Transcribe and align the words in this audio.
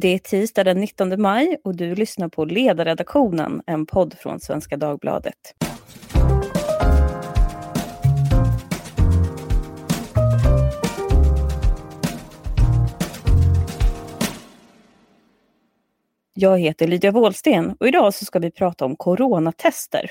Det 0.00 0.08
är 0.08 0.18
tisdag 0.18 0.64
den 0.64 0.80
19 0.80 1.22
maj 1.22 1.56
och 1.64 1.76
du 1.76 1.94
lyssnar 1.94 2.28
på 2.28 2.44
Ledarredaktionen, 2.44 3.62
en 3.66 3.86
podd 3.86 4.14
från 4.18 4.40
Svenska 4.40 4.76
Dagbladet. 4.76 5.54
Jag 16.38 16.58
heter 16.58 16.86
Lydia 16.86 17.10
Wåhlsten 17.10 17.76
och 17.80 17.88
idag 17.88 18.14
så 18.14 18.24
ska 18.24 18.38
vi 18.38 18.50
prata 18.50 18.84
om 18.84 18.96
coronatester. 18.96 20.10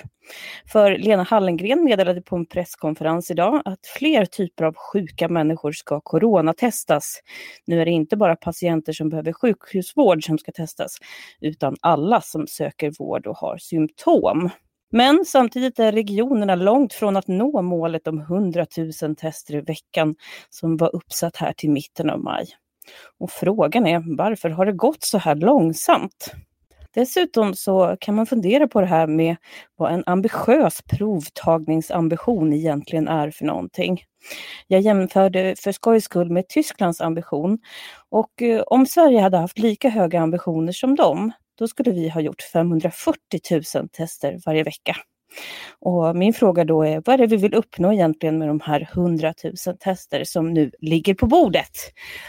För 0.71 0.97
Lena 0.97 1.23
Hallengren 1.23 1.83
meddelade 1.83 2.21
på 2.21 2.35
en 2.35 2.45
presskonferens 2.45 3.31
idag 3.31 3.61
att 3.65 3.79
fler 3.97 4.25
typer 4.25 4.63
av 4.63 4.75
sjuka 4.75 5.29
människor 5.29 5.71
ska 5.71 6.01
coronatestas. 6.01 7.19
Nu 7.65 7.81
är 7.81 7.85
det 7.85 7.91
inte 7.91 8.17
bara 8.17 8.35
patienter 8.35 8.93
som 8.93 9.09
behöver 9.09 9.33
sjukhusvård 9.33 10.25
som 10.25 10.37
ska 10.37 10.51
testas, 10.51 10.97
utan 11.41 11.75
alla 11.81 12.21
som 12.21 12.47
söker 12.47 12.91
vård 12.99 13.27
och 13.27 13.37
har 13.37 13.57
symptom. 13.57 14.49
Men 14.91 15.25
samtidigt 15.25 15.79
är 15.79 15.91
regionerna 15.91 16.55
långt 16.55 16.93
från 16.93 17.17
att 17.17 17.27
nå 17.27 17.61
målet 17.61 18.07
om 18.07 18.19
100 18.19 18.65
000 19.01 19.15
tester 19.15 19.55
i 19.55 19.61
veckan 19.61 20.15
som 20.49 20.77
var 20.77 20.95
uppsatt 20.95 21.37
här 21.37 21.53
till 21.53 21.69
mitten 21.69 22.09
av 22.09 22.19
maj. 22.19 22.47
Och 23.19 23.31
frågan 23.31 23.87
är 23.87 24.17
varför 24.17 24.49
har 24.49 24.65
det 24.65 24.71
gått 24.71 25.03
så 25.03 25.17
här 25.17 25.35
långsamt? 25.35 26.31
Dessutom 26.95 27.53
så 27.53 27.97
kan 27.99 28.15
man 28.15 28.25
fundera 28.25 28.67
på 28.67 28.81
det 28.81 28.87
här 28.87 29.07
med 29.07 29.35
vad 29.75 29.93
en 29.93 30.03
ambitiös 30.05 30.81
provtagningsambition 30.81 32.53
egentligen 32.53 33.07
är 33.07 33.31
för 33.31 33.45
någonting. 33.45 34.03
Jag 34.67 34.81
jämförde 34.81 35.55
för 35.59 35.71
skojs 35.71 36.03
skull 36.03 36.31
med 36.31 36.47
Tysklands 36.47 37.01
ambition 37.01 37.59
och 38.09 38.41
eh, 38.41 38.61
om 38.61 38.85
Sverige 38.85 39.21
hade 39.21 39.37
haft 39.37 39.59
lika 39.59 39.89
höga 39.89 40.21
ambitioner 40.21 40.71
som 40.71 40.95
dem, 40.95 41.31
då 41.59 41.67
skulle 41.67 41.91
vi 41.91 42.09
ha 42.09 42.21
gjort 42.21 42.41
540 42.41 43.17
000 43.75 43.89
tester 43.89 44.39
varje 44.45 44.63
vecka. 44.63 44.95
Och 45.79 46.15
min 46.15 46.33
fråga 46.33 46.63
då 46.63 46.83
är, 46.83 47.01
vad 47.05 47.13
är 47.13 47.17
det 47.17 47.27
vi 47.27 47.37
vill 47.37 47.53
uppnå 47.53 47.93
egentligen 47.93 48.37
med 48.37 48.47
de 48.47 48.59
här 48.59 48.89
100 48.93 49.33
000 49.43 49.77
tester 49.79 50.23
som 50.23 50.53
nu 50.53 50.71
ligger 50.79 51.13
på 51.13 51.27
bordet? 51.27 51.71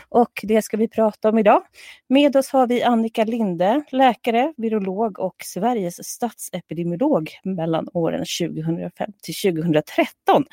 Och 0.09 0.41
det 0.43 0.63
ska 0.63 0.77
vi 0.77 0.89
prata 0.89 1.29
om 1.29 1.39
idag. 1.39 1.63
Med 2.09 2.37
oss 2.37 2.51
har 2.51 2.67
vi 2.67 2.83
Annika 2.83 3.25
Linde, 3.25 3.83
läkare, 3.91 4.53
virolog 4.57 5.19
och 5.19 5.37
Sveriges 5.45 6.09
statsepidemiolog 6.09 7.31
mellan 7.45 7.89
åren 7.93 8.25
2005 8.41 9.11
till 9.23 9.35
2013. 9.35 10.45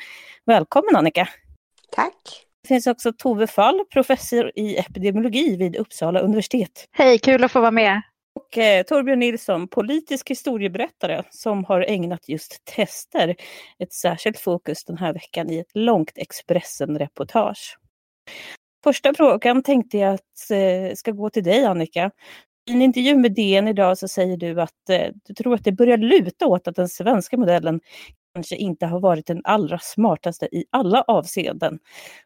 Välkommen 0.46 0.96
Annika! 0.96 1.28
Tack! 1.92 2.44
Det 2.62 2.68
finns 2.68 2.86
också 2.86 3.12
Tove 3.12 3.46
Fall, 3.46 3.84
professor 3.92 4.52
i 4.54 4.76
epidemiologi 4.76 5.56
vid 5.56 5.76
Uppsala 5.76 6.20
universitet. 6.20 6.88
Hej, 6.92 7.18
kul 7.18 7.44
att 7.44 7.52
få 7.52 7.60
vara 7.60 7.70
med! 7.70 8.02
Och 8.54 8.58
eh, 8.58 8.82
Torbjörn 8.82 9.18
Nilsson, 9.18 9.68
politisk 9.68 10.30
historieberättare 10.30 11.22
som 11.30 11.64
har 11.64 11.80
ägnat 11.80 12.28
just 12.28 12.64
tester 12.64 13.36
ett 13.78 13.92
särskilt 13.92 14.38
fokus 14.38 14.84
den 14.84 14.98
här 14.98 15.12
veckan 15.12 15.50
i 15.50 15.58
ett 15.58 15.70
långt 15.74 16.12
Expressen-reportage. 16.14 17.78
Första 18.84 19.14
frågan 19.14 19.62
tänkte 19.62 19.98
jag 19.98 20.14
att 20.14 20.50
eh, 20.50 20.94
ska 20.94 21.10
gå 21.10 21.30
till 21.30 21.44
dig 21.44 21.64
Annika. 21.64 22.10
I 22.70 22.72
en 22.72 22.82
intervju 22.82 23.16
med 23.16 23.34
DN 23.34 23.68
idag 23.68 23.98
så 23.98 24.08
säger 24.08 24.36
du 24.36 24.60
att 24.60 24.88
eh, 24.90 25.06
du 25.24 25.34
tror 25.34 25.54
att 25.54 25.64
det 25.64 25.72
börjar 25.72 25.98
luta 25.98 26.46
åt 26.46 26.68
att 26.68 26.76
den 26.76 26.88
svenska 26.88 27.36
modellen 27.36 27.80
kanske 28.34 28.56
inte 28.56 28.86
har 28.86 29.00
varit 29.00 29.26
den 29.26 29.40
allra 29.44 29.78
smartaste 29.78 30.48
i 30.52 30.64
alla 30.70 31.02
avseenden. 31.02 31.78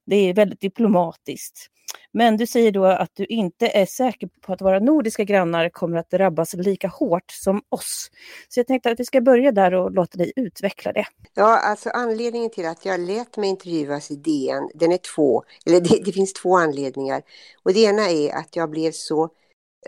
Det 0.07 0.17
är 0.17 0.35
väldigt 0.35 0.61
diplomatiskt. 0.61 1.67
Men 2.13 2.37
du 2.37 2.47
säger 2.47 2.73
då 2.73 2.85
att 2.85 3.11
du 3.15 3.25
inte 3.25 3.69
är 3.69 3.87
säker 3.87 4.29
på 4.41 4.53
att 4.53 4.61
våra 4.61 4.79
nordiska 4.79 5.25
grannar 5.25 5.69
kommer 5.69 5.97
att 5.97 6.11
drabbas 6.11 6.55
lika 6.55 6.89
hårt 6.89 7.31
som 7.31 7.63
oss. 7.69 8.11
Så 8.49 8.61
jag 8.61 8.67
tänkte 8.67 8.91
att 8.91 9.01
vi 9.01 9.05
ska 9.05 9.21
börja 9.21 9.53
där 9.53 9.75
och 9.75 9.93
låta 9.93 10.19
dig 10.19 10.33
utveckla 10.37 10.93
det. 10.93 11.07
Ja, 11.35 11.59
alltså 11.59 11.91
anledningen 11.91 12.51
till 12.51 12.67
att 12.67 12.85
jag 12.85 13.01
lät 13.01 13.37
mig 13.37 13.49
intervjuas 13.49 14.11
i 14.11 14.17
DN, 14.17 14.71
den 14.75 14.93
är 14.93 14.99
två, 15.17 15.45
eller 15.67 15.81
det, 15.81 16.03
det 16.05 16.13
finns 16.13 16.33
två 16.33 16.57
anledningar. 16.57 17.23
Och 17.63 17.73
det 17.73 17.81
ena 17.81 18.11
är 18.11 18.35
att 18.35 18.57
jag 18.57 18.71
blev 18.71 18.93
så 18.93 19.31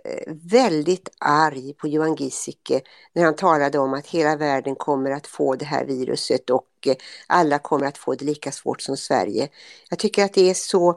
Eh, 0.04 0.34
väldigt 0.42 1.08
arg 1.18 1.74
på 1.74 1.88
Johan 1.88 2.14
Giesecke 2.14 2.80
när 3.12 3.24
han 3.24 3.36
talade 3.36 3.78
om 3.78 3.94
att 3.94 4.06
hela 4.06 4.36
världen 4.36 4.74
kommer 4.76 5.10
att 5.10 5.26
få 5.26 5.56
det 5.56 5.64
här 5.64 5.84
viruset 5.84 6.50
och 6.50 6.68
eh, 6.86 6.94
alla 7.26 7.58
kommer 7.58 7.86
att 7.86 7.98
få 7.98 8.14
det 8.14 8.24
lika 8.24 8.52
svårt 8.52 8.80
som 8.80 8.96
Sverige. 8.96 9.48
Jag 9.90 9.98
tycker 9.98 10.24
att 10.24 10.34
det 10.34 10.50
är 10.50 10.54
så, 10.54 10.90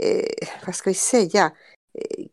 eh, 0.00 0.48
vad 0.66 0.74
ska 0.74 0.90
vi 0.90 0.94
säga, 0.94 1.52
eh, 1.94 2.26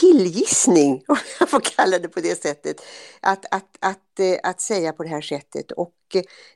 killgissning, 0.00 1.04
om 1.08 1.16
jag 1.40 1.50
får 1.50 1.60
kalla 1.60 1.98
det 1.98 2.08
på 2.08 2.20
det 2.20 2.42
sättet, 2.42 2.80
att, 3.20 3.44
att, 3.50 3.76
att, 3.80 4.20
att 4.42 4.60
säga 4.60 4.92
på 4.92 5.02
det 5.02 5.08
här 5.08 5.20
sättet. 5.20 5.72
Och 5.72 5.94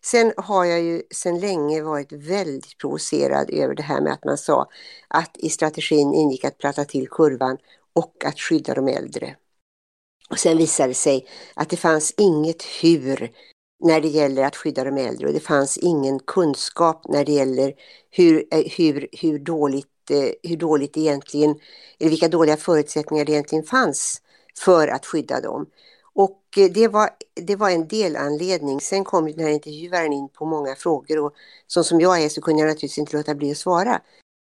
sen 0.02 0.32
har 0.36 0.64
jag 0.64 0.80
ju 0.80 1.02
sedan 1.10 1.40
länge 1.40 1.82
varit 1.82 2.12
väldigt 2.12 2.78
provocerad 2.78 3.50
över 3.50 3.74
det 3.74 3.82
här 3.82 4.00
med 4.00 4.12
att 4.12 4.24
man 4.24 4.38
sa 4.38 4.68
att 5.08 5.36
i 5.36 5.50
strategin 5.50 6.14
ingick 6.14 6.44
att 6.44 6.58
platta 6.58 6.84
till 6.84 7.08
kurvan 7.08 7.58
och 7.98 8.24
att 8.24 8.40
skydda 8.40 8.74
de 8.74 8.88
äldre. 8.88 9.36
Och 10.30 10.38
sen 10.38 10.58
visade 10.58 10.88
det 10.88 10.94
sig 10.94 11.26
att 11.54 11.70
det 11.70 11.76
fanns 11.76 12.14
inget 12.16 12.62
hur 12.82 13.30
när 13.84 14.00
det 14.00 14.08
gäller 14.08 14.44
att 14.44 14.56
skydda 14.56 14.84
de 14.84 14.96
äldre 14.98 15.26
och 15.26 15.32
det 15.32 15.40
fanns 15.40 15.78
ingen 15.78 16.18
kunskap 16.18 17.08
när 17.08 17.24
det 17.24 17.32
gäller 17.32 17.74
hur, 18.10 18.46
eh, 18.50 18.64
hur, 18.76 19.08
hur, 19.12 19.38
dåligt, 19.38 20.10
eh, 20.10 20.50
hur 20.50 20.56
dåligt 20.56 20.96
egentligen, 20.96 21.50
eller 21.98 22.10
vilka 22.10 22.28
dåliga 22.28 22.56
förutsättningar 22.56 23.24
det 23.24 23.32
egentligen 23.32 23.64
fanns 23.64 24.22
för 24.64 24.88
att 24.88 25.06
skydda 25.06 25.40
dem. 25.40 25.66
Och 26.14 26.42
eh, 26.56 26.70
det 26.70 26.88
var, 26.88 27.10
det 27.34 27.56
var 27.56 27.70
en 27.70 27.88
delanledning. 27.88 28.80
Sen 28.80 29.04
kom 29.04 29.32
den 29.32 29.44
här 29.44 29.52
intervjuaren 29.52 30.12
in 30.12 30.28
på 30.28 30.44
många 30.46 30.74
frågor 30.74 31.18
och 31.18 31.32
så 31.66 31.84
som 31.84 32.00
jag 32.00 32.22
är 32.22 32.28
så 32.28 32.40
kunde 32.40 32.60
jag 32.60 32.68
naturligtvis 32.68 32.98
inte 32.98 33.16
låta 33.16 33.34
bli 33.34 33.50
att 33.50 33.58
svara. 33.58 34.00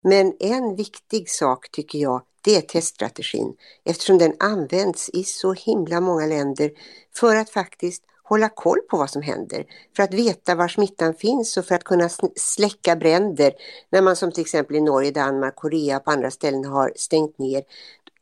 Men 0.03 0.33
en 0.41 0.77
viktig 0.77 1.31
sak 1.31 1.71
tycker 1.71 1.99
jag 1.99 2.23
det 2.45 2.57
är 2.57 2.61
teststrategin 2.61 3.55
eftersom 3.85 4.19
den 4.19 4.35
används 4.39 5.11
i 5.13 5.25
så 5.25 5.53
himla 5.53 6.01
många 6.01 6.27
länder 6.27 6.71
för 7.15 7.37
att 7.37 7.51
faktiskt 7.51 8.03
hålla 8.23 8.49
koll 8.49 8.79
på 8.91 8.97
vad 8.97 9.11
som 9.11 9.23
händer, 9.23 9.65
för 9.97 10.03
att 10.03 10.15
veta 10.15 10.55
var 10.55 10.69
smittan 10.69 11.15
finns 11.15 11.57
och 11.57 11.65
för 11.65 11.75
att 11.75 11.85
kunna 11.85 12.09
släcka 12.37 12.97
bränder 12.97 13.53
när 13.91 14.03
man 14.03 14.17
som 14.17 14.33
till 14.33 14.41
exempel 14.41 14.77
i 14.77 14.81
Norge, 14.81 15.11
Danmark, 15.11 15.57
Korea 15.57 15.97
och 15.97 16.05
på 16.05 16.11
andra 16.11 16.31
ställen 16.31 16.65
har 16.65 16.93
stängt 16.97 17.39
ner 17.39 17.63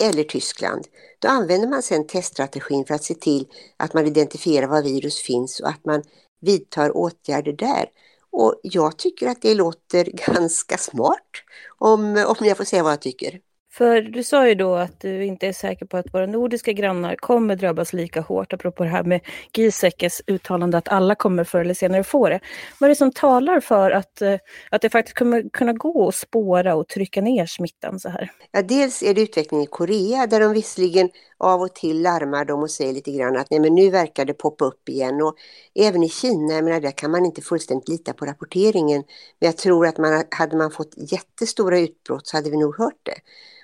eller 0.02 0.24
Tyskland. 0.24 0.86
Då 1.18 1.28
använder 1.28 1.68
man 1.68 1.82
sedan 1.82 2.06
teststrategin 2.06 2.84
för 2.84 2.94
att 2.94 3.04
se 3.04 3.14
till 3.14 3.46
att 3.76 3.94
man 3.94 4.06
identifierar 4.06 4.66
var 4.66 4.82
virus 4.82 5.22
finns 5.22 5.60
och 5.60 5.68
att 5.68 5.84
man 5.84 6.02
vidtar 6.40 6.96
åtgärder 6.96 7.52
där. 7.52 7.86
Och 8.30 8.60
jag 8.62 8.98
tycker 8.98 9.28
att 9.28 9.42
det 9.42 9.54
låter 9.54 10.04
ganska 10.26 10.76
smart 10.76 11.30
om, 11.78 12.24
om 12.40 12.46
jag 12.46 12.56
får 12.56 12.64
säga 12.64 12.82
vad 12.82 12.92
jag 12.92 13.02
tycker. 13.02 13.40
För 13.78 14.02
du 14.02 14.24
sa 14.24 14.48
ju 14.48 14.54
då 14.54 14.74
att 14.74 15.00
du 15.00 15.24
inte 15.24 15.46
är 15.46 15.52
säker 15.52 15.86
på 15.86 15.96
att 15.96 16.14
våra 16.14 16.26
nordiska 16.26 16.72
grannar 16.72 17.16
kommer 17.16 17.56
drabbas 17.56 17.92
lika 17.92 18.20
hårt, 18.20 18.52
apropå 18.52 18.84
det 18.84 18.90
här 18.90 19.02
med 19.02 19.20
Gieseckes 19.56 20.22
uttalande 20.26 20.78
att 20.78 20.88
alla 20.88 21.14
kommer 21.14 21.44
förr 21.44 21.60
eller 21.60 21.74
senare 21.74 22.04
få 22.04 22.28
det. 22.28 22.40
Vad 22.80 22.86
är 22.86 22.88
det 22.88 22.96
som 22.98 23.12
talar 23.12 23.60
för 23.60 23.90
att, 23.90 24.22
eh, 24.22 24.34
att 24.70 24.82
det 24.82 24.90
faktiskt 24.90 25.18
kommer 25.18 25.48
kunna 25.52 25.72
gå 25.72 26.08
att 26.08 26.14
spåra 26.14 26.74
och 26.74 26.88
trycka 26.88 27.20
ner 27.20 27.46
smittan 27.46 28.00
så 28.00 28.08
här? 28.08 28.30
Ja, 28.52 28.62
dels 28.62 29.02
är 29.02 29.14
det 29.14 29.20
utvecklingen 29.20 29.64
i 29.64 29.66
Korea 29.70 30.26
där 30.26 30.40
de 30.40 30.52
visserligen 30.52 31.08
av 31.38 31.62
och 31.62 31.74
till 31.74 32.02
larmar 32.02 32.44
de 32.44 32.62
och 32.62 32.70
säger 32.70 32.92
lite 32.92 33.12
grann 33.12 33.36
att 33.36 33.50
nej 33.50 33.60
men 33.60 33.74
nu 33.74 33.90
verkar 33.90 34.24
det 34.24 34.34
poppa 34.34 34.64
upp 34.64 34.88
igen 34.88 35.22
och 35.22 35.36
även 35.74 36.02
i 36.02 36.08
Kina, 36.08 36.54
jag 36.54 36.64
menar 36.64 36.80
där 36.80 36.90
kan 36.90 37.10
man 37.10 37.26
inte 37.26 37.42
fullständigt 37.42 37.88
lita 37.88 38.12
på 38.12 38.26
rapporteringen. 38.26 39.04
Men 39.38 39.46
jag 39.46 39.56
tror 39.56 39.86
att 39.86 39.98
man, 39.98 40.24
hade 40.30 40.56
man 40.56 40.70
fått 40.70 40.94
jättestora 40.96 41.78
utbrott 41.78 42.26
så 42.26 42.36
hade 42.36 42.50
vi 42.50 42.56
nog 42.56 42.78
hört 42.78 43.00
det. 43.02 43.20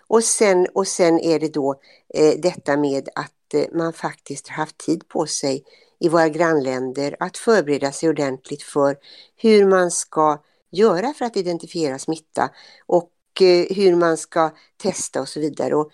Och 0.07 0.25
sen, 0.25 0.67
och 0.75 0.89
sen 0.89 1.21
är 1.21 1.41
det 1.41 1.55
då 1.55 1.81
eh, 2.15 2.35
detta 2.39 2.77
med 2.77 3.09
att 3.15 3.55
eh, 3.55 3.65
man 3.73 3.93
faktiskt 3.93 4.49
har 4.49 4.57
haft 4.57 4.79
tid 4.79 5.09
på 5.09 5.27
sig 5.27 5.65
i 6.01 6.09
våra 6.09 6.29
grannländer 6.29 7.17
att 7.21 7.37
förbereda 7.37 7.93
sig 7.93 8.09
ordentligt 8.09 8.63
för 8.63 8.97
hur 9.37 9.67
man 9.67 9.91
ska 9.91 10.43
göra 10.71 11.15
för 11.15 11.25
att 11.25 11.37
identifiera 11.37 11.99
smitta 11.99 12.51
och 12.87 13.11
eh, 13.41 13.77
hur 13.77 13.97
man 13.97 14.17
ska 14.17 14.51
testa 14.77 15.21
och 15.21 15.29
så 15.29 15.41
vidare. 15.41 15.75
Och 15.75 15.91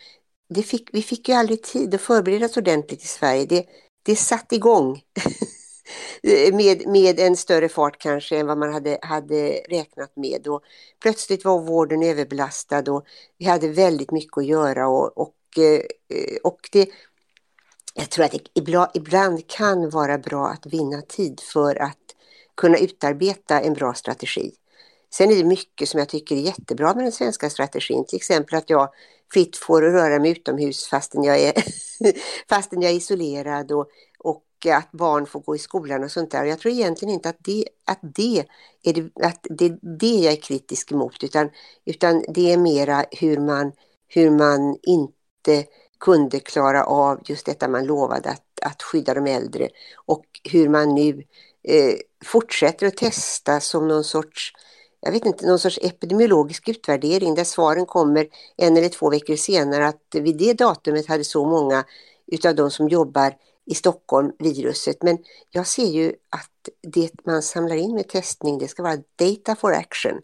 det 0.51 0.63
fick, 0.63 0.89
vi 0.93 1.03
fick 1.03 1.29
ju 1.29 1.35
aldrig 1.35 1.63
tid 1.63 1.95
att 1.95 2.01
förbereda 2.01 2.47
oss 2.47 2.57
ordentligt 2.57 3.05
i 3.05 3.07
Sverige. 3.07 3.47
Det, 3.47 3.67
det 4.03 4.17
satt 4.17 4.53
igång 4.53 5.01
med, 6.53 6.87
med 6.87 7.21
en 7.21 7.37
större 7.37 7.69
fart 7.69 7.99
kanske 7.99 8.39
än 8.39 8.47
vad 8.47 8.59
man 8.59 8.73
hade, 8.73 8.99
hade 9.03 9.51
räknat 9.69 10.17
med. 10.17 10.49
Och 10.49 10.63
plötsligt 11.03 11.45
var 11.45 11.61
vården 11.61 12.03
överbelastad 12.03 12.93
och 12.93 13.05
vi 13.39 13.45
hade 13.45 13.69
väldigt 13.69 14.11
mycket 14.11 14.39
att 14.39 14.47
göra. 14.47 14.89
Och, 14.89 15.19
och, 15.19 15.59
eh, 15.59 15.81
och 16.43 16.69
det, 16.73 16.89
jag 17.95 18.11
tror 18.11 18.25
att 18.25 18.33
det 18.33 18.91
ibland 18.95 19.47
kan 19.47 19.91
vara 19.91 20.19
bra 20.19 20.49
att 20.49 20.67
vinna 20.67 21.03
tid 21.03 21.41
för 21.53 21.83
att 21.83 21.97
kunna 22.57 22.79
utarbeta 22.79 23.61
en 23.61 23.75
bra 23.75 23.95
strategi. 23.95 24.53
Sen 25.13 25.31
är 25.31 25.37
det 25.37 25.45
mycket 25.45 25.89
som 25.89 25.99
jag 25.99 26.09
tycker 26.09 26.37
är 26.37 26.41
jättebra 26.41 26.95
med 26.95 27.05
den 27.05 27.13
svenska 27.13 27.51
strategin. 27.51 28.05
Till 28.09 28.17
exempel 28.17 28.59
att 28.59 28.71
jag 28.71 28.89
fritt 29.33 29.57
får 29.57 29.83
röra 29.83 30.19
mig 30.19 30.31
utomhus 30.31 30.87
fastän 30.87 31.23
jag 31.23 31.41
är, 31.41 31.53
fastän 32.49 32.83
jag 32.83 32.91
är 32.91 32.97
isolerad 32.97 33.73
och, 33.73 33.89
och 34.19 34.45
att 34.67 34.93
barn 34.93 35.27
får 35.27 35.41
gå 35.41 35.57
i 35.57 35.59
skolan 35.59 36.05
och 36.05 36.11
sånt 36.11 36.31
där. 36.31 36.45
Jag 36.45 36.59
tror 36.59 36.75
egentligen 36.75 37.15
inte 37.15 37.29
att 37.29 37.45
det, 37.45 37.65
att 37.85 37.99
det, 38.03 38.45
är, 38.83 38.93
det, 38.93 39.27
att 39.27 39.47
det 39.51 39.79
det 39.83 40.15
jag 40.15 40.33
är 40.33 40.43
kritisk 40.43 40.93
emot 40.93 41.25
utan, 41.25 41.51
utan 41.85 42.25
det 42.29 42.53
är 42.53 42.57
mera 42.57 43.05
hur 43.11 43.39
man, 43.39 43.73
hur 44.09 44.31
man 44.31 44.77
inte 44.83 45.65
kunde 46.01 46.41
klara 46.41 46.85
av 46.85 47.21
just 47.25 47.47
detta 47.47 47.69
man 47.69 47.87
lovade 47.87 48.31
att, 48.31 48.61
att 48.63 48.83
skydda 48.83 49.15
de 49.15 49.27
äldre 49.27 49.69
och 50.07 50.25
hur 50.45 50.69
man 50.69 50.95
nu 50.95 51.23
eh, 51.63 51.95
fortsätter 52.25 52.87
att 52.87 52.97
testa 52.97 53.61
som 53.61 53.89
någon 53.89 54.05
sorts 54.05 54.53
jag 55.01 55.13
vet 55.13 55.27
inte, 55.27 55.47
någon 55.47 55.59
sorts 55.59 55.79
epidemiologisk 55.83 56.69
utvärdering 56.69 57.35
där 57.35 57.45
svaren 57.45 57.87
kommer 57.87 58.27
en 58.57 58.77
eller 58.77 58.89
två 58.89 59.11
veckor 59.11 59.37
senare 59.37 59.87
att 59.87 60.03
vid 60.13 60.37
det 60.37 60.53
datumet 60.53 61.07
hade 61.07 61.25
så 61.25 61.45
många 61.45 61.85
utav 62.27 62.55
de 62.55 62.71
som 62.71 62.89
jobbar 62.89 63.35
i 63.67 63.75
Stockholm 63.75 64.33
viruset. 64.39 65.03
Men 65.03 65.19
jag 65.51 65.67
ser 65.67 65.87
ju 65.87 66.09
att 66.09 66.69
det 66.93 67.11
man 67.25 67.43
samlar 67.43 67.77
in 67.77 67.95
med 67.95 68.09
testning 68.09 68.59
det 68.59 68.69
ska 68.69 68.83
vara 68.83 68.99
data 69.17 69.57
for 69.57 69.73
action. 69.73 70.21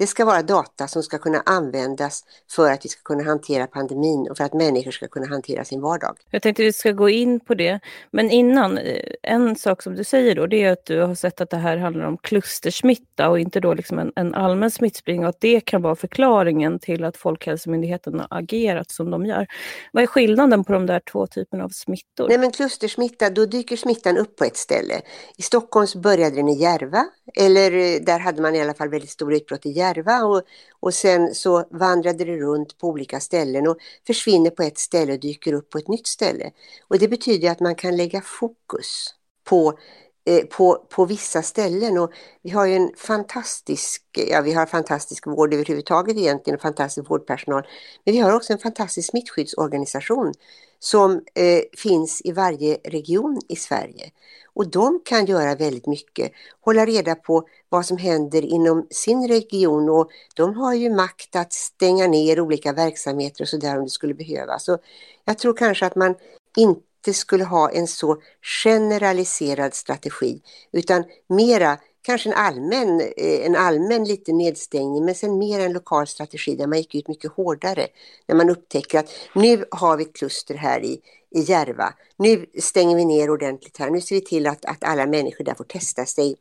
Det 0.00 0.06
ska 0.06 0.24
vara 0.24 0.42
data 0.42 0.88
som 0.88 1.02
ska 1.02 1.18
kunna 1.18 1.42
användas 1.46 2.24
för 2.50 2.70
att 2.72 2.84
vi 2.84 2.88
ska 2.88 3.02
kunna 3.02 3.24
hantera 3.24 3.66
pandemin 3.66 4.28
och 4.30 4.36
för 4.36 4.44
att 4.44 4.54
människor 4.54 4.90
ska 4.90 5.08
kunna 5.08 5.26
hantera 5.26 5.64
sin 5.64 5.80
vardag. 5.80 6.16
Jag 6.30 6.42
tänkte 6.42 6.62
att 6.62 6.66
vi 6.66 6.72
ska 6.72 6.92
gå 6.92 7.08
in 7.08 7.40
på 7.40 7.54
det. 7.54 7.80
Men 8.10 8.30
innan, 8.30 8.78
eh, 8.78 9.02
en 9.22 9.56
sak 9.56 9.82
som 9.82 9.94
du 9.94 10.04
säger 10.04 10.34
då, 10.34 10.46
det 10.46 10.64
är 10.64 10.72
att 10.72 10.84
du 10.84 11.00
har 11.00 11.14
sett 11.14 11.40
att 11.40 11.50
det 11.50 11.56
här 11.56 11.76
handlar 11.76 12.04
om 12.04 12.18
klustersmitta 12.18 13.28
och 13.28 13.40
inte 13.40 13.60
då 13.60 13.74
liksom 13.74 13.98
en, 13.98 14.12
en 14.16 14.34
allmän 14.34 14.70
smittspridning 14.70 15.24
och 15.24 15.28
att 15.28 15.40
det 15.40 15.60
kan 15.60 15.82
vara 15.82 15.96
förklaringen 15.96 16.78
till 16.78 17.04
att 17.04 17.16
Folkhälsomyndigheten 17.16 18.20
har 18.20 18.26
agerat 18.30 18.90
som 18.90 19.10
de 19.10 19.26
gör. 19.26 19.46
Vad 19.92 20.02
är 20.02 20.06
skillnaden 20.06 20.64
på 20.64 20.72
de 20.72 20.86
där 20.86 21.00
två 21.12 21.26
typerna 21.26 21.64
av 21.64 21.68
smittor? 21.68 22.28
Nej 22.28 22.38
men 22.38 22.50
klustersmitta, 22.50 23.30
då 23.30 23.46
dyker 23.46 23.76
smittan 23.76 24.18
upp 24.18 24.36
på 24.36 24.44
ett 24.44 24.56
ställe. 24.56 25.00
I 25.36 25.42
Stockholm 25.42 25.86
började 25.96 26.36
den 26.36 26.48
i 26.48 26.60
Järva, 26.60 27.04
eller 27.36 27.72
eh, 27.72 28.00
där 28.00 28.18
hade 28.18 28.42
man 28.42 28.54
i 28.54 28.60
alla 28.60 28.74
fall 28.74 28.88
väldigt 28.88 29.10
stor 29.10 29.34
utbrott 29.34 29.66
i 29.66 29.70
Järva 29.70 29.89
Järva 29.96 30.24
och, 30.24 30.42
och 30.80 30.94
sen 30.94 31.34
så 31.34 31.64
vandrade 31.70 32.24
det 32.24 32.36
runt 32.36 32.78
på 32.78 32.88
olika 32.88 33.20
ställen 33.20 33.66
och 33.66 33.76
försvinner 34.06 34.50
på 34.50 34.62
ett 34.62 34.78
ställe 34.78 35.12
och 35.12 35.20
dyker 35.20 35.52
upp 35.52 35.70
på 35.70 35.78
ett 35.78 35.88
nytt 35.88 36.06
ställe. 36.06 36.50
Och 36.88 36.98
det 36.98 37.08
betyder 37.08 37.50
att 37.50 37.60
man 37.60 37.74
kan 37.74 37.96
lägga 37.96 38.20
fokus 38.20 39.14
på 39.44 39.78
eh, 40.24 40.44
på, 40.44 40.86
på 40.90 41.04
vissa 41.04 41.42
ställen 41.42 41.98
och 41.98 42.12
vi 42.42 42.50
har 42.50 42.66
ju 42.66 42.74
en 42.74 42.90
fantastisk, 42.96 44.02
ja 44.12 44.40
vi 44.40 44.52
har 44.52 44.66
fantastisk 44.66 45.26
vård 45.26 45.54
överhuvudtaget 45.54 46.16
egentligen 46.16 46.54
och 46.54 46.62
fantastisk 46.62 47.10
vårdpersonal. 47.10 47.62
Men 48.04 48.14
vi 48.14 48.20
har 48.20 48.32
också 48.32 48.52
en 48.52 48.58
fantastisk 48.58 49.10
smittskyddsorganisation 49.10 50.32
som 50.80 51.12
eh, 51.34 51.62
finns 51.78 52.20
i 52.24 52.32
varje 52.32 52.78
region 52.84 53.40
i 53.48 53.56
Sverige. 53.56 54.10
Och 54.54 54.70
de 54.70 55.00
kan 55.04 55.26
göra 55.26 55.54
väldigt 55.54 55.86
mycket, 55.86 56.32
hålla 56.60 56.86
reda 56.86 57.14
på 57.14 57.48
vad 57.68 57.86
som 57.86 57.96
händer 57.96 58.42
inom 58.44 58.86
sin 58.90 59.28
region 59.28 59.88
och 59.88 60.10
de 60.34 60.54
har 60.54 60.74
ju 60.74 60.90
makt 60.90 61.36
att 61.36 61.52
stänga 61.52 62.06
ner 62.06 62.40
olika 62.40 62.72
verksamheter 62.72 63.42
och 63.44 63.48
sådär 63.48 63.78
om 63.78 63.84
det 63.84 63.90
skulle 63.90 64.14
behövas. 64.14 64.64
Så 64.64 64.78
jag 65.24 65.38
tror 65.38 65.56
kanske 65.56 65.86
att 65.86 65.96
man 65.96 66.14
inte 66.56 67.12
skulle 67.12 67.44
ha 67.44 67.70
en 67.70 67.86
så 67.86 68.16
generaliserad 68.64 69.74
strategi 69.74 70.42
utan 70.72 71.04
mera 71.28 71.78
kanske 72.02 72.28
en 72.28 72.34
allmän, 72.34 73.00
eh, 73.00 73.46
en 73.46 73.56
allmän 73.56 74.04
liten 74.04 74.38
nedstängning 74.38 75.04
men 75.04 75.14
sen 75.14 75.38
mer 75.38 75.60
en 75.60 75.72
lokal 75.72 76.06
strategi 76.06 76.56
där 76.56 76.66
man 76.66 76.78
gick 76.78 76.94
ut 76.94 77.08
mycket 77.08 77.32
hårdare. 77.32 77.86
När 78.26 78.36
man 78.36 78.50
upptäcker 78.50 78.98
att 78.98 79.10
nu 79.34 79.64
har 79.70 79.96
vi 79.96 80.04
ett 80.04 80.16
kluster 80.16 80.54
här 80.54 80.84
i, 80.84 81.00
i 81.30 81.40
Järva. 81.40 81.94
Nu 82.16 82.46
stänger 82.60 82.96
vi 82.96 83.04
ner 83.04 83.30
ordentligt 83.30 83.78
här. 83.78 83.90
Nu 83.90 84.00
ser 84.00 84.14
vi 84.14 84.20
till 84.20 84.46
att, 84.46 84.64
att 84.64 84.84
alla 84.84 85.06
människor 85.06 85.44
där 85.44 85.54
får 85.54 85.64
testa 85.64 86.06
sig 86.06 86.36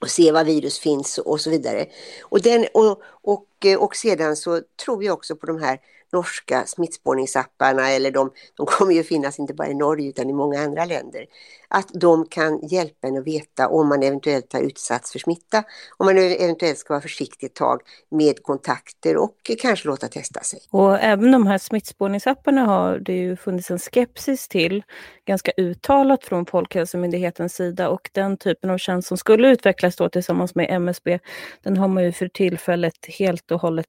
och 0.00 0.10
se 0.10 0.32
var 0.32 0.44
virus 0.44 0.78
finns 0.78 1.18
och 1.18 1.40
så 1.40 1.50
vidare. 1.50 1.86
Och, 2.22 2.42
den, 2.42 2.66
och, 2.74 3.02
och, 3.06 3.46
eh, 3.64 3.78
och 3.78 3.96
sedan 3.96 4.36
så 4.36 4.60
tror 4.84 5.04
jag 5.04 5.14
också 5.14 5.36
på 5.36 5.46
de 5.46 5.62
här 5.62 5.80
norska 6.12 6.64
smittspårningsapparna, 6.66 7.90
eller 7.90 8.10
de, 8.10 8.30
de 8.56 8.66
kommer 8.66 8.92
ju 8.92 9.02
finnas 9.02 9.38
inte 9.38 9.54
bara 9.54 9.68
i 9.68 9.74
Norge 9.74 10.08
utan 10.08 10.30
i 10.30 10.32
många 10.32 10.60
andra 10.60 10.84
länder, 10.84 11.26
att 11.68 11.88
de 11.94 12.26
kan 12.26 12.60
hjälpa 12.66 13.08
en 13.08 13.18
att 13.18 13.26
veta 13.26 13.68
om 13.68 13.88
man 13.88 14.02
eventuellt 14.02 14.52
har 14.52 14.60
utsatts 14.60 15.12
för 15.12 15.18
smitta, 15.18 15.64
om 15.96 16.06
man 16.06 16.18
eventuellt 16.18 16.78
ska 16.78 16.94
vara 16.94 17.02
försiktig 17.02 17.46
ett 17.46 17.54
tag 17.54 17.80
med 18.10 18.42
kontakter 18.42 19.16
och 19.16 19.36
kanske 19.58 19.88
låta 19.88 20.08
testa 20.08 20.40
sig. 20.40 20.60
Och 20.70 20.98
även 21.00 21.32
de 21.32 21.46
här 21.46 21.58
smittspårningsapparna 21.58 22.64
har 22.64 22.98
det 22.98 23.12
ju 23.12 23.36
funnits 23.36 23.70
en 23.70 23.78
skepsis 23.78 24.48
till, 24.48 24.82
ganska 25.26 25.52
uttalat 25.56 26.24
från 26.24 26.46
Folkhälsomyndighetens 26.46 27.54
sida 27.54 27.88
och 27.88 28.10
den 28.12 28.36
typen 28.36 28.70
av 28.70 28.78
tjänst 28.78 29.08
som 29.08 29.16
skulle 29.16 29.48
utvecklas 29.48 29.96
då 29.96 30.08
tillsammans 30.08 30.54
med 30.54 30.66
MSB, 30.70 31.18
den 31.62 31.76
har 31.76 31.88
man 31.88 32.04
ju 32.04 32.12
för 32.12 32.28
tillfället 32.28 33.06
helt 33.18 33.50
och 33.50 33.60
hållet 33.60 33.86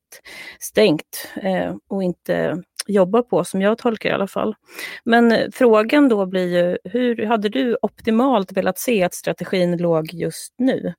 stängt 0.59 1.27
eh, 1.35 1.75
och 1.88 2.03
inte 2.03 2.14
inte 2.15 2.63
jobbar 2.88 3.21
på, 3.21 3.44
som 3.44 3.62
jag 3.62 3.77
tolkar 3.77 4.09
i 4.09 4.13
alla 4.13 4.27
fall. 4.27 4.56
Men 5.03 5.31
eh, 5.31 5.47
frågan 5.53 6.09
då 6.09 6.25
blir 6.25 6.47
ju, 6.47 6.77
hur 6.83 7.25
hade 7.25 7.50
du 7.50 7.77
optimalt 7.81 8.51
velat 8.51 8.79
se 8.79 9.03
att 9.03 9.13
strategin 9.13 9.77
låg 9.77 10.13
just 10.13 10.53
nu? 10.57 10.94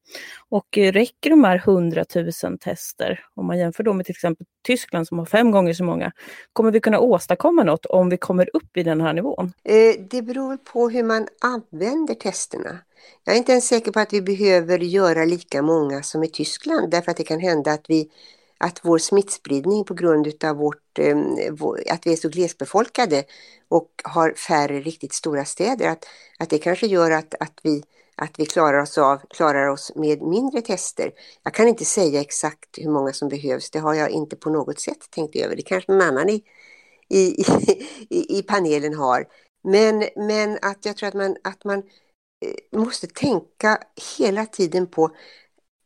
Och 0.48 0.78
eh, 0.78 0.92
räcker 0.92 1.30
de 1.30 1.44
här 1.44 1.56
100 1.56 2.04
000 2.14 2.58
tester, 2.58 3.20
om 3.34 3.46
man 3.46 3.58
jämför 3.58 3.82
då 3.82 3.92
med 3.92 4.06
till 4.06 4.12
exempel 4.12 4.46
Tyskland 4.66 5.08
som 5.08 5.18
har 5.18 5.26
fem 5.26 5.50
gånger 5.50 5.72
så 5.72 5.84
många, 5.84 6.12
kommer 6.52 6.70
vi 6.70 6.80
kunna 6.80 6.98
åstadkomma 6.98 7.64
något 7.64 7.86
om 7.86 8.08
vi 8.08 8.16
kommer 8.16 8.56
upp 8.56 8.76
i 8.76 8.82
den 8.82 9.00
här 9.00 9.12
nivån? 9.12 9.52
Eh, 9.64 10.06
det 10.10 10.22
beror 10.22 10.56
på 10.56 10.88
hur 10.88 11.02
man 11.02 11.28
använder 11.40 12.14
testerna. 12.14 12.78
Jag 13.24 13.34
är 13.34 13.38
inte 13.38 13.52
ens 13.52 13.68
säker 13.68 13.92
på 13.92 14.00
att 14.00 14.12
vi 14.12 14.22
behöver 14.22 14.78
göra 14.78 15.24
lika 15.24 15.62
många 15.62 16.02
som 16.02 16.24
i 16.24 16.28
Tyskland 16.28 16.90
därför 16.90 17.10
att 17.10 17.16
det 17.16 17.24
kan 17.24 17.40
hända 17.40 17.72
att 17.72 17.84
vi 17.88 18.10
att 18.58 18.80
vår 18.82 18.98
smittspridning 18.98 19.84
på 19.84 19.94
grund 19.94 20.44
av 20.44 20.56
vårt, 20.56 20.78
Eh, 20.98 21.16
att 21.90 22.06
vi 22.06 22.12
är 22.12 22.16
så 22.16 22.28
glesbefolkade 22.28 23.24
och 23.68 23.90
har 24.04 24.32
färre 24.32 24.80
riktigt 24.80 25.12
stora 25.12 25.44
städer, 25.44 25.88
att, 25.88 26.06
att 26.38 26.50
det 26.50 26.58
kanske 26.58 26.86
gör 26.86 27.10
att, 27.10 27.34
att, 27.40 27.60
vi, 27.62 27.82
att 28.16 28.38
vi 28.38 28.46
klarar 28.46 28.78
oss, 28.82 28.98
av, 28.98 29.20
klarar 29.30 29.68
oss 29.68 29.92
med 29.96 30.22
mindre 30.22 30.62
tester. 30.62 31.12
Jag 31.42 31.54
kan 31.54 31.68
inte 31.68 31.84
säga 31.84 32.20
exakt 32.20 32.78
hur 32.78 32.90
många 32.90 33.12
som 33.12 33.28
behövs, 33.28 33.70
det 33.70 33.78
har 33.78 33.94
jag 33.94 34.10
inte 34.10 34.36
på 34.36 34.50
något 34.50 34.80
sätt 34.80 35.10
tänkt 35.10 35.36
över. 35.36 35.56
Det 35.56 35.62
kanske 35.62 35.92
någon 35.92 36.02
annan 36.02 36.28
i, 36.28 36.42
i, 37.08 37.44
i, 38.10 38.38
i 38.38 38.42
panelen 38.42 38.94
har. 38.94 39.26
Men, 39.64 40.04
men 40.16 40.58
att 40.62 40.84
jag 40.84 40.96
tror 40.96 41.08
att 41.08 41.14
man, 41.14 41.36
att 41.44 41.64
man 41.64 41.78
eh, 42.44 42.78
måste 42.78 43.06
tänka 43.06 43.78
hela 44.18 44.46
tiden 44.46 44.86
på 44.86 45.10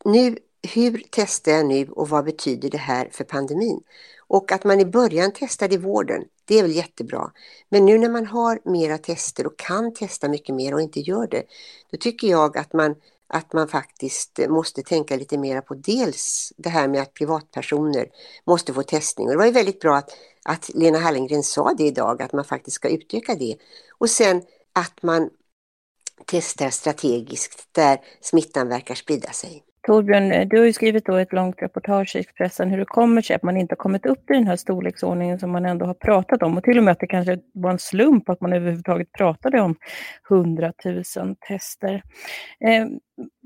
nu 0.05 0.39
hur 0.63 1.03
testar 1.11 1.53
jag 1.53 1.67
nu 1.67 1.89
och 1.89 2.09
vad 2.09 2.25
betyder 2.25 2.71
det 2.71 2.79
här 2.79 3.09
för 3.13 3.25
pandemin? 3.25 3.81
Och 4.29 4.53
att 4.53 4.65
man 4.65 4.81
i 4.81 4.85
början 4.85 5.33
testade 5.33 5.75
i 5.75 5.79
vården, 5.79 6.25
det 6.45 6.59
är 6.59 6.63
väl 6.63 6.77
jättebra. 6.77 7.31
Men 7.69 7.85
nu 7.87 7.99
när 7.99 8.09
man 8.09 8.27
har 8.27 8.61
mera 8.65 8.99
tester 8.99 9.47
och 9.47 9.59
kan 9.59 9.95
testa 9.95 10.29
mycket 10.29 10.55
mer 10.55 10.75
och 10.75 10.81
inte 10.81 11.01
gör 11.01 11.27
det, 11.27 11.45
då 11.91 11.97
tycker 11.99 12.29
jag 12.29 12.59
att 12.59 12.73
man, 12.73 12.95
att 13.27 13.53
man 13.53 13.69
faktiskt 13.69 14.41
måste 14.49 14.83
tänka 14.83 15.17
lite 15.17 15.39
mera 15.39 15.63
på 15.63 15.75
dels 15.75 16.53
det 16.57 16.69
här 16.69 16.89
med 16.89 17.03
att 17.03 17.15
privatpersoner 17.15 18.07
måste 18.47 18.75
få 18.75 18.83
testning. 18.83 19.27
Och 19.27 19.33
det 19.33 19.39
var 19.39 19.47
ju 19.47 19.53
väldigt 19.53 19.81
bra 19.81 19.97
att, 19.97 20.11
att 20.45 20.71
Lena 20.75 20.99
Hallengren 20.99 21.43
sa 21.43 21.75
det 21.75 21.85
idag, 21.85 22.23
att 22.23 22.33
man 22.33 22.45
faktiskt 22.45 22.75
ska 22.75 22.89
utöka 22.89 23.35
det. 23.35 23.57
Och 23.99 24.11
sen 24.11 24.43
att 24.73 25.03
man 25.03 25.31
testar 26.27 26.71
strategiskt 26.71 27.69
där 27.73 28.01
smittan 28.21 28.69
verkar 28.69 28.95
sprida 28.95 29.33
sig. 29.33 29.65
Torbjörn, 29.87 30.33
eh, 30.33 30.49
du 30.49 30.59
har 30.59 30.65
ju 30.65 30.73
skrivit 30.73 31.07
då 31.07 31.17
ett 31.17 31.33
långt 31.33 31.63
reportage 31.63 32.17
i 32.17 32.19
Expressen 32.19 32.71
hur 32.71 32.79
det 32.79 32.85
kommer 32.85 33.23
sig 33.23 33.37
att 33.37 33.43
man 33.43 33.57
inte 33.57 33.73
har 33.73 33.77
kommit 33.77 34.07
upp 34.07 34.31
i 34.31 34.35
den 34.35 34.47
här 34.47 34.57
storleksordningen 34.57 35.39
som 35.39 35.51
man 35.51 35.67
ändå 35.67 35.87
har 35.87 35.95
pratat 35.95 36.43
om 36.43 36.57
och 36.57 36.65
till 36.65 36.79
och 36.79 36.85
med 36.85 36.93
att 36.93 37.01
det 37.01 37.07
kanske 37.07 37.39
var 37.55 37.71
en 37.71 37.79
slump 37.79 38.29
att 38.29 38.41
man 38.41 38.53
överhuvudtaget 38.53 39.13
pratade 39.13 39.61
om 39.61 39.77
100 40.31 40.73
000 40.85 41.37
tester. 41.49 42.03
Eh, 42.65 42.87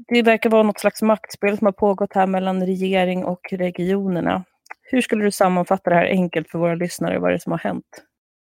det 0.08 0.22
verkar 0.22 0.50
vara 0.50 0.62
något 0.62 0.80
slags 0.80 1.02
maktspel 1.02 1.58
som 1.58 1.64
har 1.64 1.72
pågått 1.72 2.14
här 2.14 2.26
mellan 2.26 2.66
regering 2.66 3.24
och 3.24 3.52
regionerna. 3.52 4.44
Hur 4.82 5.00
skulle 5.00 5.24
du 5.24 5.30
sammanfatta 5.30 5.90
det 5.90 5.96
här 5.96 6.06
enkelt 6.06 6.50
för 6.50 6.58
våra 6.58 6.74
lyssnare, 6.74 7.18
vad 7.18 7.30
är 7.30 7.32
det 7.32 7.40
som 7.40 7.52
har 7.52 7.58
hänt? 7.58 8.02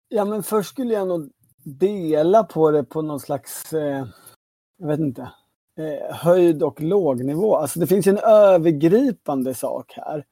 Ja, 0.10 0.26
men 0.26 0.44
först 0.44 0.70
skulle 0.70 0.94
jag 0.94 1.08
nog 1.08 1.32
dela 1.64 2.44
på 2.44 2.72
det 2.72 2.84
på 2.84 3.02
någon 3.02 3.20
slags, 3.20 3.74
eh, 3.74 4.06
jag 4.78 4.88
vet 4.88 5.00
inte, 5.00 5.32
eh, 5.86 6.16
höjd 6.16 6.64
och 6.64 6.82
lågnivå. 6.82 7.56
Alltså 7.56 7.80
det 7.80 7.88
finns 7.88 8.08
en 8.08 8.18
övergripande 8.18 9.54
sak 9.54 9.94
här 9.96 10.26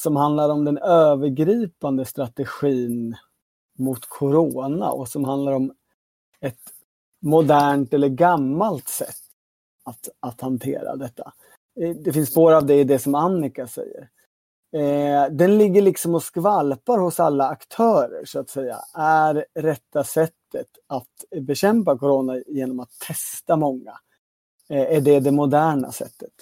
som 0.00 0.16
handlar 0.16 0.48
om 0.50 0.64
den 0.64 0.78
övergripande 0.78 2.04
strategin 2.04 3.16
mot 3.78 4.06
corona 4.08 4.90
och 4.90 5.08
som 5.08 5.24
handlar 5.24 5.52
om 5.52 5.72
ett 6.40 6.60
modernt 7.22 7.94
eller 7.94 8.08
gammalt 8.08 8.88
sätt 8.88 9.16
att, 9.84 10.08
att 10.20 10.40
hantera 10.40 10.96
detta. 10.96 11.32
Eh, 11.80 11.90
det 11.96 12.12
finns 12.12 12.30
spår 12.30 12.52
av 12.52 12.66
det 12.66 12.74
i 12.74 12.84
det 12.84 12.98
som 12.98 13.14
Annika 13.14 13.66
säger. 13.66 14.08
eh, 14.72 15.30
den 15.30 15.58
ligger 15.58 15.82
liksom 15.82 16.14
och 16.14 16.22
skvalpar 16.22 16.98
hos 16.98 17.20
alla 17.20 17.48
aktörer 17.48 18.24
så 18.24 18.38
att 18.40 18.50
säga. 18.50 18.78
Är 18.94 19.46
rätta 19.54 20.04
sättet 20.04 20.68
att 20.86 21.42
bekämpa 21.42 21.98
corona 21.98 22.42
genom 22.46 22.80
att 22.80 22.90
testa 23.08 23.56
många? 23.56 23.92
Eh, 24.68 24.96
är 24.96 25.00
det 25.00 25.20
det 25.20 25.32
moderna 25.32 25.92
sättet? 25.92 26.32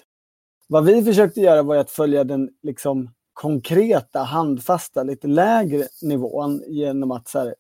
Vad 0.69 0.85
vi 0.85 1.05
försökte 1.05 1.41
göra 1.41 1.63
var 1.63 1.77
att 1.77 1.91
följa 1.91 2.25
den 2.25 2.51
liksom 2.63 3.11
konkreta, 3.33 4.23
handfasta, 4.23 5.03
lite 5.03 5.27
lägre 5.27 5.89
nivån 6.03 6.63
genom 6.67 7.11
att 7.11 7.29
så 7.29 7.39
här, 7.39 7.55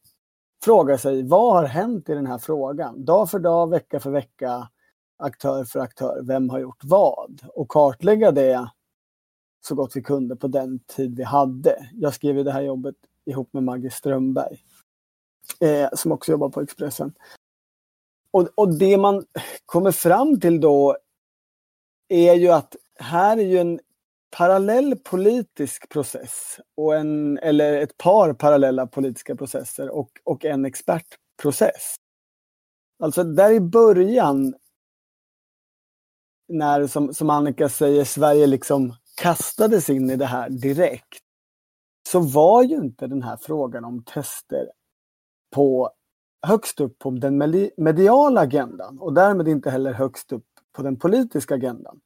fråga 0.65 0.99
sig 0.99 1.23
vad 1.23 1.53
har 1.55 1.65
hänt 1.65 2.09
i 2.09 2.15
den 2.15 2.27
här 2.27 2.39
frågan? 2.39 3.05
Dag 3.05 3.31
för 3.31 3.39
dag, 3.39 3.71
vecka 3.71 4.01
för 4.01 4.11
vecka, 4.11 4.69
aktör 5.17 5.65
för 5.65 5.81
aktör, 5.81 6.23
vem 6.23 6.51
har 6.51 6.59
gjort 6.59 6.85
vad? 6.85 7.41
Och 7.55 7.69
kartlägga 7.69 8.31
det 8.31 8.71
så 9.61 9.75
gott 9.75 9.97
vi 9.97 10.03
kunde 10.03 10.37
på 10.37 10.49
den 10.49 10.79
tid 10.79 11.17
vi 11.17 11.23
hade. 11.23 11.89
Jag 11.93 12.15
skrev 12.15 12.45
det 12.45 12.53
här 12.53 12.63
jobbet 12.63 12.97
ihop 13.25 13.53
med 13.53 13.63
Maggie 13.63 13.91
Strömberg 13.91 14.59
eh, 15.61 15.89
som 15.93 16.13
också 16.13 16.33
jobbar 16.33 16.49
på 16.49 16.61
Expressen. 16.61 17.13
Och, 18.35 18.49
och 18.55 18.79
det 18.79 18.97
man 18.97 19.25
kommer 19.67 19.93
fram 19.93 20.41
till 20.41 20.61
då 20.61 20.97
är 22.09 22.35
ju 22.35 22.49
att 22.49 22.77
här 22.99 23.37
är 23.37 23.43
ju 23.43 23.59
en 23.59 23.81
parallell 24.37 24.97
politisk 24.97 25.89
process 25.89 26.61
och 26.77 26.97
en, 26.97 27.39
eller 27.39 27.73
ett 27.73 27.97
par 27.97 28.33
parallella 28.33 28.87
politiska 28.87 29.37
processer 29.37 29.89
och, 29.91 30.11
och 30.25 30.45
en 30.45 30.65
expertprocess. 30.65 31.95
Alltså 33.03 33.25
där 33.25 33.53
i 33.53 33.61
början 33.61 34.55
när, 36.49 36.87
som, 36.87 37.15
som 37.15 37.31
Annika 37.31 37.69
säger, 37.69 38.05
Sverige 38.05 38.47
liksom 38.47 38.95
kastades 39.17 39.91
in 39.91 40.11
i 40.11 40.17
det 40.17 40.27
här 40.27 40.51
direkt 40.51 41.19
så 42.09 42.21
var 42.21 42.63
ju 42.63 42.77
inte 42.77 43.07
den 43.07 43.23
här 43.23 43.37
frågan 43.37 43.85
om 43.85 44.05
tester 44.05 44.71
på 45.55 45.91
högst 46.45 46.81
upp 46.81 46.99
på 46.99 47.11
den 47.11 47.39
mediala 47.77 48.41
agendan 48.41 48.99
och 48.99 49.13
därmed 49.13 49.49
inte 49.49 49.71
heller 49.71 49.93
högst 49.93 50.33
upp 50.33 50.47
på 50.73 50.83
den 50.83 50.97
politiska 50.97 51.55
agendan. 51.55 52.01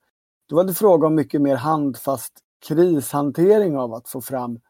Då 0.49 0.57
var 0.57 0.65
det 0.65 0.75
fråga 0.75 1.07
om 1.07 1.15
mycket 1.15 1.43
mer 1.43 1.57
handfast 1.57 2.33
krishantering 2.69 3.79
av 3.79 3.95
att 3.95 4.09
få 4.09 4.21
fram 4.21 4.61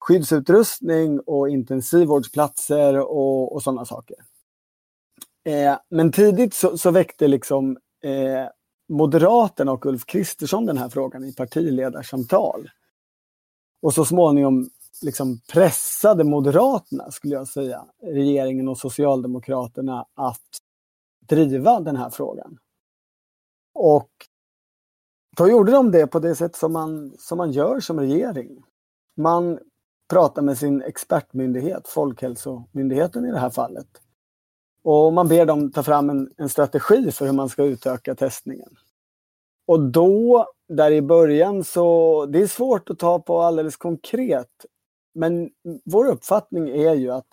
skyddsutrustning 0.00 1.20
och 1.20 1.48
intensivvårdsplatser 1.48 2.98
och, 2.98 3.54
och 3.54 3.62
sådana 3.62 3.84
saker. 3.84 4.16
Eh, 5.44 5.78
men 5.90 6.12
tidigt 6.12 6.54
så, 6.54 6.78
så 6.78 6.90
väckte 6.90 7.28
liksom 7.28 7.78
eh, 8.02 8.48
Moderaterna 8.88 9.72
och 9.72 9.86
Ulf 9.86 10.06
Kristersson 10.06 10.66
den 10.66 10.78
här 10.78 10.88
frågan 10.88 11.24
i 11.24 11.32
partiledarsamtal. 11.32 12.70
Och 13.82 13.94
så 13.94 14.04
småningom 14.04 14.70
liksom 15.02 15.40
pressade 15.52 16.24
Moderaterna, 16.24 17.10
skulle 17.10 17.34
jag 17.34 17.48
säga, 17.48 17.84
regeringen 18.02 18.68
och 18.68 18.78
Socialdemokraterna 18.78 20.06
att 20.14 20.58
driva 21.28 21.80
den 21.80 21.96
här 21.96 22.10
frågan. 22.10 22.58
Och 23.74 24.10
då 25.36 25.48
gjorde 25.48 25.72
de 25.72 25.90
det 25.90 26.06
på 26.06 26.18
det 26.18 26.34
sätt 26.34 26.56
som 26.56 26.72
man, 26.72 27.14
som 27.18 27.38
man 27.38 27.52
gör 27.52 27.80
som 27.80 28.00
regering. 28.00 28.64
Man 29.16 29.58
pratar 30.10 30.42
med 30.42 30.58
sin 30.58 30.82
expertmyndighet, 30.82 31.88
Folkhälsomyndigheten 31.88 33.24
i 33.24 33.30
det 33.30 33.38
här 33.38 33.50
fallet. 33.50 33.88
Och 34.82 35.12
man 35.12 35.28
ber 35.28 35.46
dem 35.46 35.72
ta 35.72 35.82
fram 35.82 36.10
en, 36.10 36.30
en 36.36 36.48
strategi 36.48 37.12
för 37.12 37.26
hur 37.26 37.32
man 37.32 37.48
ska 37.48 37.64
utöka 37.64 38.14
testningen. 38.14 38.76
Och 39.66 39.80
då, 39.80 40.46
där 40.68 40.90
i 40.90 41.02
början 41.02 41.64
så, 41.64 42.26
det 42.26 42.42
är 42.42 42.46
svårt 42.46 42.90
att 42.90 42.98
ta 42.98 43.18
på 43.18 43.40
alldeles 43.40 43.76
konkret. 43.76 44.66
Men 45.18 45.50
vår 45.84 46.06
uppfattning 46.08 46.68
är 46.68 46.94
ju 46.94 47.10
att 47.10 47.26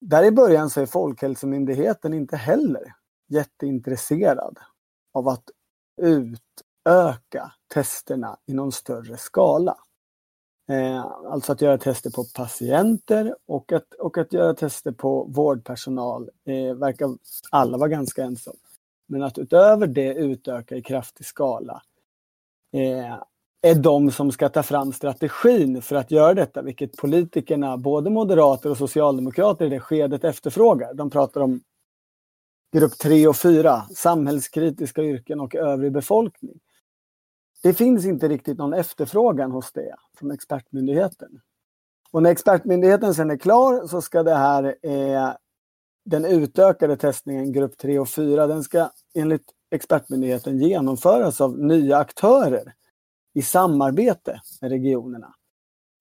där 0.00 0.24
i 0.24 0.30
början 0.30 0.70
så 0.70 0.80
är 0.80 0.86
Folkhälsomyndigheten 0.86 2.14
inte 2.14 2.36
heller 2.36 2.94
jätteintresserad 3.28 4.58
av 5.12 5.28
att 5.28 5.44
utöka 6.02 7.52
testerna 7.74 8.38
i 8.46 8.54
någon 8.54 8.72
större 8.72 9.16
skala. 9.16 9.76
Eh, 10.68 11.00
alltså 11.04 11.52
att 11.52 11.60
göra 11.60 11.78
tester 11.78 12.10
på 12.10 12.24
patienter 12.34 13.36
och 13.46 13.72
att, 13.72 13.94
och 13.94 14.18
att 14.18 14.32
göra 14.32 14.54
tester 14.54 14.92
på 14.92 15.24
vårdpersonal 15.24 16.30
eh, 16.44 16.74
verkar 16.74 17.08
alla 17.50 17.78
vara 17.78 17.88
ganska 17.88 18.24
ensamma. 18.24 18.56
Men 19.08 19.22
att 19.22 19.38
utöver 19.38 19.86
det 19.86 20.14
utöka 20.14 20.76
i 20.76 20.82
kraftig 20.82 21.26
skala 21.26 21.82
eh, 22.72 23.22
är 23.62 23.74
de 23.74 24.10
som 24.10 24.32
ska 24.32 24.48
ta 24.48 24.62
fram 24.62 24.92
strategin 24.92 25.82
för 25.82 25.96
att 25.96 26.10
göra 26.10 26.34
detta, 26.34 26.62
vilket 26.62 26.96
politikerna, 26.96 27.76
både 27.76 28.10
moderater 28.10 28.70
och 28.70 28.76
socialdemokrater 28.76 29.66
i 29.66 29.68
det 29.68 29.80
skedet 29.80 30.24
efterfrågar. 30.24 30.94
De 30.94 31.10
pratar 31.10 31.40
om 31.40 31.60
grupp 32.72 32.98
3 32.98 33.26
och 33.28 33.36
4, 33.36 33.82
samhällskritiska 33.96 35.02
yrken 35.02 35.40
och 35.40 35.54
övrig 35.54 35.92
befolkning. 35.92 36.60
Det 37.62 37.74
finns 37.74 38.04
inte 38.04 38.28
riktigt 38.28 38.58
någon 38.58 38.74
efterfrågan 38.74 39.50
hos 39.50 39.72
det 39.72 39.94
från 40.18 40.30
expertmyndigheten. 40.30 41.40
Och 42.12 42.22
när 42.22 42.30
expertmyndigheten 42.30 43.14
sen 43.14 43.30
är 43.30 43.36
klar 43.36 43.86
så 43.86 44.02
ska 44.02 44.22
det 44.22 44.34
här, 44.34 44.76
eh, 44.82 45.30
den 46.04 46.24
utökade 46.24 46.96
testningen 46.96 47.52
grupp 47.52 47.78
3 47.78 47.98
och 47.98 48.08
4, 48.08 48.46
den 48.46 48.62
ska 48.62 48.90
enligt 49.14 49.44
expertmyndigheten 49.70 50.58
genomföras 50.58 51.40
av 51.40 51.58
nya 51.58 51.96
aktörer 51.96 52.74
i 53.34 53.42
samarbete 53.42 54.40
med 54.60 54.70
regionerna. 54.70 55.34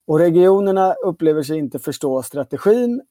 Och 0.07 0.19
regionerna 0.19 0.93
upplever 0.93 1.43
sig 1.43 1.57
inte 1.57 1.79
förstå 1.79 2.23
strategin 2.23 3.01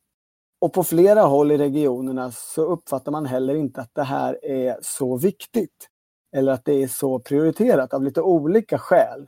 och 0.61 0.73
på 0.73 0.85
flera 0.85 1.23
håll 1.23 1.53
i 1.53 1.59
regionerna 1.59 2.33
så 2.33 2.63
uppfattar 2.63 3.13
man 3.13 3.27
heller 3.27 3.55
inte 3.55 3.81
att 3.81 3.95
det 3.95 4.03
här 4.03 4.45
är 4.45 4.79
så 4.83 5.17
viktigt 5.17 5.89
eller 6.37 6.53
att 6.53 6.65
det 6.65 6.83
är 6.83 6.89
så 6.89 7.19
prioriterat 7.19 7.95
av 7.95 8.05
lite 8.05 8.23
olika 8.23 8.79
skäl. 8.79 9.27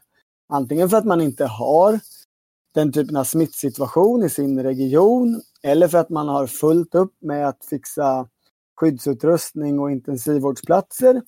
Antingen 0.48 0.88
för 0.88 0.96
att 0.96 1.04
man 1.04 1.20
inte 1.20 1.44
har 1.44 2.00
den 2.74 2.92
typen 2.92 3.16
av 3.16 3.24
smittsituation 3.24 4.24
i 4.24 4.30
sin 4.30 4.62
region 4.62 5.42
eller 5.62 5.88
för 5.88 5.98
att 5.98 6.10
man 6.10 6.28
har 6.28 6.46
fullt 6.46 6.94
upp 6.94 7.14
med 7.20 7.48
att 7.48 7.64
fixa 7.64 8.28
skyddsutrustning 8.76 9.78
och 9.78 9.90
intensivvårdsplatser. 9.90 11.22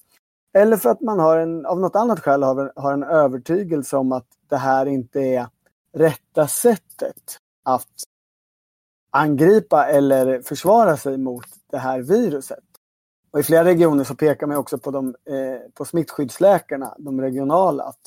Eller 0.52 0.76
för 0.76 0.90
att 0.90 1.00
man 1.00 1.18
har 1.18 1.38
en, 1.38 1.66
av 1.66 1.80
något 1.80 1.96
annat 1.96 2.20
skäl 2.20 2.42
har, 2.42 2.72
har 2.76 2.92
en 2.92 3.02
övertygelse 3.02 3.96
om 3.96 4.12
att 4.12 4.26
det 4.48 4.56
här 4.56 4.86
inte 4.86 5.20
är 5.20 5.46
rätta 5.92 6.46
sättet 6.46 7.38
att 7.64 7.88
angripa 9.10 9.86
eller 9.86 10.42
försvara 10.42 10.96
sig 10.96 11.18
mot 11.18 11.46
det 11.70 11.78
här 11.78 12.00
viruset. 12.00 12.64
Och 13.30 13.40
I 13.40 13.42
flera 13.42 13.64
regioner 13.64 14.04
så 14.04 14.14
pekar 14.14 14.46
man 14.46 14.56
också 14.56 14.78
på, 14.78 14.90
de, 14.90 15.08
eh, 15.08 15.70
på 15.74 15.84
smittskyddsläkarna, 15.84 16.94
de 16.98 17.20
regionala, 17.20 17.84
att, 17.84 18.00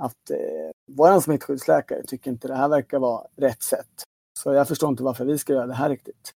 att 0.00 0.30
eh, 0.30 0.70
vår 0.92 1.20
smittskyddsläkare 1.20 2.02
tycker 2.02 2.30
inte 2.30 2.48
det 2.48 2.54
här 2.54 2.68
verkar 2.68 2.98
vara 2.98 3.26
rätt 3.36 3.62
sätt. 3.62 4.04
Så 4.38 4.52
jag 4.52 4.68
förstår 4.68 4.88
inte 4.88 5.02
varför 5.02 5.24
vi 5.24 5.38
ska 5.38 5.52
göra 5.52 5.66
det 5.66 5.74
här 5.74 5.88
riktigt. 5.88 6.32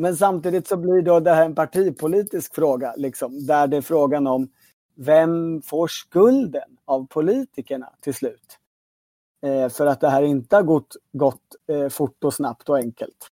Men 0.00 0.16
samtidigt 0.16 0.68
så 0.68 0.76
blir 0.76 1.02
då 1.02 1.20
det 1.20 1.34
här 1.34 1.44
en 1.44 1.54
partipolitisk 1.54 2.54
fråga, 2.54 2.94
liksom, 2.96 3.46
där 3.46 3.66
det 3.66 3.76
är 3.76 3.80
frågan 3.80 4.26
om 4.26 4.48
vem 4.96 5.62
får 5.62 5.88
skulden 5.88 6.76
av 6.84 7.06
politikerna 7.06 7.88
till 8.00 8.14
slut? 8.14 8.58
Eh, 9.46 9.68
för 9.68 9.86
att 9.86 10.00
det 10.00 10.08
här 10.08 10.22
inte 10.22 10.56
har 10.56 10.62
gått, 10.62 10.96
gått 11.12 11.42
eh, 11.68 11.88
fort 11.88 12.24
och 12.24 12.34
snabbt 12.34 12.68
och 12.68 12.76
enkelt. 12.76 13.28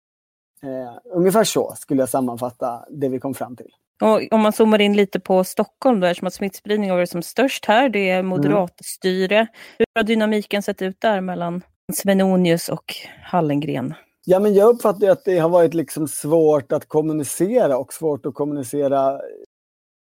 Eh, 0.64 1.00
ungefär 1.14 1.44
så 1.44 1.74
skulle 1.78 2.02
jag 2.02 2.10
sammanfatta 2.10 2.86
det 2.90 3.10
vi 3.10 3.20
kom 3.20 3.34
fram 3.34 3.56
till. 3.56 3.72
Och 4.02 4.22
om 4.32 4.42
man 4.42 4.54
zoomar 4.54 4.82
in 4.82 4.94
lite 4.94 5.20
på 5.20 5.44
Stockholm 5.44 6.00
då, 6.00 6.08
eftersom 6.08 6.28
att 6.28 6.34
smittspridningen 6.34 6.90
har 6.90 6.98
varit 6.98 7.10
som 7.10 7.22
störst 7.22 7.66
här, 7.66 7.90
det 7.90 8.10
är 8.10 8.24
moderatstyre. 8.24 9.38
Mm. 9.38 9.48
Hur 9.78 9.86
har 9.96 10.04
dynamiken 10.04 10.64
sett 10.64 10.82
ut 10.82 11.02
där 11.02 11.22
mellan 11.22 11.62
Svenonius 11.94 12.70
och 12.70 12.94
Hallengren? 13.24 13.94
Ja, 14.26 14.40
men 14.40 14.54
jag 14.54 14.70
uppfattar 14.70 15.10
att 15.10 15.26
det 15.26 15.38
har 15.38 15.50
varit 15.50 15.74
liksom 15.74 16.08
svårt 16.08 16.72
att 16.72 16.88
kommunicera 16.88 17.78
och 17.78 17.94
svårt 17.94 18.26
att 18.26 18.34
kommunicera 18.34 19.22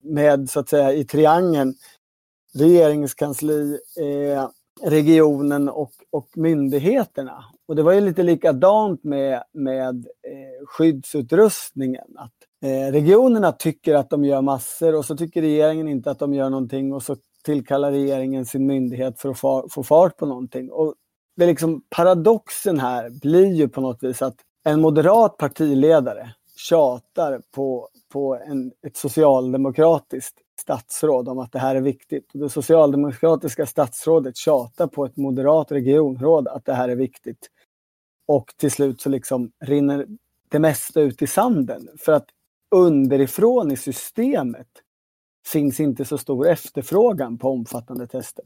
med, 0.05 0.49
så 0.49 0.59
att 0.59 0.69
säga, 0.69 0.93
i 0.93 1.05
triangeln 1.05 1.75
regeringskansli, 2.55 3.79
eh, 3.99 4.47
regionen 4.83 5.69
och, 5.69 5.91
och 6.11 6.27
myndigheterna. 6.35 7.45
Och 7.67 7.75
det 7.75 7.83
var 7.83 7.93
ju 7.93 8.01
lite 8.01 8.23
likadant 8.23 9.03
med, 9.03 9.43
med 9.53 9.95
eh, 10.05 10.65
skyddsutrustningen. 10.67 12.17
Att, 12.17 12.33
eh, 12.63 12.91
regionerna 12.91 13.51
tycker 13.51 13.95
att 13.95 14.09
de 14.09 14.25
gör 14.25 14.41
massor 14.41 14.95
och 14.95 15.05
så 15.05 15.17
tycker 15.17 15.41
regeringen 15.41 15.87
inte 15.87 16.11
att 16.11 16.19
de 16.19 16.33
gör 16.33 16.49
någonting 16.49 16.93
och 16.93 17.03
så 17.03 17.15
tillkallar 17.43 17.91
regeringen 17.91 18.45
sin 18.45 18.65
myndighet 18.65 19.19
för 19.19 19.29
att 19.29 19.39
få, 19.39 19.67
få 19.71 19.83
fart 19.83 20.17
på 20.17 20.25
någonting. 20.25 20.71
Och 20.71 20.93
det 21.37 21.43
är 21.43 21.47
liksom, 21.47 21.81
paradoxen 21.89 22.79
här 22.79 23.09
blir 23.09 23.53
ju 23.53 23.69
på 23.69 23.81
något 23.81 24.03
vis 24.03 24.21
att 24.21 24.35
en 24.63 24.81
moderat 24.81 25.37
partiledare 25.37 26.35
tjatar 26.55 27.41
på, 27.51 27.89
på 28.09 28.35
en, 28.47 28.71
ett 28.87 28.97
socialdemokratiskt 28.97 30.37
statsråd 30.59 31.29
om 31.29 31.39
att 31.39 31.51
det 31.51 31.59
här 31.59 31.75
är 31.75 31.81
viktigt. 31.81 32.29
Det 32.33 32.49
socialdemokratiska 32.49 33.65
statsrådet 33.65 34.37
tjatar 34.37 34.87
på 34.87 35.05
ett 35.05 35.17
moderat 35.17 35.71
regionråd 35.71 36.47
att 36.47 36.65
det 36.65 36.73
här 36.73 36.89
är 36.89 36.95
viktigt. 36.95 37.49
Och 38.27 38.53
till 38.57 38.71
slut 38.71 39.01
så 39.01 39.09
liksom 39.09 39.51
rinner 39.59 40.07
det 40.49 40.59
mesta 40.59 41.01
ut 41.01 41.21
i 41.21 41.27
sanden. 41.27 41.89
För 41.97 42.11
att 42.11 42.29
underifrån 42.71 43.71
i 43.71 43.77
systemet 43.77 44.67
finns 45.47 45.79
inte 45.79 46.05
så 46.05 46.17
stor 46.17 46.47
efterfrågan 46.47 47.37
på 47.37 47.49
omfattande 47.49 48.07
tester. 48.07 48.45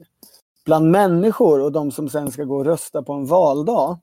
Bland 0.65 0.91
människor 0.91 1.61
och 1.61 1.71
de 1.71 1.91
som 1.91 2.09
sen 2.09 2.31
ska 2.31 2.43
gå 2.43 2.57
och 2.57 2.65
rösta 2.65 3.03
på 3.03 3.13
en 3.13 3.25
valdag, 3.25 3.99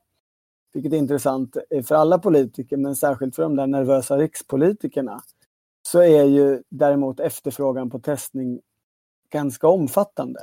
vilket 0.77 0.93
är 0.93 0.97
intressant 0.97 1.57
eh, 1.71 1.83
för 1.83 1.95
alla 1.95 2.19
politiker 2.19 2.77
men 2.77 2.97
särskilt 2.97 3.37
för 3.37 3.43
de 3.43 3.57
där 3.57 3.67
nervösa 3.67 4.17
rikspolitikerna, 4.17 5.21
så 5.83 6.01
är 6.01 6.25
ju 6.25 6.63
däremot 6.71 7.21
efterfrågan 7.21 7.91
på 7.91 7.99
testning 7.99 8.61
ganska 9.33 9.69
omfattande, 9.69 10.41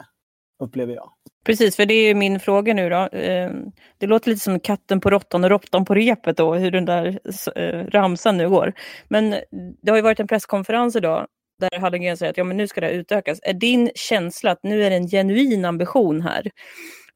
upplever 0.60 0.94
jag. 0.94 1.10
Precis, 1.46 1.76
för 1.76 1.86
det 1.86 1.94
är 1.94 2.16
min 2.16 2.40
fråga 2.40 2.74
nu 2.74 2.90
då. 2.90 3.10
Ehm, 3.12 3.72
det 3.98 4.08
låter 4.08 4.30
lite 4.30 4.44
som 4.44 4.60
katten 4.60 5.00
på 5.00 5.10
råttan 5.10 5.44
och 5.44 5.50
råttan 5.50 5.86
på 5.86 5.96
repet 5.96 6.38
då, 6.38 6.54
hur 6.54 6.72
den 6.72 6.86
där 6.86 7.20
eh, 7.56 7.86
ramsan 7.88 8.38
nu 8.38 8.50
går. 8.50 8.74
Men 9.08 9.36
det 9.82 9.92
har 9.92 9.96
ju 9.96 10.04
varit 10.04 10.20
en 10.20 10.28
presskonferens 10.28 10.96
idag 10.96 11.28
där 11.60 11.80
Hallengren 11.80 12.18
säger 12.18 12.30
att 12.30 12.38
ja, 12.38 12.44
men 12.44 12.58
nu 12.58 12.68
ska 12.68 12.82
det 12.82 12.92
utökas. 12.92 13.40
Är 13.44 13.54
din 13.54 13.92
känsla 13.96 14.52
att 14.52 14.64
nu 14.64 14.84
är 14.84 14.90
det 14.90 14.96
en 14.96 15.08
genuin 15.08 15.66
ambition 15.66 16.22
här? 16.22 16.52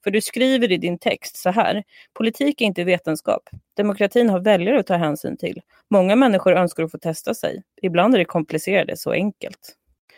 För 0.08 0.12
du 0.12 0.22
skriver 0.22 0.72
i 0.72 0.78
din 0.78 1.00
text 1.00 1.38
så 1.38 1.50
här. 1.50 1.84
Politik 2.14 2.62
är 2.62 2.66
inte 2.66 2.84
vetenskap. 2.84 3.50
Demokratin 3.78 4.30
har 4.30 4.40
väljare 4.40 4.80
att 4.80 4.88
ta 4.88 4.96
hänsyn 4.96 5.38
till. 5.38 5.62
Många 5.90 6.16
människor 6.16 6.54
önskar 6.54 6.84
att 6.84 6.92
få 6.92 6.98
testa 6.98 7.34
sig. 7.34 7.64
Ibland 7.82 8.14
är 8.14 8.20
det 8.20 8.26
komplicerade, 8.26 8.98
så 8.98 9.12
enkelt. 9.12 9.76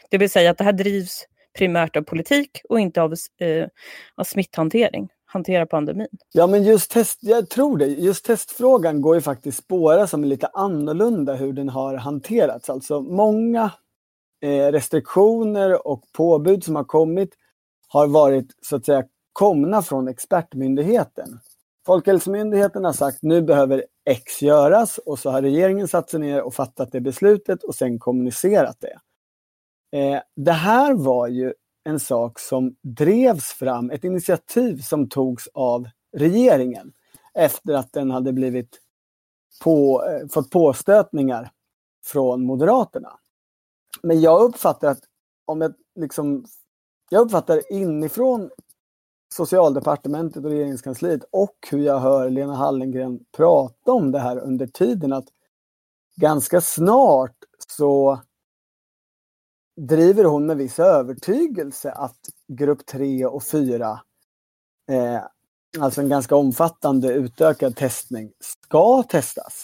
Det 0.09 0.17
vill 0.17 0.29
säga 0.29 0.51
att 0.51 0.57
det 0.57 0.63
här 0.63 0.73
drivs 0.73 1.25
primärt 1.57 1.95
av 1.95 2.01
politik 2.01 2.61
och 2.69 2.79
inte 2.79 3.01
av, 3.01 3.13
eh, 3.39 3.67
av 4.15 4.23
smitthantering 4.23 5.09
hantera 5.25 5.65
pandemin. 5.65 6.07
Ja, 6.33 6.47
men 6.47 6.63
just 6.63 6.91
test, 6.91 7.19
jag 7.21 7.49
tror 7.49 7.77
det. 7.77 7.87
Just 7.87 8.25
testfrågan 8.25 9.01
går 9.01 9.15
ju 9.15 9.21
faktiskt 9.21 9.57
spåra 9.57 10.07
som 10.07 10.23
lite 10.23 10.47
annorlunda 10.47 11.35
hur 11.35 11.53
den 11.53 11.69
har 11.69 11.95
hanterats. 11.95 12.69
Alltså 12.69 13.01
många 13.01 13.71
eh, 14.41 14.71
restriktioner 14.71 15.87
och 15.87 16.03
påbud 16.13 16.63
som 16.63 16.75
har 16.75 16.83
kommit 16.83 17.29
har 17.87 18.07
varit 18.07 18.47
så 18.61 18.75
att 18.75 18.85
säga 18.85 19.03
komna 19.39 19.81
från 19.81 20.07
expertmyndigheten. 20.07 21.39
Folkhälsomyndigheten 21.85 22.85
har 22.85 22.93
sagt 22.93 23.17
nu 23.21 23.41
behöver 23.41 23.85
X 24.05 24.41
göras 24.41 24.97
och 24.97 25.19
så 25.19 25.29
har 25.29 25.41
regeringen 25.41 25.87
satt 25.87 26.09
sig 26.09 26.19
ner 26.19 26.41
och 26.41 26.53
fattat 26.53 26.91
det 26.91 27.01
beslutet 27.01 27.63
och 27.63 27.75
sen 27.75 27.99
kommunicerat 27.99 28.77
det. 28.79 28.99
Eh, 29.97 30.21
det 30.35 30.51
här 30.51 30.93
var 30.93 31.27
ju 31.27 31.53
en 31.83 31.99
sak 31.99 32.39
som 32.39 32.75
drevs 32.81 33.45
fram, 33.45 33.91
ett 33.91 34.03
initiativ 34.03 34.77
som 34.77 35.09
togs 35.09 35.47
av 35.53 35.89
regeringen 36.17 36.93
efter 37.33 37.73
att 37.73 37.93
den 37.93 38.11
hade 38.11 38.33
blivit 38.33 38.79
på, 39.63 40.05
eh, 40.05 40.27
fått 40.27 40.49
påstötningar 40.49 41.51
från 42.05 42.45
Moderaterna. 42.45 43.19
Men 44.03 44.21
jag 44.21 44.41
uppfattar 44.41 44.87
att 44.87 45.03
om 45.45 45.61
jag 45.61 45.73
liksom 45.95 46.45
jag 47.09 47.21
uppfattar 47.21 47.73
inifrån 47.73 48.49
socialdepartementet 49.33 50.45
och 50.45 50.51
regeringskansliet 50.51 51.23
och 51.31 51.55
hur 51.71 51.79
jag 51.79 51.99
hör 51.99 52.29
Lena 52.29 52.55
Hallengren 52.55 53.19
prata 53.37 53.91
om 53.91 54.11
det 54.11 54.19
här 54.19 54.37
under 54.37 54.67
tiden 54.67 55.13
att 55.13 55.27
ganska 56.15 56.61
snart 56.61 57.35
så 57.77 58.19
driver 59.87 60.23
hon 60.23 60.45
med 60.45 60.57
viss 60.57 60.79
övertygelse 60.79 61.91
att 61.91 62.19
grupp 62.47 62.85
3 62.85 63.25
och 63.25 63.43
4, 63.43 63.99
eh, 64.91 65.21
alltså 65.79 66.01
en 66.01 66.09
ganska 66.09 66.35
omfattande 66.35 67.13
utökad 67.13 67.75
testning, 67.75 68.31
ska 68.39 69.03
testas. 69.03 69.63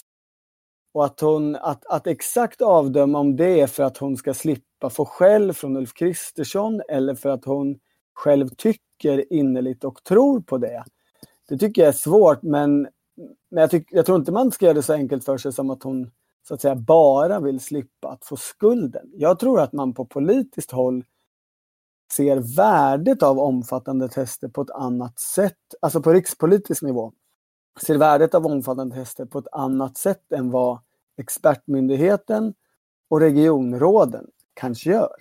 Och 0.94 1.04
att, 1.04 1.20
hon, 1.20 1.56
att, 1.56 1.86
att 1.86 2.06
exakt 2.06 2.62
avdöma 2.62 3.18
om 3.18 3.36
det 3.36 3.60
är 3.60 3.66
för 3.66 3.82
att 3.82 3.98
hon 3.98 4.16
ska 4.16 4.34
slippa 4.34 4.90
få 4.90 5.04
skäll 5.04 5.52
från 5.52 5.76
Ulf 5.76 5.94
Kristersson 5.94 6.82
eller 6.88 7.14
för 7.14 7.28
att 7.28 7.44
hon 7.44 7.78
själv 8.16 8.48
tycker 8.48 9.32
innerligt 9.32 9.84
och 9.84 10.04
tror 10.04 10.40
på 10.40 10.58
det. 10.58 10.84
Det 11.48 11.58
tycker 11.58 11.82
jag 11.82 11.88
är 11.88 11.92
svårt 11.92 12.42
men, 12.42 12.88
men 13.50 13.60
jag, 13.60 13.70
tyck, 13.70 13.88
jag 13.90 14.06
tror 14.06 14.18
inte 14.18 14.32
man 14.32 14.50
ska 14.50 14.64
göra 14.64 14.74
det 14.74 14.82
så 14.82 14.92
enkelt 14.92 15.24
för 15.24 15.38
sig 15.38 15.52
som 15.52 15.70
att 15.70 15.82
hon 15.82 16.10
så 16.48 16.54
att 16.54 16.60
säga 16.60 16.74
bara 16.74 17.40
vill 17.40 17.60
slippa 17.60 18.08
att 18.08 18.24
få 18.24 18.36
skulden. 18.36 19.10
Jag 19.14 19.38
tror 19.38 19.60
att 19.60 19.72
man 19.72 19.94
på 19.94 20.04
politiskt 20.04 20.70
håll 20.70 21.04
ser 22.12 22.56
värdet 22.56 23.22
av 23.22 23.38
omfattande 23.38 24.08
tester 24.08 24.48
på 24.48 24.62
ett 24.62 24.70
annat 24.70 25.18
sätt, 25.18 25.58
alltså 25.80 26.02
på 26.02 26.12
rikspolitisk 26.12 26.82
nivå, 26.82 27.12
ser 27.86 27.98
värdet 27.98 28.34
av 28.34 28.46
omfattande 28.46 28.94
tester 28.94 29.24
på 29.24 29.38
ett 29.38 29.48
annat 29.52 29.96
sätt 29.96 30.32
än 30.32 30.50
vad 30.50 30.78
expertmyndigheten 31.18 32.54
och 33.08 33.20
regionråden 33.20 34.26
kanske 34.54 34.90
gör. 34.90 35.16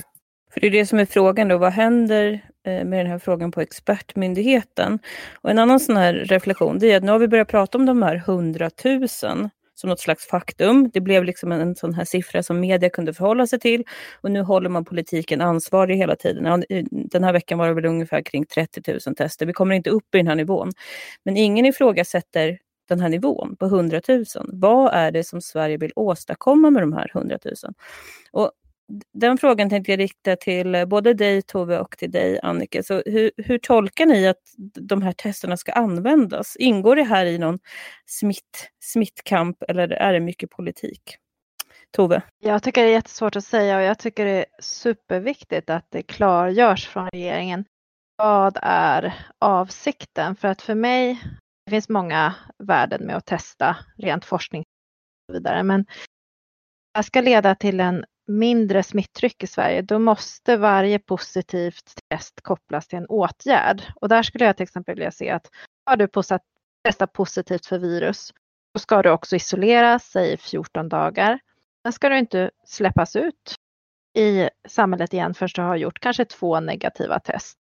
För 0.51 0.61
det 0.61 0.67
är 0.67 0.71
det 0.71 0.85
som 0.85 0.99
är 0.99 1.05
frågan 1.05 1.47
då, 1.47 1.57
vad 1.57 1.71
händer 1.71 2.49
Eh, 2.65 2.85
med 2.85 2.99
den 2.99 3.07
här 3.07 3.19
frågan 3.19 3.51
på 3.51 3.61
expertmyndigheten? 3.61 4.99
Och 5.41 5.49
en 5.49 5.59
annan 5.59 5.79
sån 5.79 5.97
här 5.97 6.13
reflektion, 6.13 6.79
det 6.79 6.91
är 6.91 6.97
att 6.97 7.03
nu 7.03 7.11
har 7.11 7.19
vi 7.19 7.27
börjat 7.27 7.47
prata 7.47 7.77
om 7.77 7.85
de 7.85 8.03
här 8.03 8.15
hundratusen 8.15 9.49
som 9.75 9.89
något 9.89 9.99
slags 9.99 10.27
faktum. 10.27 10.89
Det 10.93 11.01
blev 11.01 11.23
liksom 11.23 11.51
en, 11.51 11.61
en 11.61 11.75
sån 11.75 11.93
här 11.93 12.05
siffra 12.05 12.43
som 12.43 12.59
media 12.59 12.89
kunde 12.89 13.13
förhålla 13.13 13.47
sig 13.47 13.59
till 13.59 13.83
och 14.21 14.31
nu 14.31 14.41
håller 14.41 14.69
man 14.69 14.85
politiken 14.85 15.41
ansvarig 15.41 15.97
hela 15.97 16.15
tiden. 16.15 16.63
Den 16.89 17.23
här 17.23 17.33
veckan 17.33 17.57
var 17.57 17.67
det 17.67 17.73
väl 17.73 17.85
ungefär 17.85 18.21
kring 18.21 18.45
30 18.45 18.91
000 19.07 19.15
tester. 19.15 19.45
Vi 19.45 19.53
kommer 19.53 19.75
inte 19.75 19.89
upp 19.89 20.15
i 20.15 20.17
den 20.17 20.27
här 20.27 20.35
nivån. 20.35 20.71
Men 21.23 21.37
ingen 21.37 21.65
ifrågasätter 21.65 22.57
den 22.89 22.99
här 22.99 23.09
nivån 23.09 23.55
på 23.59 23.65
100 23.65 24.01
000. 24.07 24.25
Vad 24.47 24.93
är 24.93 25.11
det 25.11 25.23
som 25.23 25.41
Sverige 25.41 25.77
vill 25.77 25.91
åstadkomma 25.95 26.69
med 26.69 26.83
de 26.83 26.93
här 26.93 27.11
100 27.13 27.37
000? 27.45 27.53
Och 28.31 28.51
den 29.13 29.37
frågan 29.37 29.69
tänkte 29.69 29.91
jag 29.91 29.99
rikta 29.99 30.35
till 30.35 30.85
både 30.87 31.13
dig 31.13 31.41
Tove 31.41 31.79
och 31.79 31.97
till 31.97 32.11
dig 32.11 32.39
Annika. 32.43 32.83
Så 32.83 33.03
hur, 33.05 33.31
hur, 33.37 33.57
tolkar 33.57 34.05
ni 34.05 34.27
att 34.27 34.41
de 34.79 35.01
här 35.01 35.11
testerna 35.11 35.57
ska 35.57 35.71
användas? 35.71 36.55
Ingår 36.55 36.95
det 36.95 37.03
här 37.03 37.25
i 37.25 37.37
någon 37.37 37.59
smitt, 38.05 38.71
smittkamp 38.83 39.63
eller 39.67 39.89
är 39.89 40.13
det 40.13 40.19
mycket 40.19 40.49
politik? 40.49 41.17
Tove? 41.91 42.21
Jag 42.39 42.63
tycker 42.63 42.83
det 42.83 42.89
är 42.89 42.93
jättesvårt 42.93 43.35
att 43.35 43.45
säga 43.45 43.77
och 43.77 43.83
jag 43.83 43.99
tycker 43.99 44.25
det 44.25 44.31
är 44.31 44.45
superviktigt 44.59 45.69
att 45.69 45.85
det 45.89 46.03
klargörs 46.03 46.87
från 46.87 47.09
regeringen. 47.09 47.65
Vad 48.17 48.57
är 48.61 49.13
avsikten? 49.39 50.35
För 50.35 50.47
att 50.47 50.61
för 50.61 50.75
mig, 50.75 51.21
det 51.65 51.71
finns 51.71 51.89
många 51.89 52.35
värden 52.63 53.05
med 53.05 53.15
att 53.15 53.25
testa 53.25 53.77
rent 53.97 54.25
forskning 54.25 54.63
och 55.29 55.35
vidare, 55.35 55.63
men 55.63 55.83
det 55.83 56.97
här 56.97 57.03
ska 57.03 57.21
leda 57.21 57.55
till 57.55 57.79
en 57.79 58.05
mindre 58.27 58.83
smittryck 58.83 59.43
i 59.43 59.47
Sverige, 59.47 59.81
då 59.81 59.99
måste 59.99 60.57
varje 60.57 60.99
positivt 60.99 61.93
test 62.09 62.41
kopplas 62.41 62.87
till 62.87 62.97
en 62.97 63.05
åtgärd. 63.05 63.83
Och 63.95 64.09
där 64.09 64.23
skulle 64.23 64.45
jag 64.45 64.57
till 64.57 64.63
exempel 64.63 64.95
vilja 64.95 65.11
se 65.11 65.29
att 65.29 65.47
har 65.85 65.97
du 65.97 66.07
testat 66.83 67.13
positivt 67.13 67.65
för 67.65 67.79
virus, 67.79 68.33
då 68.73 68.79
ska 68.79 69.01
du 69.01 69.09
också 69.09 69.35
isoleras 69.35 70.15
i 70.15 70.37
14 70.37 70.89
dagar. 70.89 71.39
Sen 71.83 71.93
ska 71.93 72.09
du 72.09 72.17
inte 72.17 72.51
släppas 72.65 73.15
ut 73.15 73.55
i 74.17 74.49
samhället 74.67 75.13
igen 75.13 75.33
förrän 75.33 75.49
du 75.55 75.61
har 75.61 75.75
gjort 75.75 75.99
kanske 75.99 76.25
två 76.25 76.59
negativa 76.59 77.19
test. 77.19 77.57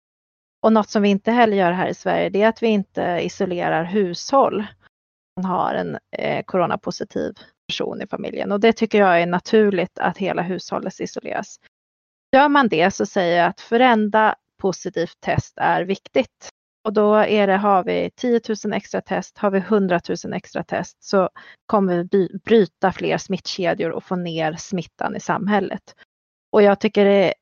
Och 0.61 0.73
något 0.73 0.89
som 0.89 1.01
vi 1.01 1.09
inte 1.09 1.31
heller 1.31 1.57
gör 1.57 1.71
här 1.71 1.87
i 1.87 1.93
Sverige, 1.93 2.29
det 2.29 2.41
är 2.41 2.47
att 2.47 2.63
vi 2.63 2.67
inte 2.67 3.19
isolerar 3.21 3.83
hushåll 3.83 4.65
som 5.33 5.45
har 5.45 5.73
en 5.73 5.97
eh, 6.17 6.43
coronapositiv 6.45 7.33
person 7.71 8.01
i 8.01 8.07
familjen 8.07 8.51
och 8.51 8.59
det 8.59 8.73
tycker 8.73 8.99
jag 8.99 9.21
är 9.21 9.27
naturligt 9.27 9.99
att 9.99 10.17
hela 10.17 10.41
hushållet 10.41 10.99
isoleras. 10.99 11.59
Gör 12.35 12.49
man 12.49 12.67
det 12.67 12.91
så 12.91 13.05
säger 13.05 13.37
jag 13.37 13.47
att 13.47 13.71
varenda 13.71 14.35
positivt 14.61 15.17
test 15.19 15.53
är 15.57 15.83
viktigt. 15.83 16.49
Och 16.83 16.93
då 16.93 17.15
är 17.15 17.47
det, 17.47 17.57
har 17.57 17.83
vi 17.83 18.11
10 18.15 18.41
000 18.65 18.73
extra 18.73 19.01
test, 19.01 19.37
har 19.37 19.51
vi 19.51 19.57
100 19.57 19.99
000 20.23 20.33
extra 20.33 20.63
test 20.63 21.03
så 21.03 21.29
kommer 21.65 22.07
vi 22.11 22.29
bryta 22.45 22.91
fler 22.91 23.17
smittkedjor 23.17 23.91
och 23.91 24.03
få 24.03 24.15
ner 24.15 24.53
smittan 24.53 25.15
i 25.15 25.19
samhället. 25.19 25.95
Och 26.51 26.61
jag 26.61 26.79
tycker 26.79 27.05
det 27.05 27.29
är 27.29 27.33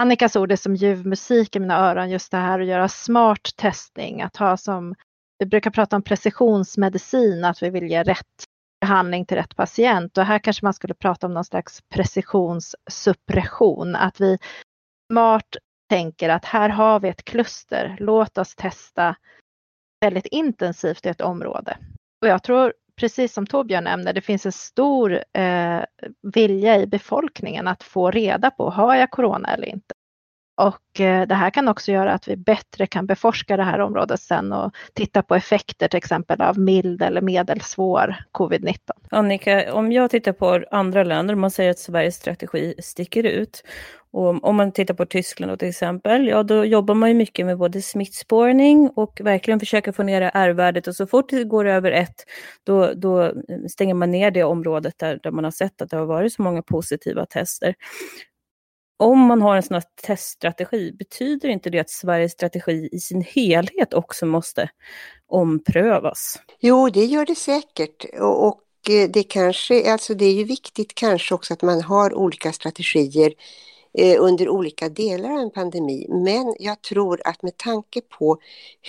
Annikas 0.00 0.36
ord 0.36 0.52
är 0.52 0.56
som 0.56 0.76
ljuv 0.76 1.06
musik 1.06 1.56
i 1.56 1.60
mina 1.60 1.76
öron, 1.76 2.10
just 2.10 2.30
det 2.30 2.36
här 2.36 2.60
att 2.60 2.66
göra 2.66 2.88
smart 2.88 3.50
testning, 3.56 4.22
att 4.22 4.36
ha 4.36 4.56
som, 4.56 4.94
vi 5.38 5.46
brukar 5.46 5.70
prata 5.70 5.96
om 5.96 6.02
precisionsmedicin, 6.02 7.44
att 7.44 7.62
vi 7.62 7.70
vill 7.70 7.90
ge 7.90 8.02
rätt 8.02 8.44
behandling 8.80 9.26
till 9.26 9.36
rätt 9.36 9.56
patient 9.56 10.18
och 10.18 10.24
här 10.24 10.38
kanske 10.38 10.66
man 10.66 10.74
skulle 10.74 10.94
prata 10.94 11.26
om 11.26 11.34
någon 11.34 11.44
slags 11.44 11.82
precisionssuppression, 11.88 13.96
att 13.96 14.20
vi 14.20 14.38
smart 15.12 15.56
tänker 15.88 16.28
att 16.28 16.44
här 16.44 16.68
har 16.68 17.00
vi 17.00 17.08
ett 17.08 17.24
kluster, 17.24 17.96
låt 18.00 18.38
oss 18.38 18.56
testa 18.56 19.16
väldigt 20.00 20.26
intensivt 20.26 21.06
i 21.06 21.08
ett 21.08 21.20
område. 21.20 21.78
Och 22.22 22.28
jag 22.28 22.42
tror 22.42 22.74
precis 22.96 23.32
som 23.32 23.46
Torbjörn 23.46 23.84
nämner, 23.84 24.12
det 24.12 24.20
finns 24.20 24.46
en 24.46 24.52
stor 24.52 25.24
eh, 25.32 25.80
vilja 26.22 26.76
i 26.76 26.86
befolkningen 26.86 27.68
att 27.68 27.82
få 27.82 28.10
reda 28.10 28.50
på, 28.50 28.70
har 28.70 28.94
jag 28.94 29.10
corona 29.10 29.54
eller 29.54 29.66
inte? 29.66 29.94
Och 30.58 31.00
eh, 31.00 31.26
det 31.26 31.34
här 31.34 31.50
kan 31.50 31.68
också 31.68 31.92
göra 31.92 32.12
att 32.12 32.28
vi 32.28 32.36
bättre 32.36 32.86
kan 32.86 33.06
beforska 33.06 33.56
det 33.56 33.62
här 33.62 33.78
området 33.78 34.20
sen 34.20 34.52
och 34.52 34.72
titta 34.94 35.22
på 35.22 35.34
effekter 35.34 35.88
till 35.88 35.98
exempel 35.98 36.40
av 36.40 36.58
mild 36.58 37.02
eller 37.02 37.20
medelsvår 37.20 38.16
covid-19. 38.32 38.76
Annika, 39.10 39.74
om 39.74 39.92
jag 39.92 40.10
tittar 40.10 40.32
på 40.32 40.64
andra 40.70 41.04
länder, 41.04 41.34
man 41.34 41.50
säger 41.50 41.70
att 41.70 41.78
Sveriges 41.78 42.14
strategi 42.14 42.74
sticker 42.78 43.24
ut. 43.24 43.62
Och 44.10 44.44
om 44.44 44.56
man 44.56 44.72
tittar 44.72 44.94
på 44.94 45.06
Tyskland 45.06 45.58
till 45.58 45.68
exempel, 45.68 46.28
ja 46.28 46.42
då 46.42 46.64
jobbar 46.64 46.94
man 46.94 47.08
ju 47.08 47.14
mycket 47.14 47.46
med 47.46 47.58
både 47.58 47.82
smittspårning 47.82 48.90
och 48.96 49.20
verkligen 49.24 49.60
försöka 49.60 49.92
få 49.92 50.02
ner 50.02 50.30
R-värdet 50.34 50.86
och 50.86 50.94
så 50.94 51.06
fort 51.06 51.30
det 51.30 51.44
går 51.44 51.64
över 51.64 51.92
ett, 51.92 52.24
då, 52.64 52.92
då 52.94 53.22
eh, 53.22 53.32
stänger 53.70 53.94
man 53.94 54.10
ner 54.10 54.30
det 54.30 54.44
området 54.44 54.94
där, 54.98 55.20
där 55.22 55.30
man 55.30 55.44
har 55.44 55.50
sett 55.50 55.82
att 55.82 55.90
det 55.90 55.96
har 55.96 56.06
varit 56.06 56.32
så 56.32 56.42
många 56.42 56.62
positiva 56.62 57.26
tester 57.26 57.74
om 59.00 59.20
man 59.20 59.42
har 59.42 59.56
en 59.56 59.62
sån 59.62 59.74
här 59.74 59.84
teststrategi, 60.02 60.92
betyder 60.92 61.48
inte 61.48 61.70
det 61.70 61.78
att 61.78 61.90
Sveriges 61.90 62.32
strategi 62.32 62.88
i 62.92 62.98
sin 62.98 63.22
helhet 63.22 63.94
också 63.94 64.26
måste 64.26 64.70
omprövas? 65.28 66.40
Jo, 66.60 66.88
det 66.88 67.04
gör 67.04 67.26
det 67.26 67.34
säkert. 67.34 68.04
Och, 68.20 68.62
eh, 68.90 69.10
det 69.10 69.22
kanske, 69.22 69.92
alltså 69.92 70.14
det 70.14 70.24
är 70.24 70.34
ju 70.34 70.44
viktigt 70.44 70.94
kanske 70.94 71.34
också 71.34 71.54
att 71.54 71.62
man 71.62 71.82
har 71.82 72.14
olika 72.14 72.52
strategier 72.52 73.32
eh, 73.98 74.16
under 74.22 74.48
olika 74.48 74.88
delar 74.88 75.30
av 75.30 75.38
en 75.38 75.50
pandemi. 75.50 76.06
Men 76.08 76.54
jag 76.58 76.82
tror 76.82 77.20
att 77.24 77.42
med 77.42 77.56
tanke 77.56 78.00
på 78.00 78.38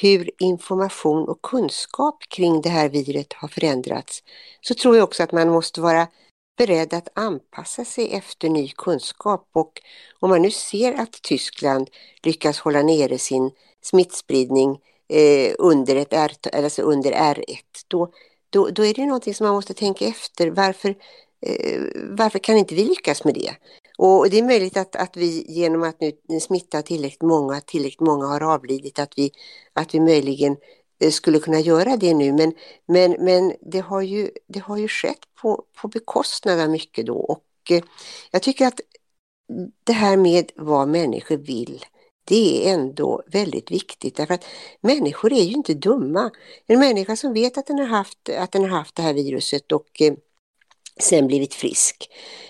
hur 0.02 0.30
information 0.40 1.30
och 1.30 1.42
kunskap 1.42 2.24
kring 2.30 2.62
det 2.62 2.70
här 2.70 2.90
viret 2.90 3.34
har 3.34 3.48
förändrats 3.48 4.24
så 4.62 4.74
tror 4.74 4.96
jag 4.96 5.04
också 5.04 5.24
att 5.24 5.32
man 5.32 5.50
måste 5.50 5.82
vara 5.82 6.08
beredd 6.60 6.94
att 6.94 7.10
anpassa 7.14 7.86
sig 7.86 8.14
efter 8.14 8.50
ny 8.50 8.70
kunskap 8.70 9.50
och 9.54 9.82
om 10.20 10.30
man 10.30 10.42
nu 10.42 10.52
ser 10.52 10.94
att 10.94 11.12
Tyskland 11.12 11.90
lyckas 12.24 12.60
hålla 12.60 12.82
nere 12.82 13.18
sin 13.18 13.52
smittspridning 13.82 14.80
eh, 15.10 15.54
under, 15.60 15.96
ett 15.96 16.14
R, 16.14 16.32
alltså 16.54 16.82
under 16.82 17.12
R1 17.12 17.58
då, 17.88 18.12
då, 18.50 18.70
då 18.70 18.86
är 18.86 18.94
det 18.94 19.06
någonting 19.06 19.34
som 19.34 19.46
man 19.46 19.56
måste 19.56 19.74
tänka 19.74 20.06
efter. 20.06 20.48
Varför, 20.48 20.90
eh, 21.46 21.82
varför 22.10 22.40
kan 22.40 22.58
inte 22.58 22.76
vi 22.76 22.84
lyckas 22.84 23.24
med 23.24 23.34
det? 23.34 23.56
Och 23.98 24.30
det 24.30 24.40
är 24.40 24.44
möjligt 24.44 24.78
att, 24.78 24.96
att 24.96 25.18
vi 25.18 25.46
genom 25.48 25.84
att 25.84 26.02
nu 26.02 26.40
smitta 26.40 26.82
tillräckligt 26.82 27.22
många, 27.22 27.62
tillräckligt 27.62 28.08
många 28.08 28.26
har 28.26 28.44
avlidit, 28.54 29.00
att 29.00 29.14
vi, 29.18 29.32
att 29.74 29.94
vi 29.94 30.00
möjligen 30.00 30.56
Eh, 30.56 30.58
Eh, 31.00 31.12
skulle 31.12 31.40
kunna 31.40 31.60
göra 31.60 31.98
det 31.98 32.14
nu. 32.14 32.34
Men, 32.34 32.54
men, 32.86 33.12
men 33.20 33.54
det, 33.62 33.80
har 33.80 34.02
ju, 34.02 34.32
det 34.48 34.60
har 34.60 34.78
ju 34.78 34.88
skett 34.88 35.36
på, 35.42 35.64
på 35.82 35.88
bekostnad 35.88 36.60
av 36.60 36.70
mycket 36.70 37.06
då. 37.06 37.18
Och 37.18 37.72
eh, 37.72 37.84
jag 38.32 38.42
tycker 38.42 38.68
att 38.68 38.80
det 39.84 39.94
här 39.94 40.18
med 40.18 40.52
vad 40.56 40.88
människor 40.88 41.38
vill 41.38 41.86
det 42.30 42.70
är 42.70 42.74
ändå 42.74 43.24
väldigt 43.28 43.72
viktigt. 43.72 44.16
Därför 44.16 44.34
att 44.34 44.46
människor 44.82 45.34
är 45.34 45.44
ju 45.44 45.54
inte 45.54 45.74
dumma. 45.74 46.32
En 46.68 46.80
människa 46.80 47.16
som 47.16 47.34
vet 47.34 47.58
att 47.58 47.68
den 47.68 47.80
har 47.80 47.86
haft, 47.86 48.30
att 48.38 48.52
den 48.52 48.62
har 48.62 48.78
haft 48.78 48.96
det 48.96 49.02
här 49.02 49.14
viruset 49.14 49.72
och 49.72 50.02
eh, 50.02 50.14
sen 51.00 51.28
blivit 51.28 51.54
frisk 51.54 52.10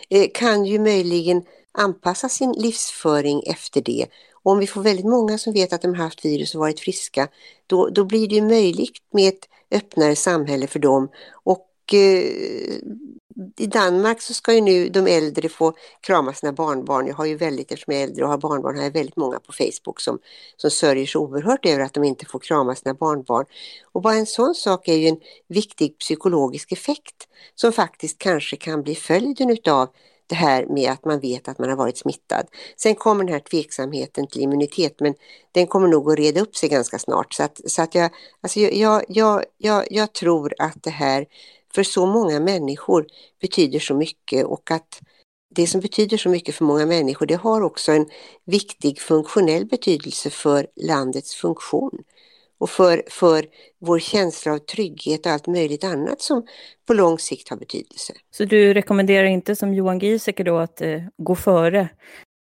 eh, 0.10 0.28
kan 0.34 0.66
ju 0.66 0.80
möjligen 0.80 1.44
anpassa 1.72 2.30
sin 2.30 2.52
livsföring 2.52 3.44
efter 3.46 3.82
det 3.82 4.06
och 4.50 4.54
om 4.54 4.60
vi 4.60 4.68
får 4.68 4.82
väldigt 4.82 5.06
många 5.06 5.38
som 5.38 5.54
vet 5.54 5.74
att 5.74 5.82
de 5.82 5.96
har 5.96 6.04
haft 6.04 6.26
virus 6.26 6.56
och 6.56 6.60
varit 6.60 6.80
friska, 6.80 7.28
då, 7.68 7.90
då 7.90 8.04
blir 8.06 8.28
det 8.28 8.42
möjligt 8.42 8.98
med 9.14 9.28
ett 9.34 9.50
öppnare 9.72 10.16
samhälle 10.16 10.68
för 10.68 10.80
dem. 10.80 11.10
Och 11.44 11.94
eh, 11.94 12.80
i 13.58 13.68
Danmark 13.68 14.22
så 14.22 14.34
ska 14.34 14.54
ju 14.54 14.62
nu 14.62 14.90
de 14.90 15.08
äldre 15.08 15.50
få 15.50 15.74
krama 16.02 16.34
sina 16.34 16.54
barnbarn. 16.54 17.08
Jag 17.08 17.16
har 17.16 17.26
ju 17.26 17.36
väldigt, 17.36 17.72
eftersom 17.72 17.94
jag 17.94 18.04
är 18.04 18.08
äldre 18.08 18.24
och 18.24 18.30
har 18.30 18.38
barnbarn, 18.38 18.78
har 18.78 18.84
jag 18.84 18.92
väldigt 18.92 19.16
många 19.16 19.40
på 19.40 19.54
Facebook 19.54 20.00
som, 20.00 20.20
som 20.58 20.72
sörjer 20.72 21.06
så 21.06 21.20
oerhört 21.20 21.66
över 21.66 21.80
att 21.84 21.94
de 21.94 22.04
inte 22.04 22.26
får 22.26 22.40
krama 22.40 22.76
sina 22.76 22.94
barnbarn. 22.94 23.46
Och 23.92 24.02
bara 24.02 24.16
en 24.16 24.26
sån 24.26 24.56
sak 24.56 24.88
är 24.88 24.96
ju 24.96 25.08
en 25.08 25.20
viktig 25.48 25.98
psykologisk 25.98 26.72
effekt 26.72 27.28
som 27.56 27.72
faktiskt 27.72 28.18
kanske 28.18 28.56
kan 28.58 28.84
bli 28.84 28.96
följden 28.96 29.50
utav 29.50 29.90
det 30.30 30.36
här 30.36 30.66
med 30.66 30.92
att 30.92 31.06
man 31.06 31.20
vet 31.20 31.48
att 31.48 31.60
man 31.60 31.70
har 31.70 31.78
varit 31.78 31.98
smittad. 31.98 32.48
Sen 32.78 32.96
kommer 32.96 33.24
den 33.24 33.34
här 33.34 33.40
tveksamheten 33.40 34.28
till 34.28 34.42
immunitet 34.42 35.00
men 35.00 35.14
den 35.52 35.68
kommer 35.68 35.88
nog 35.88 36.12
att 36.12 36.20
reda 36.20 36.42
upp 36.42 36.56
sig 36.56 36.70
ganska 36.70 37.00
snart. 37.00 37.34
Så 37.34 37.44
att, 37.44 37.62
så 37.66 37.82
att 37.82 37.96
jag, 37.96 38.12
alltså 38.42 38.60
jag, 38.60 39.04
jag, 39.08 39.44
jag, 39.58 39.88
jag 39.92 40.14
tror 40.14 40.54
att 40.60 40.84
det 40.84 40.90
här 40.90 41.26
för 41.74 41.84
så 41.84 42.06
många 42.06 42.40
människor 42.40 43.08
betyder 43.42 43.80
så 43.80 43.96
mycket 43.96 44.46
och 44.46 44.72
att 44.72 45.00
det 45.56 45.68
som 45.68 45.82
betyder 45.82 46.18
så 46.18 46.30
mycket 46.30 46.56
för 46.56 46.66
många 46.66 46.86
människor 46.86 47.26
det 47.26 47.36
har 47.36 47.62
också 47.62 47.92
en 47.92 48.10
viktig 48.46 49.00
funktionell 49.00 49.66
betydelse 49.66 50.30
för 50.30 50.68
landets 50.76 51.36
funktion 51.36 52.04
och 52.60 52.70
för, 52.70 53.04
för 53.10 53.46
vår 53.80 54.00
känsla 54.00 54.54
av 54.54 54.58
trygghet 54.58 55.26
och 55.26 55.32
allt 55.32 55.48
möjligt 55.48 55.84
annat 55.84 56.22
som 56.22 56.48
på 56.88 56.94
lång 56.94 57.20
sikt 57.20 57.50
har 57.50 57.58
betydelse. 57.58 58.14
Så 58.32 58.46
du 58.46 58.74
rekommenderar 58.74 59.28
inte 59.28 59.56
som 59.56 59.74
Johan 59.74 60.00
Giesecke 60.00 60.44
då 60.44 60.58
att 60.58 60.82
eh, 60.82 61.02
gå 61.18 61.36
före 61.36 61.90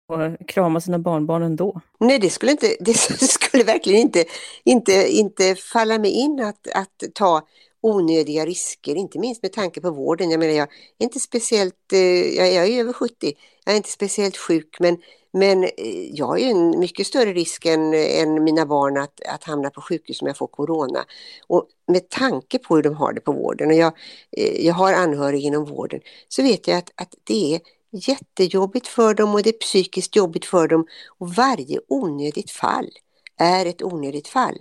och 0.07 0.47
krama 0.47 0.81
sina 0.81 0.99
barnbarn 0.99 1.43
ändå? 1.43 1.81
Nej, 1.99 2.19
det 2.19 2.29
skulle, 2.29 2.51
inte, 2.51 2.75
det 2.79 2.93
skulle 3.19 3.63
verkligen 3.63 4.01
inte, 4.01 4.25
inte, 4.63 5.07
inte 5.11 5.55
falla 5.55 5.99
mig 5.99 6.11
in 6.11 6.39
att, 6.39 6.67
att 6.75 7.03
ta 7.13 7.47
onödiga 7.81 8.45
risker, 8.45 8.95
inte 8.95 9.19
minst 9.19 9.43
med 9.43 9.53
tanke 9.53 9.81
på 9.81 9.91
vården. 9.91 10.29
Jag 10.29 10.39
menar, 10.39 10.53
jag 10.53 10.67
är 10.99 11.03
inte 11.03 11.19
speciellt, 11.19 11.93
eh, 11.93 11.99
jag 12.35 12.67
är 12.67 12.79
över 12.79 12.93
70, 12.93 13.33
jag 13.65 13.73
är 13.73 13.77
inte 13.77 13.91
speciellt 13.91 14.37
sjuk, 14.37 14.77
men 14.79 14.97
men 15.35 15.63
eh, 15.63 15.69
jag 16.11 16.25
har 16.25 16.37
ju 16.37 16.45
en 16.45 16.79
mycket 16.79 17.07
större 17.07 17.33
risk 17.33 17.65
än, 17.65 17.93
än 17.93 18.43
mina 18.43 18.65
barn 18.65 18.97
att, 18.97 19.21
att 19.27 19.43
hamna 19.43 19.69
på 19.69 19.81
sjukhus 19.81 20.21
om 20.21 20.27
jag 20.27 20.37
får 20.37 20.47
corona. 20.47 21.05
Och 21.47 21.67
med 21.87 22.09
tanke 22.09 22.59
på 22.59 22.75
hur 22.75 22.83
de 22.83 22.95
har 22.95 23.13
det 23.13 23.21
på 23.21 23.31
vården 23.31 23.67
och 23.67 23.75
jag, 23.75 23.93
eh, 24.37 24.65
jag 24.65 24.73
har 24.73 24.93
anhöriga 24.93 25.47
inom 25.47 25.65
vården 25.65 25.99
så 26.27 26.43
vet 26.43 26.67
jag 26.67 26.77
att, 26.77 26.91
att 26.95 27.15
det 27.23 27.55
är 27.55 27.61
jättejobbigt 27.91 28.87
för 28.87 29.13
dem 29.13 29.33
och 29.35 29.43
det 29.43 29.49
är 29.49 29.59
psykiskt 29.59 30.15
jobbigt 30.15 30.45
för 30.45 30.67
dem. 30.67 30.87
Och 31.17 31.29
varje 31.33 31.79
onödigt 31.87 32.51
fall 32.51 32.89
är 33.37 33.65
ett 33.65 33.83
onödigt 33.83 34.27
fall 34.27 34.57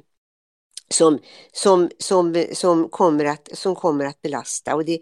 som, 0.89 1.19
som, 1.53 1.91
som, 1.99 2.45
som, 2.53 2.89
kommer, 2.89 3.25
att, 3.25 3.49
som 3.53 3.75
kommer 3.75 4.05
att 4.05 4.23
belasta. 4.23 4.75
Och 4.75 4.85
det, 4.85 4.99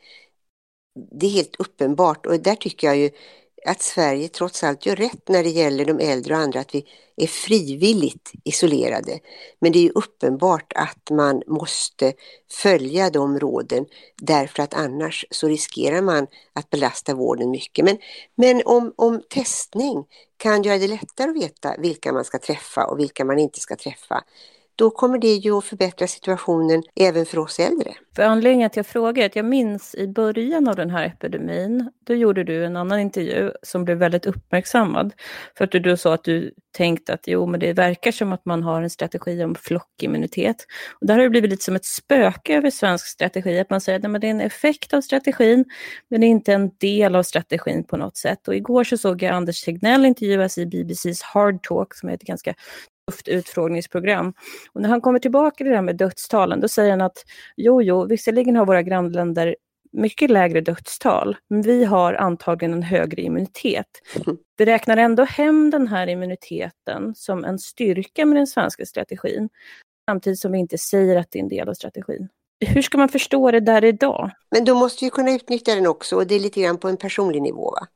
det 0.94 1.26
är 1.26 1.30
helt 1.30 1.56
uppenbart 1.58 2.26
och 2.26 2.40
där 2.40 2.56
tycker 2.56 2.86
jag 2.86 2.96
ju 2.96 3.10
att 3.66 3.82
Sverige 3.82 4.28
trots 4.28 4.64
allt 4.64 4.86
gör 4.86 4.96
rätt 4.96 5.28
när 5.28 5.42
det 5.42 5.50
gäller 5.50 5.84
de 5.84 6.00
äldre 6.00 6.34
och 6.34 6.40
andra, 6.40 6.60
att 6.60 6.74
vi 6.74 6.86
är 7.16 7.26
frivilligt 7.26 8.32
isolerade. 8.44 9.18
Men 9.60 9.72
det 9.72 9.78
är 9.78 9.82
ju 9.82 9.92
uppenbart 9.94 10.72
att 10.74 11.10
man 11.10 11.42
måste 11.46 12.12
följa 12.62 13.10
de 13.10 13.38
råden 13.38 13.86
därför 14.22 14.62
att 14.62 14.74
annars 14.74 15.24
så 15.30 15.48
riskerar 15.48 16.02
man 16.02 16.26
att 16.52 16.70
belasta 16.70 17.14
vården 17.14 17.50
mycket. 17.50 17.84
Men, 17.84 17.98
men 18.34 18.62
om, 18.64 18.94
om 18.96 19.22
testning 19.30 20.04
kan 20.36 20.62
göra 20.62 20.78
det 20.78 20.88
lättare 20.88 21.30
att 21.30 21.36
veta 21.36 21.74
vilka 21.78 22.12
man 22.12 22.24
ska 22.24 22.38
träffa 22.38 22.86
och 22.86 22.98
vilka 22.98 23.24
man 23.24 23.38
inte 23.38 23.60
ska 23.60 23.76
träffa, 23.76 24.24
då 24.76 24.90
kommer 24.90 25.18
det 25.18 25.34
ju 25.34 25.58
att 25.58 25.64
förbättra 25.64 26.06
situationen 26.06 26.82
även 27.00 27.26
för 27.26 27.38
oss 27.38 27.58
äldre. 27.58 27.94
För 28.16 28.22
anledningen 28.22 28.70
till 28.70 28.80
att 28.80 28.86
jag 28.86 28.92
frågar 28.92 29.22
är 29.22 29.26
att 29.26 29.36
jag 29.36 29.44
minns 29.44 29.94
i 29.94 30.08
början 30.08 30.68
av 30.68 30.76
den 30.76 30.90
här 30.90 31.06
epidemin, 31.06 31.90
då 32.06 32.14
gjorde 32.14 32.44
du 32.44 32.64
en 32.64 32.76
annan 32.76 33.00
intervju 33.00 33.52
som 33.62 33.84
blev 33.84 33.98
väldigt 33.98 34.26
uppmärksammad. 34.26 35.12
För 35.58 35.64
att 35.64 35.70
du 35.70 35.78
då 35.78 35.96
sa 35.96 36.14
att 36.14 36.24
du 36.24 36.54
tänkte 36.72 37.14
att 37.14 37.20
jo, 37.26 37.46
men 37.46 37.60
det 37.60 37.72
verkar 37.72 38.12
som 38.12 38.32
att 38.32 38.44
man 38.44 38.62
har 38.62 38.82
en 38.82 38.90
strategi 38.90 39.44
om 39.44 39.54
flockimmunitet. 39.54 40.56
Och 41.00 41.06
där 41.06 41.14
har 41.14 41.22
det 41.22 41.30
blivit 41.30 41.50
lite 41.50 41.64
som 41.64 41.76
ett 41.76 41.84
spöke 41.84 42.56
över 42.56 42.70
svensk 42.70 43.06
strategi, 43.06 43.58
att 43.58 43.70
man 43.70 43.80
säger 43.80 43.98
att 44.14 44.20
det 44.20 44.26
är 44.26 44.30
en 44.30 44.40
effekt 44.40 44.94
av 44.94 45.00
strategin, 45.00 45.64
men 46.08 46.20
det 46.20 46.26
är 46.26 46.28
inte 46.28 46.52
en 46.52 46.70
del 46.80 47.16
av 47.16 47.22
strategin 47.22 47.84
på 47.84 47.96
något 47.96 48.16
sätt. 48.16 48.48
Och 48.48 48.56
igår 48.56 48.84
så 48.84 48.96
såg 48.96 49.22
jag 49.22 49.34
Anders 49.34 49.62
Tegnell 49.62 50.04
intervjuas 50.04 50.58
i 50.58 50.66
BBCs 50.66 51.22
Hard 51.22 51.62
Talk, 51.62 51.94
som 51.94 52.08
är 52.08 52.14
ett 52.14 52.22
ganska 52.22 52.54
tufft 53.10 53.28
utfrågningsprogram. 53.28 54.34
Och 54.72 54.82
när 54.82 54.88
han 54.88 55.00
kommer 55.00 55.18
tillbaka 55.18 55.56
till 55.56 55.66
det 55.66 55.74
här 55.74 55.82
med 55.82 55.96
dödstalen, 55.96 56.60
då 56.60 56.68
säger 56.68 56.90
han 56.90 57.00
att 57.00 57.24
jo, 57.56 57.82
jo, 57.82 58.04
visserligen 58.04 58.56
har 58.56 58.66
våra 58.66 58.82
grannländer 58.82 59.56
mycket 59.92 60.30
lägre 60.30 60.60
dödstal, 60.60 61.36
men 61.48 61.62
vi 61.62 61.84
har 61.84 62.14
antagligen 62.14 62.74
en 62.74 62.82
högre 62.82 63.22
immunitet. 63.22 63.86
Vi 64.56 64.64
räknar 64.64 64.96
ändå 64.96 65.24
hem 65.24 65.70
den 65.70 65.88
här 65.88 66.06
immuniteten 66.06 67.14
som 67.14 67.44
en 67.44 67.58
styrka 67.58 68.26
med 68.26 68.36
den 68.36 68.46
svenska 68.46 68.86
strategin, 68.86 69.48
samtidigt 70.10 70.38
som 70.38 70.52
vi 70.52 70.58
inte 70.58 70.78
säger 70.78 71.16
att 71.16 71.30
det 71.30 71.38
är 71.38 71.42
en 71.42 71.48
del 71.48 71.68
av 71.68 71.74
strategin. 71.74 72.28
Hur 72.66 72.82
ska 72.82 72.98
man 72.98 73.08
förstå 73.08 73.50
det 73.50 73.60
där 73.60 73.84
idag? 73.84 74.30
Men 74.50 74.64
då 74.64 74.74
måste 74.74 75.04
vi 75.04 75.10
kunna 75.10 75.32
utnyttja 75.32 75.74
den 75.74 75.86
också 75.86 76.16
och 76.16 76.26
det 76.26 76.34
är 76.34 76.40
lite 76.40 76.60
grann 76.60 76.78
på 76.78 76.88
en 76.88 76.96
personlig 76.96 77.42
nivå. 77.42 77.70
Va? 77.70 77.86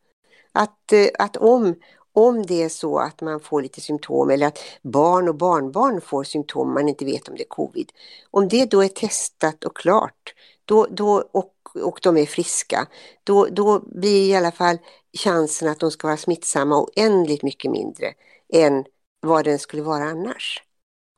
Att, 0.52 0.92
eh, 0.92 1.06
att 1.18 1.36
om, 1.36 1.74
om 2.16 2.46
det 2.46 2.62
är 2.62 2.68
så 2.68 2.98
att 2.98 3.20
man 3.20 3.40
får 3.40 3.62
lite 3.62 3.80
symptom 3.80 4.30
eller 4.30 4.46
att 4.46 4.58
barn 4.82 5.28
och 5.28 5.34
barnbarn 5.34 6.00
får 6.00 6.24
symptom 6.24 6.74
man 6.74 6.88
inte 6.88 7.04
vet 7.04 7.28
om 7.28 7.36
det 7.36 7.42
är 7.42 7.48
covid. 7.48 7.92
Om 8.30 8.48
det 8.48 8.70
då 8.70 8.84
är 8.84 8.88
testat 8.88 9.64
och 9.64 9.76
klart, 9.76 10.34
då, 10.64 10.86
då, 10.90 11.24
och, 11.32 11.54
och 11.82 11.98
de 12.02 12.16
är 12.16 12.26
friska, 12.26 12.86
då, 13.24 13.46
då 13.46 13.80
blir 13.80 14.30
i 14.30 14.36
alla 14.36 14.52
fall 14.52 14.78
chansen 15.18 15.68
att 15.68 15.80
de 15.80 15.90
ska 15.90 16.06
vara 16.06 16.16
smittsamma 16.16 16.82
oändligt 16.82 17.42
mycket 17.42 17.70
mindre 17.70 18.14
än 18.52 18.84
vad 19.20 19.44
den 19.44 19.58
skulle 19.58 19.82
vara 19.82 20.04
annars. 20.04 20.62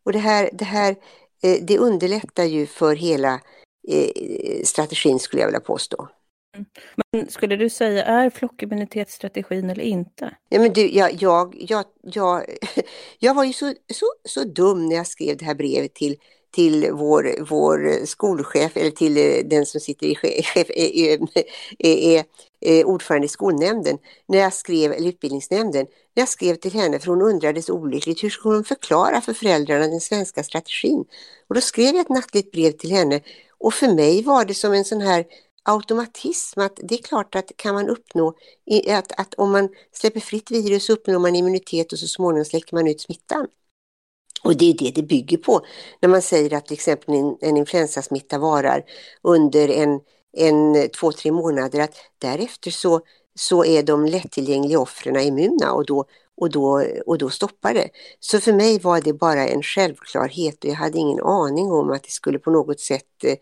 Och 0.04 0.12
det 0.12 0.18
här, 0.18 0.50
det 0.52 0.64
här 0.64 0.96
eh, 1.42 1.58
det 1.62 1.78
underlättar 1.78 2.44
ju 2.44 2.66
för 2.66 2.96
hela 2.96 3.40
eh, 3.88 4.64
strategin 4.64 5.18
skulle 5.18 5.42
jag 5.42 5.48
vilja 5.48 5.60
påstå. 5.60 6.08
Men 7.12 7.28
skulle 7.28 7.56
du 7.56 7.70
säga, 7.70 8.04
är 8.04 8.30
flockimmunitetsstrategin 8.30 9.70
eller 9.70 9.84
inte? 9.84 10.36
Ja, 10.48 10.60
men 10.60 10.72
du, 10.72 10.88
jag, 10.88 11.22
jag, 11.22 11.56
jag, 11.58 11.84
jag, 12.02 12.44
jag 13.18 13.34
var 13.34 13.44
ju 13.44 13.52
så, 13.52 13.74
så, 13.92 14.06
så 14.24 14.44
dum 14.44 14.86
när 14.86 14.96
jag 14.96 15.06
skrev 15.06 15.36
det 15.36 15.44
här 15.44 15.54
brevet 15.54 15.94
till, 15.94 16.16
till 16.50 16.92
vår, 16.92 17.44
vår 17.48 18.06
skolchef, 18.06 18.76
eller 18.76 18.90
till 18.90 19.16
eh, 19.16 19.48
den 19.48 19.66
som 19.66 19.80
sitter 19.80 20.06
i 20.06 20.14
chef, 20.14 20.70
är, 20.70 21.18
är, 21.78 22.24
är, 22.60 22.84
ordförande 22.84 23.24
i 23.24 23.28
skolnämnden, 23.28 23.98
när 24.26 24.38
jag 24.38 24.52
skrev, 24.52 24.92
eller 24.92 25.08
utbildningsnämnden, 25.08 25.86
när 26.14 26.20
jag 26.20 26.28
skrev 26.28 26.54
till 26.54 26.72
henne, 26.72 26.98
för 26.98 27.06
hon 27.06 27.22
undrade 27.22 27.62
så 27.62 27.74
olyckligt, 27.74 28.24
hur 28.24 28.30
skulle 28.30 28.54
hon 28.54 28.64
förklara 28.64 29.20
för 29.20 29.32
föräldrarna 29.32 29.86
den 29.86 30.00
svenska 30.00 30.42
strategin? 30.42 31.04
Och 31.48 31.54
då 31.54 31.60
skrev 31.60 31.94
jag 31.94 32.00
ett 32.00 32.08
nattligt 32.08 32.52
brev 32.52 32.72
till 32.72 32.90
henne 32.90 33.20
och 33.60 33.74
för 33.74 33.94
mig 33.94 34.22
var 34.22 34.44
det 34.44 34.54
som 34.54 34.72
en 34.72 34.84
sån 34.84 35.00
här 35.00 35.24
automatism 35.68 36.60
att 36.60 36.80
det 36.82 36.94
är 36.94 37.02
klart 37.02 37.34
att 37.34 37.52
kan 37.56 37.74
man 37.74 37.88
uppnå 37.88 38.34
att, 38.88 39.12
att 39.20 39.34
om 39.34 39.52
man 39.52 39.68
släpper 39.92 40.20
fritt 40.20 40.50
virus 40.50 40.86
så 40.86 40.92
uppnår 40.92 41.18
man 41.18 41.36
immunitet 41.36 41.92
och 41.92 41.98
så 41.98 42.06
småningom 42.06 42.44
släcker 42.44 42.76
man 42.76 42.88
ut 42.88 43.00
smittan. 43.00 43.46
Och 44.42 44.56
det 44.56 44.70
är 44.70 44.74
det 44.78 44.90
det 44.94 45.02
bygger 45.02 45.36
på 45.36 45.60
när 46.00 46.08
man 46.08 46.22
säger 46.22 46.54
att 46.54 46.66
till 46.66 46.74
exempel 46.74 47.14
en, 47.14 47.36
en 47.40 47.56
influensasmitta 47.56 48.38
varar 48.38 48.84
under 49.22 49.68
en, 49.68 50.00
en 50.36 50.90
två, 50.90 51.12
tre 51.12 51.32
månader 51.32 51.80
att 51.80 51.94
därefter 52.18 52.70
så, 52.70 53.00
så 53.34 53.64
är 53.64 53.82
de 53.82 54.06
lättillgängliga 54.06 54.80
offren 54.80 55.16
immuna 55.16 55.72
och 55.72 55.86
då, 55.86 56.04
och, 56.36 56.50
då, 56.50 56.84
och 57.06 57.18
då 57.18 57.30
stoppar 57.30 57.74
det. 57.74 57.88
Så 58.20 58.40
för 58.40 58.52
mig 58.52 58.78
var 58.78 59.00
det 59.00 59.12
bara 59.12 59.48
en 59.48 59.62
självklarhet 59.62 60.64
och 60.64 60.70
jag 60.70 60.74
hade 60.74 60.98
ingen 60.98 61.20
aning 61.20 61.72
om 61.72 61.90
att 61.90 62.02
det 62.02 62.10
skulle 62.10 62.38
på 62.38 62.50
något 62.50 62.80
sätt 62.80 63.24
eh, 63.24 63.36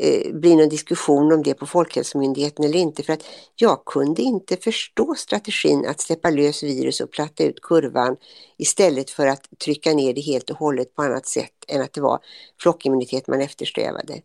eh, 0.00 0.32
bli 0.32 0.56
någon 0.56 0.68
diskussion 0.68 1.32
om 1.32 1.42
det 1.42 1.54
på 1.54 1.66
Folkhälsomyndigheten 1.66 2.64
eller 2.64 2.78
inte 2.78 3.02
för 3.02 3.12
att 3.12 3.24
jag 3.54 3.84
kunde 3.84 4.22
inte 4.22 4.56
förstå 4.56 5.14
strategin 5.14 5.86
att 5.86 6.00
släppa 6.00 6.30
lös 6.30 6.62
virus 6.62 7.00
och 7.00 7.10
platta 7.10 7.44
ut 7.44 7.60
kurvan 7.62 8.16
istället 8.58 9.10
för 9.10 9.26
att 9.26 9.48
trycka 9.64 9.92
ner 9.92 10.14
det 10.14 10.20
helt 10.20 10.50
och 10.50 10.58
hållet 10.58 10.94
på 10.94 11.02
annat 11.02 11.26
sätt 11.26 11.64
än 11.68 11.82
att 11.82 11.92
det 11.92 12.00
var 12.00 12.20
flockimmunitet 12.58 13.26
man 13.26 13.40
eftersträvade. 13.40 14.22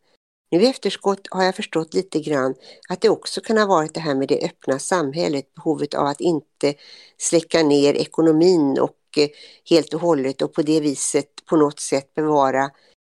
Nu 0.51 0.61
i 0.61 0.67
efterskott 0.67 1.27
har 1.31 1.43
jag 1.43 1.55
förstått 1.55 1.93
lite 1.93 2.19
grann 2.19 2.55
att 2.89 3.01
det 3.01 3.09
också 3.09 3.41
kan 3.41 3.57
ha 3.57 3.65
varit 3.65 3.93
det 3.93 3.99
här 3.99 4.15
med 4.15 4.27
det 4.27 4.45
öppna 4.45 4.79
samhället, 4.79 5.53
behovet 5.53 5.93
av 5.93 6.05
att 6.05 6.21
inte 6.21 6.73
släcka 7.17 7.63
ner 7.63 7.93
ekonomin 7.93 8.79
och 8.79 8.97
eh, 9.17 9.29
helt 9.69 9.93
och 9.93 10.01
hållet 10.01 10.41
och 10.41 10.53
på 10.53 10.61
det 10.61 10.79
viset 10.79 11.45
på 11.45 11.55
något 11.55 11.79
sätt 11.79 12.13
bevara 12.13 12.63
eh, 12.63 12.69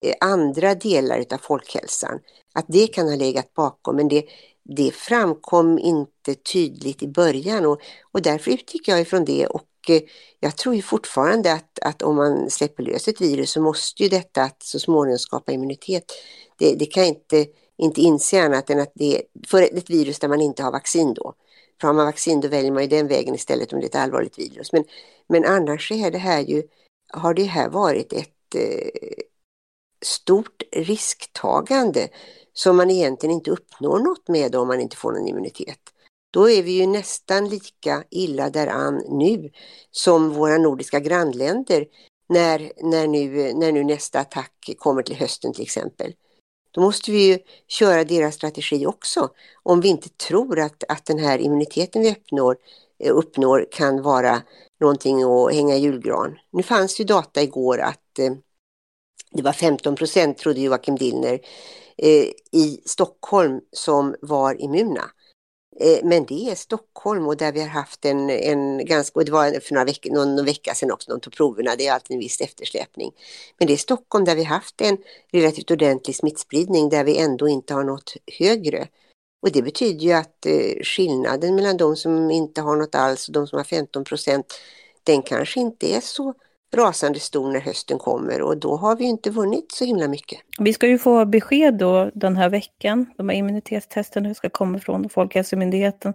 Eh, 0.01 0.13
andra 0.19 0.75
delar 0.75 1.25
av 1.31 1.37
folkhälsan. 1.37 2.19
Att 2.53 2.65
det 2.67 2.87
kan 2.87 3.07
ha 3.07 3.15
legat 3.15 3.53
bakom 3.53 3.95
men 3.95 4.07
det, 4.07 4.25
det 4.63 4.91
framkom 4.91 5.79
inte 5.79 6.35
tydligt 6.35 7.03
i 7.03 7.07
början 7.07 7.65
och, 7.65 7.81
och 8.11 8.21
därför 8.21 8.51
utgick 8.51 8.87
jag 8.87 9.01
ifrån 9.01 9.25
det 9.25 9.47
och 9.47 9.67
eh, 9.89 10.01
jag 10.39 10.57
tror 10.57 10.75
ju 10.75 10.81
fortfarande 10.81 11.53
att, 11.53 11.79
att 11.81 12.01
om 12.01 12.15
man 12.15 12.49
släpper 12.49 12.83
lös 12.83 13.07
ett 13.07 13.21
virus 13.21 13.51
så 13.51 13.61
måste 13.61 14.03
ju 14.03 14.09
detta 14.09 14.43
att 14.43 14.63
så 14.63 14.79
småningom 14.79 15.19
skapa 15.19 15.51
immunitet 15.51 16.11
det, 16.57 16.75
det 16.75 16.85
kan 16.85 17.03
jag 17.03 17.09
inte, 17.09 17.45
inte 17.77 18.01
inse 18.01 18.41
annat 18.43 18.69
än 18.69 18.79
att 18.79 18.91
det 18.95 19.17
är 19.17 19.23
för 19.47 19.61
ett 19.61 19.89
virus 19.89 20.19
där 20.19 20.27
man 20.27 20.41
inte 20.41 20.63
har 20.63 20.71
vaccin 20.71 21.13
då. 21.13 21.33
För 21.81 21.87
har 21.87 21.95
man 21.95 22.05
vaccin 22.05 22.41
då 22.41 22.47
väljer 22.47 22.71
man 22.71 22.83
ju 22.83 22.89
den 22.89 23.07
vägen 23.07 23.35
istället 23.35 23.73
om 23.73 23.79
det 23.79 23.85
är 23.85 23.89
ett 23.89 23.95
allvarligt 23.95 24.39
virus. 24.39 24.71
Men, 24.71 24.83
men 25.29 25.45
annars 25.45 25.91
är 25.91 26.11
det 26.11 26.17
här 26.17 26.41
ju, 26.41 26.63
har 27.13 27.33
det 27.33 27.43
här 27.43 27.69
varit 27.69 28.13
ett 28.13 28.55
eh, 28.55 29.23
stort 30.01 30.63
risktagande 30.71 32.09
som 32.53 32.77
man 32.77 32.91
egentligen 32.91 33.35
inte 33.35 33.51
uppnår 33.51 33.99
något 33.99 34.27
med 34.27 34.55
om 34.55 34.67
man 34.67 34.79
inte 34.79 34.97
får 34.97 35.11
någon 35.11 35.27
immunitet. 35.27 35.79
Då 36.31 36.49
är 36.49 36.63
vi 36.63 36.71
ju 36.71 36.87
nästan 36.87 37.49
lika 37.49 38.03
illa 38.09 38.49
däran 38.49 39.03
nu 39.09 39.49
som 39.91 40.29
våra 40.29 40.57
nordiska 40.57 40.99
grannländer 40.99 41.85
när, 42.29 42.71
när, 42.83 43.07
nu, 43.07 43.53
när 43.53 43.71
nu 43.71 43.83
nästa 43.83 44.19
attack 44.19 44.69
kommer 44.77 45.03
till 45.03 45.15
hösten 45.15 45.53
till 45.53 45.63
exempel. 45.63 46.13
Då 46.71 46.81
måste 46.81 47.11
vi 47.11 47.27
ju 47.27 47.39
köra 47.67 48.03
deras 48.03 48.35
strategi 48.35 48.85
också. 48.85 49.29
Om 49.63 49.81
vi 49.81 49.87
inte 49.87 50.09
tror 50.09 50.59
att, 50.59 50.83
att 50.87 51.05
den 51.05 51.19
här 51.19 51.37
immuniteten 51.37 52.01
vi 52.01 52.11
uppnår, 52.11 52.57
eh, 52.99 53.15
uppnår 53.15 53.67
kan 53.71 54.01
vara 54.01 54.41
någonting 54.79 55.23
att 55.23 55.53
hänga 55.53 55.75
i 55.75 55.79
julgran. 55.79 56.39
Nu 56.51 56.63
fanns 56.63 56.99
ju 56.99 57.03
data 57.03 57.41
igår 57.41 57.79
att 57.79 58.19
eh, 58.19 58.33
det 59.31 59.41
var 59.41 59.53
15 59.53 59.95
procent, 59.95 60.37
trodde 60.37 60.61
Joakim 60.61 60.95
Dillner, 60.95 61.39
eh, 61.97 62.27
i 62.51 62.81
Stockholm 62.85 63.61
som 63.71 64.15
var 64.21 64.61
immuna. 64.61 65.11
Eh, 65.79 65.99
men 66.03 66.25
det 66.25 66.49
är 66.49 66.55
Stockholm 66.55 67.27
och 67.27 67.37
där 67.37 67.51
vi 67.51 67.61
har 67.61 67.67
haft 67.67 68.05
en, 68.05 68.29
en 68.29 68.85
ganska, 68.85 69.19
och 69.19 69.25
det 69.25 69.31
var 69.31 69.59
för 69.59 69.73
några 69.73 69.85
veckor, 69.85 70.11
någon, 70.11 70.35
någon 70.35 70.45
vecka 70.45 70.73
sedan 70.73 70.91
också, 70.91 71.11
de 71.11 71.19
tog 71.19 71.33
proverna, 71.33 71.75
det 71.77 71.87
är 71.87 71.93
alltid 71.93 72.15
en 72.15 72.19
viss 72.19 72.41
eftersläpning. 72.41 73.11
Men 73.57 73.67
det 73.67 73.73
är 73.73 73.77
Stockholm 73.77 74.25
där 74.25 74.35
vi 74.35 74.43
haft 74.43 74.81
en 74.81 74.97
relativt 75.31 75.71
ordentlig 75.71 76.15
smittspridning 76.15 76.89
där 76.89 77.03
vi 77.03 77.17
ändå 77.17 77.47
inte 77.47 77.73
har 77.73 77.83
nått 77.83 78.13
högre. 78.39 78.87
Och 79.41 79.51
det 79.51 79.61
betyder 79.61 80.05
ju 80.05 80.11
att 80.11 80.45
eh, 80.45 80.83
skillnaden 80.83 81.55
mellan 81.55 81.77
de 81.77 81.95
som 81.95 82.31
inte 82.31 82.61
har 82.61 82.75
något 82.75 82.95
alls 82.95 83.27
och 83.27 83.33
de 83.33 83.47
som 83.47 83.57
har 83.57 83.63
15 83.63 84.03
procent, 84.03 84.53
den 85.03 85.21
kanske 85.21 85.59
inte 85.59 85.95
är 85.95 86.01
så 86.01 86.33
rasande 86.75 87.19
stor 87.19 87.51
när 87.51 87.59
hösten 87.59 87.97
kommer 87.97 88.41
och 88.41 88.57
då 88.57 88.75
har 88.75 88.95
vi 88.95 89.03
inte 89.03 89.29
vunnit 89.29 89.71
så 89.71 89.85
himla 89.85 90.07
mycket. 90.07 90.39
Vi 90.59 90.73
ska 90.73 90.87
ju 90.87 90.97
få 90.97 91.25
besked 91.25 91.73
då 91.73 92.11
den 92.13 92.37
här 92.37 92.49
veckan. 92.49 93.05
De 93.17 93.29
här 93.29 93.35
immunitetstesterna 93.35 94.33
ska 94.33 94.49
komma 94.49 94.79
från 94.79 95.09
Folkhälsomyndigheten. 95.09 96.13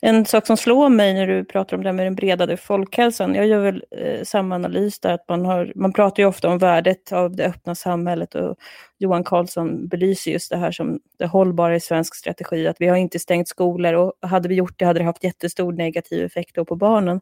En 0.00 0.26
sak 0.26 0.46
som 0.46 0.56
slår 0.56 0.88
mig 0.88 1.14
när 1.14 1.26
du 1.26 1.44
pratar 1.44 1.76
om 1.76 1.82
det 1.82 1.88
här 1.88 1.94
med 1.94 2.06
den 2.06 2.14
bredare 2.14 2.56
folkhälsan, 2.56 3.34
jag 3.34 3.46
gör 3.46 3.60
väl 3.60 3.84
eh, 3.90 4.24
samma 4.24 4.54
analys 4.54 5.00
där, 5.00 5.12
att 5.12 5.28
man, 5.28 5.44
har, 5.44 5.72
man 5.74 5.92
pratar 5.92 6.22
ju 6.22 6.28
ofta 6.28 6.48
om 6.48 6.58
värdet 6.58 7.12
av 7.12 7.36
det 7.36 7.44
öppna 7.44 7.74
samhället 7.74 8.34
och 8.34 8.56
Johan 8.98 9.24
Carlsson 9.24 9.88
belyser 9.88 10.30
just 10.30 10.50
det 10.50 10.56
här 10.56 10.72
som 10.72 11.00
det 11.18 11.26
hållbara 11.26 11.76
i 11.76 11.80
svensk 11.80 12.14
strategi, 12.14 12.66
att 12.66 12.80
vi 12.80 12.86
har 12.86 12.96
inte 12.96 13.18
stängt 13.18 13.48
skolor 13.48 13.94
och 13.94 14.12
hade 14.20 14.48
vi 14.48 14.54
gjort 14.54 14.78
det 14.78 14.84
hade 14.84 15.00
det 15.00 15.04
haft 15.04 15.24
jättestor 15.24 15.72
negativ 15.72 16.24
effekt 16.24 16.54
då 16.54 16.64
på 16.64 16.76
barnen. 16.76 17.20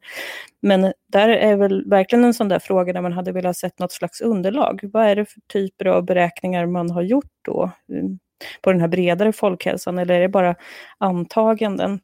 Men 0.61 0.93
där 1.07 1.29
är 1.29 1.57
väl 1.57 1.89
verkligen 1.91 2.25
en 2.25 2.35
sån 2.35 2.49
där 2.49 2.59
frågorna 2.63 2.93
där 2.93 3.03
man 3.03 3.13
hade 3.13 3.33
velat 3.33 3.57
sett 3.57 3.79
något 3.79 3.93
slags 3.93 4.21
underlag. 4.21 4.81
Vad 4.93 5.07
är 5.07 5.17
det 5.17 5.25
för 5.25 5.41
typer 5.53 5.85
av 5.85 6.05
beräkningar 6.05 6.67
man 6.67 6.91
har 6.91 7.03
gjort 7.03 7.33
då 7.45 7.71
mm, 7.89 8.19
på 8.63 8.73
den 8.73 8.81
här 8.81 8.89
bredare 8.89 9.33
folkhälsan 9.33 9.99
eller 9.99 10.15
är 10.15 10.21
det 10.21 10.29
bara 10.29 10.55
antaganden? 10.99 12.01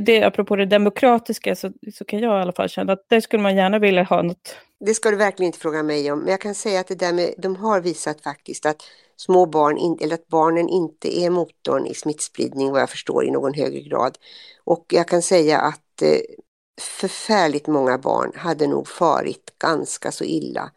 det, 0.00 0.22
apropå 0.22 0.56
det 0.56 0.66
demokratiska 0.66 1.56
så, 1.56 1.72
så 1.94 2.04
kan 2.04 2.18
jag 2.18 2.38
i 2.38 2.42
alla 2.42 2.52
fall 2.52 2.68
känna 2.68 2.92
att 2.92 3.06
det 3.08 3.22
skulle 3.22 3.42
man 3.42 3.56
gärna 3.56 3.78
vilja 3.78 4.02
ha 4.02 4.22
något. 4.22 4.56
Det 4.80 4.94
ska 4.94 5.10
du 5.10 5.16
verkligen 5.16 5.46
inte 5.46 5.58
fråga 5.58 5.82
mig 5.82 6.12
om, 6.12 6.18
men 6.18 6.30
jag 6.30 6.40
kan 6.40 6.54
säga 6.54 6.80
att 6.80 6.88
det 6.88 6.94
där 6.94 7.12
med, 7.12 7.34
de 7.38 7.56
har 7.56 7.80
visat 7.80 8.20
faktiskt 8.20 8.66
att 8.66 8.82
små 9.16 9.46
barn, 9.46 9.78
in, 9.78 9.98
eller 10.00 10.14
att 10.14 10.28
barnen 10.28 10.68
inte 10.68 11.20
är 11.20 11.30
motorn 11.30 11.86
i 11.86 11.94
smittspridning 11.94 12.72
vad 12.72 12.80
jag 12.80 12.90
förstår 12.90 13.24
i 13.24 13.30
någon 13.30 13.54
högre 13.54 13.80
grad. 13.80 14.18
Och 14.64 14.86
jag 14.88 15.08
kan 15.08 15.22
säga 15.22 15.58
att 15.58 16.02
eh, 16.02 16.20
förfärligt 16.80 17.66
många 17.66 17.98
barn 17.98 18.32
hade 18.36 18.66
nog 18.66 18.88
farit 18.88 19.52
ganska 19.58 20.12
så 20.12 20.24
illa 20.24 20.70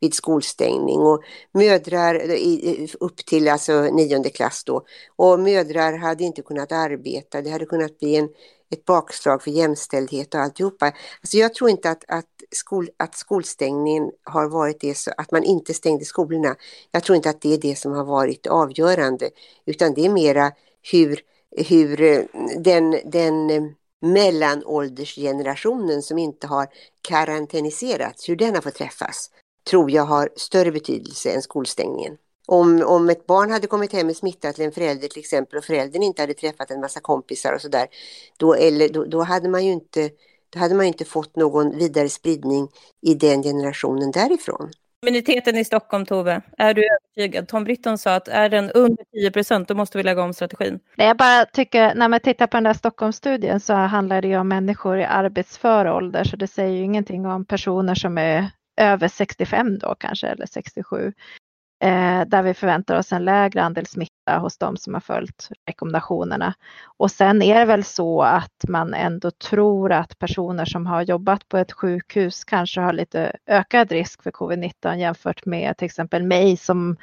vid 0.00 0.14
skolstängning 0.14 1.00
och 1.00 1.22
mödrar 1.52 2.22
upp 3.00 3.16
till 3.16 3.48
alltså 3.48 3.82
nionde 3.82 4.30
klass 4.30 4.64
då 4.64 4.84
och 5.16 5.40
mödrar 5.40 5.96
hade 5.98 6.24
inte 6.24 6.42
kunnat 6.42 6.72
arbeta. 6.72 7.42
Det 7.42 7.50
hade 7.50 7.66
kunnat 7.66 7.98
bli 7.98 8.16
en, 8.16 8.28
ett 8.70 8.84
bakslag 8.84 9.42
för 9.42 9.50
jämställdhet 9.50 10.34
och 10.34 10.40
alltihopa. 10.40 10.92
Alltså 11.20 11.36
jag 11.36 11.54
tror 11.54 11.70
inte 11.70 11.90
att, 11.90 12.04
att, 12.08 12.26
skol, 12.50 12.88
att 12.96 13.14
skolstängningen 13.14 14.10
har 14.24 14.48
varit 14.48 14.80
det, 14.80 14.94
så 14.94 15.12
att 15.16 15.30
man 15.30 15.44
inte 15.44 15.74
stängde 15.74 16.04
skolorna. 16.04 16.56
Jag 16.90 17.02
tror 17.02 17.16
inte 17.16 17.30
att 17.30 17.40
det 17.40 17.54
är 17.54 17.58
det 17.58 17.78
som 17.78 17.92
har 17.92 18.04
varit 18.04 18.46
avgörande, 18.46 19.30
utan 19.66 19.94
det 19.94 20.06
är 20.06 20.10
mera 20.10 20.52
hur, 20.92 21.20
hur 21.56 22.00
eh, 22.00 22.22
den, 22.58 22.96
den 23.04 23.50
eh, 23.50 23.62
mellanåldersgenerationen 24.00 26.02
som 26.02 26.18
inte 26.18 26.46
har 26.46 26.68
karantäniserats, 27.02 28.28
hur 28.28 28.36
den 28.36 28.54
har 28.54 28.62
fått 28.62 28.74
träffas, 28.74 29.30
tror 29.70 29.90
jag 29.90 30.02
har 30.02 30.28
större 30.36 30.72
betydelse 30.72 31.30
än 31.30 31.42
skolstängningen. 31.42 32.16
Om, 32.46 32.82
om 32.82 33.10
ett 33.10 33.26
barn 33.26 33.50
hade 33.50 33.66
kommit 33.66 33.92
hem 33.92 34.06
med 34.06 34.16
smitta 34.16 34.52
till 34.52 34.64
en 34.64 34.72
förälder 34.72 35.08
till 35.08 35.20
exempel 35.20 35.58
och 35.58 35.64
föräldern 35.64 36.02
inte 36.02 36.22
hade 36.22 36.34
träffat 36.34 36.70
en 36.70 36.80
massa 36.80 37.00
kompisar 37.00 37.52
och 37.52 37.60
sådär, 37.60 37.88
då, 38.36 38.56
då, 38.92 39.04
då 39.04 39.22
hade 39.22 39.48
man 39.48 39.66
ju 39.66 39.72
inte 39.72 40.10
då 40.50 40.58
hade 40.58 40.74
man 40.74 40.86
inte 40.86 41.04
fått 41.04 41.36
någon 41.36 41.78
vidare 41.78 42.08
spridning 42.08 42.68
i 43.00 43.14
den 43.14 43.42
generationen 43.42 44.10
därifrån. 44.10 44.70
Immuniteten 45.06 45.56
i 45.56 45.64
Stockholm, 45.64 46.06
Tove, 46.06 46.40
är 46.58 46.74
du 46.74 46.82
övertygad? 46.82 47.48
Tom 47.48 47.64
Britton 47.64 47.98
sa 47.98 48.14
att 48.14 48.28
är 48.28 48.48
den 48.48 48.70
under 48.70 49.04
10 49.12 49.30
procent, 49.30 49.68
då 49.68 49.74
måste 49.74 49.98
vi 49.98 50.04
lägga 50.04 50.22
om 50.22 50.34
strategin. 50.34 50.80
Nej, 50.96 51.06
jag 51.06 51.16
bara 51.16 51.44
tycker, 51.44 51.94
när 51.94 52.08
man 52.08 52.20
tittar 52.20 52.46
på 52.46 52.56
den 52.56 52.64
där 52.64 52.74
Stockholmsstudien 52.74 53.60
så 53.60 53.74
handlar 53.74 54.22
det 54.22 54.28
ju 54.28 54.38
om 54.38 54.48
människor 54.48 54.98
i 54.98 55.04
arbetsför 55.04 55.86
ålder, 55.88 56.24
så 56.24 56.36
det 56.36 56.46
säger 56.46 56.76
ju 56.76 56.84
ingenting 56.84 57.26
om 57.26 57.44
personer 57.44 57.94
som 57.94 58.18
är 58.18 58.50
över 58.80 59.08
65 59.08 59.78
då 59.78 59.94
kanske, 59.94 60.26
eller 60.26 60.46
67 60.46 61.12
eh, 61.80 62.20
där 62.26 62.42
vi 62.42 62.54
förväntar 62.54 62.98
oss 62.98 63.12
en 63.12 63.24
lägre 63.24 63.62
andel 63.62 63.86
smitta 63.86 64.38
hos 64.38 64.58
de 64.58 64.76
som 64.76 64.94
har 64.94 65.00
följt 65.00 65.48
rekommendationerna. 65.66 66.54
Och 66.98 67.10
sen 67.10 67.42
är 67.42 67.58
det 67.58 67.64
väl 67.64 67.84
så 67.84 68.22
att 68.22 68.64
man 68.68 68.94
ändå 68.94 69.30
tror 69.30 69.92
att 69.92 70.18
personer 70.18 70.64
som 70.64 70.86
har 70.86 71.02
jobbat 71.02 71.48
på 71.48 71.56
ett 71.56 71.72
sjukhus 71.72 72.44
kanske 72.44 72.80
har 72.80 72.92
lite 72.92 73.36
ökad 73.46 73.92
risk 73.92 74.22
för 74.22 74.30
covid-19 74.30 74.96
jämfört 74.96 75.46
med 75.46 75.76
till 75.76 75.86
exempel 75.86 76.22
mig 76.22 76.56
som 76.56 76.96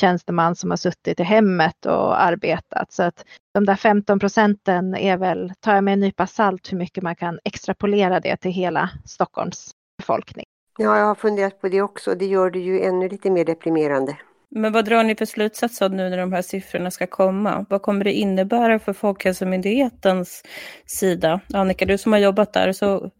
tjänsteman 0.00 0.56
som 0.56 0.70
har 0.70 0.76
suttit 0.76 1.20
i 1.20 1.22
hemmet 1.22 1.86
och 1.86 2.22
arbetat. 2.22 2.92
Så 2.92 3.02
att 3.02 3.24
de 3.54 3.66
där 3.66 3.76
15 3.76 4.18
procenten 4.18 4.94
är 4.94 5.16
väl, 5.16 5.52
tar 5.60 5.74
jag 5.74 5.84
med 5.84 5.92
en 5.92 6.00
nypa 6.00 6.26
salt 6.26 6.72
hur 6.72 6.78
mycket 6.78 7.02
man 7.02 7.16
kan 7.16 7.38
extrapolera 7.44 8.20
det 8.20 8.36
till 8.36 8.50
hela 8.50 8.90
Stockholms 9.04 9.70
befolkning. 9.98 10.46
Ja, 10.78 10.98
jag 10.98 11.04
har 11.04 11.14
funderat 11.14 11.60
på 11.60 11.68
det 11.68 11.82
också. 11.82 12.14
Det 12.14 12.26
gör 12.26 12.50
det 12.50 12.58
ju 12.58 12.80
ännu 12.82 13.08
lite 13.08 13.30
mer 13.30 13.44
deprimerande. 13.44 14.16
Men 14.54 14.72
vad 14.72 14.84
drar 14.84 15.02
ni 15.02 15.14
för 15.14 15.24
slutsatser 15.24 15.88
nu 15.88 16.10
när 16.10 16.18
de 16.18 16.32
här 16.32 16.42
siffrorna 16.42 16.90
ska 16.90 17.06
komma? 17.06 17.66
Vad 17.70 17.82
kommer 17.82 18.04
det 18.04 18.12
innebära 18.12 18.78
för 18.78 18.92
Folkhälsomyndighetens 18.92 20.42
sida? 20.86 21.40
Annika, 21.54 21.84
du 21.84 21.98
som 21.98 22.12
har 22.12 22.20
jobbat 22.20 22.52
där, 22.52 22.72
så 22.72 23.10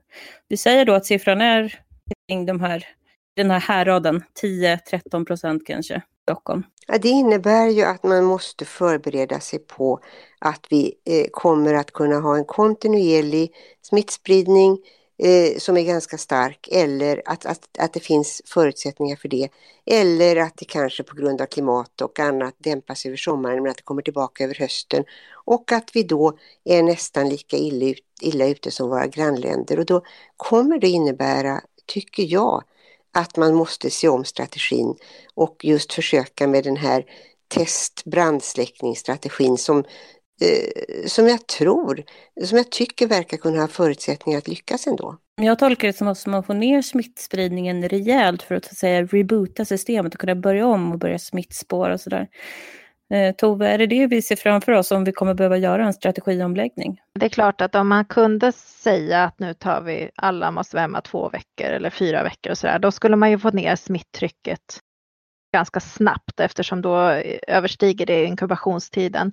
vi 0.48 0.56
säger 0.56 0.84
då 0.84 0.92
att 0.92 1.06
siffran 1.06 1.40
är 1.40 1.78
kring 2.28 2.46
de 2.46 2.60
här, 2.60 2.86
den 3.36 3.50
här 3.50 3.60
häraden, 3.60 4.22
10-13 4.42 5.24
procent 5.24 5.66
kanske, 5.66 6.02
Stockholm. 6.22 6.62
Ja, 6.86 6.98
det 6.98 7.08
innebär 7.08 7.66
ju 7.66 7.82
att 7.82 8.02
man 8.02 8.24
måste 8.24 8.64
förbereda 8.64 9.40
sig 9.40 9.58
på 9.58 10.00
att 10.38 10.66
vi 10.70 10.94
eh, 11.06 11.26
kommer 11.30 11.74
att 11.74 11.90
kunna 11.90 12.20
ha 12.20 12.36
en 12.36 12.44
kontinuerlig 12.44 13.54
smittspridning 13.82 14.78
eh, 15.22 15.58
som 15.58 15.76
är 15.76 15.82
ganska 15.82 16.18
stark 16.18 16.68
eller 16.72 17.22
att, 17.24 17.46
att, 17.46 17.68
att 17.78 17.92
det 17.92 18.00
finns 18.00 18.42
förutsättningar 18.44 19.16
för 19.16 19.28
det. 19.28 19.48
Eller 19.86 20.36
att 20.36 20.56
det 20.56 20.64
kanske 20.64 21.02
på 21.02 21.16
grund 21.16 21.40
av 21.40 21.46
klimat 21.46 22.00
och 22.00 22.18
annat 22.18 22.54
dämpas 22.58 23.06
över 23.06 23.16
sommaren 23.16 23.62
men 23.62 23.70
att 23.70 23.76
det 23.76 23.82
kommer 23.82 24.02
tillbaka 24.02 24.44
över 24.44 24.54
hösten. 24.54 25.04
Och 25.44 25.72
att 25.72 25.90
vi 25.96 26.02
då 26.02 26.38
är 26.64 26.82
nästan 26.82 27.28
lika 27.28 27.56
illa, 27.56 27.86
ut, 27.86 28.04
illa 28.20 28.46
ute 28.46 28.70
som 28.70 28.88
våra 28.88 29.06
grannländer 29.06 29.78
och 29.78 29.86
då 29.86 30.02
kommer 30.36 30.78
det 30.78 30.88
innebära, 30.88 31.60
tycker 31.86 32.22
jag, 32.22 32.62
att 33.14 33.36
man 33.36 33.54
måste 33.54 33.90
se 33.90 34.08
om 34.08 34.24
strategin 34.24 34.94
och 35.34 35.56
just 35.62 35.92
försöka 35.92 36.46
med 36.46 36.64
den 36.64 36.76
här 36.76 37.04
test 37.48 38.04
brandsläckningsstrategin 38.04 39.58
som 39.58 39.84
som 41.06 41.28
jag 41.28 41.46
tror, 41.46 42.02
som 42.44 42.58
jag 42.58 42.70
tycker 42.70 43.06
verkar 43.06 43.36
kunna 43.36 43.60
ha 43.60 43.68
förutsättningar 43.68 44.38
att 44.38 44.48
lyckas 44.48 44.86
ändå. 44.86 45.16
Jag 45.40 45.58
tolkar 45.58 45.88
det 45.88 45.92
som 45.92 46.08
att 46.08 46.26
man 46.26 46.44
får 46.44 46.54
ner 46.54 46.82
smittspridningen 46.82 47.88
rejält 47.88 48.42
för 48.42 48.54
att, 48.54 48.66
att 48.66 48.76
säga 48.76 49.02
reboota 49.04 49.64
systemet 49.64 50.14
och 50.14 50.20
kunna 50.20 50.34
börja 50.34 50.66
om 50.66 50.92
och 50.92 50.98
börja 50.98 51.18
smittspåra 51.18 51.92
och 51.92 52.00
sådär. 52.00 52.28
Eh, 53.14 53.34
Tove, 53.34 53.68
är 53.68 53.78
det 53.78 53.86
det 53.86 54.06
vi 54.06 54.22
ser 54.22 54.36
framför 54.36 54.72
oss 54.72 54.90
om 54.90 55.04
vi 55.04 55.12
kommer 55.12 55.34
behöva 55.34 55.56
göra 55.56 55.86
en 55.86 55.92
strategiomläggning? 55.92 57.00
Det 57.18 57.26
är 57.26 57.30
klart 57.30 57.60
att 57.60 57.74
om 57.74 57.88
man 57.88 58.04
kunde 58.04 58.52
säga 58.52 59.24
att 59.24 59.38
nu 59.38 59.54
tar 59.54 59.80
vi, 59.80 60.10
alla 60.16 60.50
måste 60.50 60.76
vara 60.76 60.82
hemma 60.82 61.00
två 61.00 61.28
veckor 61.28 61.66
eller 61.66 61.90
fyra 61.90 62.22
veckor 62.22 62.50
och 62.50 62.58
sådär, 62.58 62.78
då 62.78 62.90
skulle 62.90 63.16
man 63.16 63.30
ju 63.30 63.38
få 63.38 63.50
ner 63.50 63.76
smitttrycket 63.76 64.78
ganska 65.52 65.80
snabbt 65.80 66.40
eftersom 66.40 66.82
då 66.82 66.98
överstiger 67.48 68.06
det 68.06 68.24
inkubationstiden. 68.24 69.32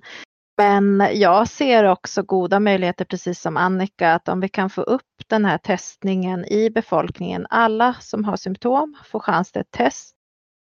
Men 0.60 1.08
jag 1.12 1.48
ser 1.48 1.84
också 1.84 2.22
goda 2.22 2.60
möjligheter, 2.60 3.04
precis 3.04 3.40
som 3.40 3.56
Annika, 3.56 4.14
att 4.14 4.28
om 4.28 4.40
vi 4.40 4.48
kan 4.48 4.70
få 4.70 4.82
upp 4.82 5.02
den 5.26 5.44
här 5.44 5.58
testningen 5.58 6.44
i 6.44 6.70
befolkningen. 6.70 7.46
Alla 7.50 7.94
som 8.00 8.24
har 8.24 8.36
symptom 8.36 8.96
får 9.04 9.20
chans 9.20 9.52
till 9.52 9.60
ett 9.60 9.70
test. 9.70 10.14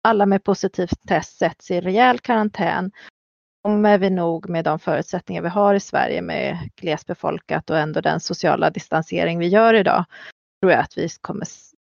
Alla 0.03 0.25
med 0.25 0.43
positivt 0.43 1.07
test 1.07 1.37
sätts 1.37 1.71
i 1.71 1.81
rejäl 1.81 2.19
karantän. 2.19 2.91
Kommer 3.63 3.97
vi 3.97 4.09
nog 4.09 4.49
med 4.49 4.65
de 4.65 4.79
förutsättningar 4.79 5.41
vi 5.41 5.49
har 5.49 5.75
i 5.75 5.79
Sverige 5.79 6.21
med 6.21 6.69
glesbefolkat 6.75 7.69
och 7.69 7.77
ändå 7.77 8.01
den 8.01 8.19
sociala 8.19 8.69
distansering 8.69 9.39
vi 9.39 9.47
gör 9.47 9.73
idag, 9.73 10.05
tror 10.61 10.71
jag 10.71 10.81
att 10.81 10.97
vi 10.97 11.09
kommer 11.21 11.45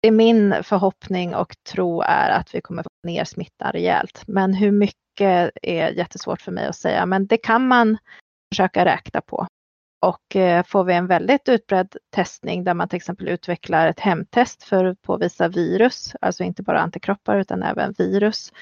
det 0.01 0.09
är 0.09 0.13
min 0.13 0.55
förhoppning 0.63 1.35
och 1.35 1.55
tro 1.73 2.03
är 2.03 2.31
att 2.31 2.55
vi 2.55 2.61
kommer 2.61 2.83
få 2.83 2.89
ner 3.07 3.25
smittan 3.25 3.73
rejält. 3.73 4.23
Men 4.27 4.55
hur 4.55 4.71
mycket 4.71 5.51
är 5.63 5.91
jättesvårt 5.91 6.41
för 6.41 6.53
mig 6.53 6.67
att 6.67 6.77
säga, 6.77 7.07
men 7.07 7.27
det 7.27 7.37
kan 7.37 7.69
man 7.69 7.99
försöka 8.55 8.85
räkna 8.85 9.21
på. 9.21 9.47
Och 10.07 10.37
eh, 10.37 10.65
får 10.65 10.85
vi 10.85 10.95
en 10.95 11.07
väldigt 11.07 11.49
utbredd 11.49 11.97
testning 12.15 12.65
där 12.65 12.75
man 12.75 12.89
till 12.89 12.97
exempel 12.97 13.29
utvecklar 13.29 13.89
ett 13.89 14.01
hemtest 14.01 14.63
för 14.63 14.85
att 14.85 15.03
påvisa 15.03 15.49
virus, 15.49 16.15
alltså 16.21 16.45
inte 16.45 16.63
bara 16.63 16.81
antikroppar 16.81 17.39
utan 17.39 17.63
även 17.63 17.95
virus. 17.99 18.53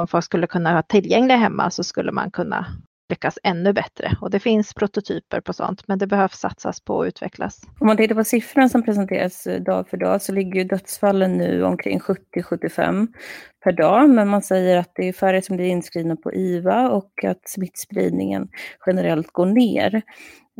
Om 0.00 0.08
folk 0.08 0.24
skulle 0.24 0.46
kunna 0.46 0.72
ha 0.72 0.82
tillgängliga 0.82 1.36
hemma 1.36 1.70
så 1.70 1.84
skulle 1.84 2.12
man 2.12 2.30
kunna 2.30 2.66
lyckas 3.08 3.38
ännu 3.42 3.72
bättre. 3.72 4.16
Och 4.20 4.30
det 4.30 4.40
finns 4.40 4.74
prototyper 4.74 5.40
på 5.40 5.52
sånt, 5.52 5.88
men 5.88 5.98
det 5.98 6.06
behövs 6.06 6.38
satsas 6.38 6.80
på 6.80 7.02
att 7.02 7.08
utvecklas. 7.08 7.60
Om 7.80 7.86
man 7.86 7.96
tittar 7.96 8.14
på 8.14 8.24
siffrorna 8.24 8.68
som 8.68 8.82
presenteras 8.82 9.46
eh, 9.46 9.62
dag 9.62 9.88
för 9.88 9.96
dag 9.96 10.22
så 10.22 10.32
ligger 10.32 10.60
ju 10.60 10.64
dödsfallen 10.64 11.32
nu 11.32 11.64
omkring 11.64 12.00
70-75 12.00 13.06
per 13.64 13.72
dag, 13.72 14.10
men 14.10 14.28
man 14.28 14.42
säger 14.42 14.76
att 14.76 14.90
det 14.94 15.08
är 15.08 15.12
färre 15.12 15.42
som 15.42 15.56
blir 15.56 15.66
inskrivna 15.66 16.16
på 16.16 16.34
IVA 16.34 16.90
och 16.90 17.24
att 17.24 17.48
smittspridningen 17.48 18.48
generellt 18.86 19.32
går 19.32 19.46
ner. 19.46 20.02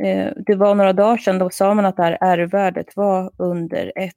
Eh, 0.03 0.33
det 0.47 0.55
var 0.55 0.75
några 0.75 0.93
dagar 0.93 1.17
sedan, 1.17 1.39
då 1.39 1.51
sa 1.51 1.75
man 1.75 1.87
att 1.87 1.97
det 1.97 2.03
här 2.03 2.19
R-värdet 2.21 2.97
var 2.97 3.31
under 3.39 3.93
ett. 3.97 4.15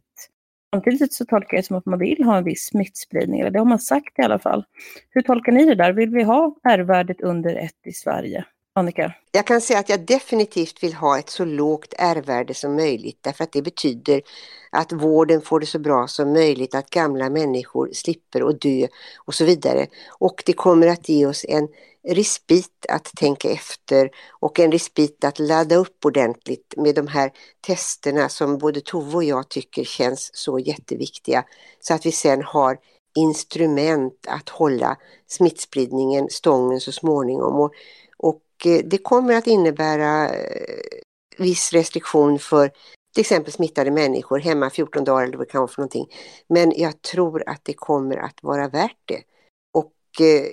Samtidigt 0.76 1.14
så 1.14 1.26
tolkar 1.26 1.58
jag 1.58 1.64
det 1.64 1.68
som 1.68 1.78
att 1.78 1.86
man 1.86 2.00
vill 2.00 2.24
ha 2.24 2.38
en 2.38 2.44
viss 2.44 2.66
smittspridning, 2.66 3.40
eller 3.40 3.52
det 3.52 3.60
har 3.60 3.66
man 3.66 3.80
sagt 3.80 4.20
i 4.20 4.22
alla 4.22 4.40
fall. 4.40 4.66
Hur 5.10 5.22
tolkar 5.22 5.52
ni 5.52 5.66
det 5.66 5.76
där? 5.76 5.94
Vill 5.94 6.10
vi 6.10 6.24
ha 6.24 6.56
R-värdet 6.64 7.22
under 7.22 7.56
ett 7.56 7.88
i 7.88 7.92
Sverige? 7.92 8.46
Annika? 8.80 9.14
Jag 9.32 9.48
kan 9.48 9.62
säga 9.62 9.80
att 9.80 9.90
jag 9.90 10.00
definitivt 10.00 10.84
vill 10.84 10.94
ha 10.94 11.20
ett 11.20 11.30
så 11.30 11.46
lågt 11.46 11.94
R-värde 11.98 12.54
som 12.54 12.76
möjligt 12.76 13.18
därför 13.22 13.44
att 13.44 13.52
det 13.52 13.62
betyder 13.62 14.22
att 14.72 14.92
vården 14.92 15.42
får 15.42 15.60
det 15.60 15.66
så 15.66 15.80
bra 15.80 16.08
som 16.08 16.34
möjligt, 16.34 16.76
att 16.76 16.90
gamla 16.90 17.30
människor 17.30 17.90
slipper 17.94 18.50
att 18.50 18.62
dö 18.62 18.88
och 19.18 19.34
så 19.34 19.46
vidare. 19.46 19.88
Och 20.20 20.44
det 20.46 20.54
kommer 20.54 20.88
att 20.88 21.10
ge 21.10 21.26
oss 21.26 21.46
en 21.48 21.68
respit 22.08 22.86
att 22.90 23.12
tänka 23.18 23.50
efter 23.50 24.10
och 24.30 24.60
en 24.60 24.72
respit 24.72 25.24
att 25.24 25.40
ladda 25.40 25.76
upp 25.76 26.06
ordentligt 26.06 26.74
med 26.78 26.96
de 26.96 27.08
här 27.08 27.32
testerna 27.62 28.30
som 28.30 28.58
både 28.58 28.82
Tove 28.82 29.16
och 29.16 29.24
jag 29.24 29.50
tycker 29.50 29.84
känns 29.84 30.32
så 30.34 30.60
jätteviktiga. 30.60 31.44
Så 31.80 31.94
att 31.94 32.06
vi 32.06 32.12
sen 32.12 32.44
har 32.44 32.78
instrument 33.16 34.26
att 34.28 34.50
hålla 34.50 34.98
smittspridningen 35.28 36.30
stången 36.30 36.80
så 36.80 36.92
småningom. 36.92 37.60
Och, 37.60 37.74
Eh, 38.66 38.82
det 38.86 38.98
kommer 38.98 39.34
att 39.34 39.48
innebära 39.48 40.30
eh, 40.30 41.00
viss 41.38 41.74
restriktion 41.74 42.40
för 42.40 42.72
till 43.14 43.22
exempel 43.22 43.54
smittade 43.54 43.92
människor 43.92 44.40
hemma 44.40 44.70
14 44.70 45.04
dagar 45.04 45.24
eller 45.24 45.38
vad 45.38 45.48
det 45.48 45.52
kan 45.52 45.62
vara 45.62 45.72
för 45.72 45.82
någonting. 45.82 46.08
Men 46.48 46.74
jag 46.76 47.02
tror 47.02 47.44
att 47.50 47.66
det 47.66 47.74
kommer 47.74 48.18
att 48.18 48.44
vara 48.44 48.68
värt 48.68 49.02
det. 49.06 49.24
Och 49.74 50.22
eh, 50.22 50.46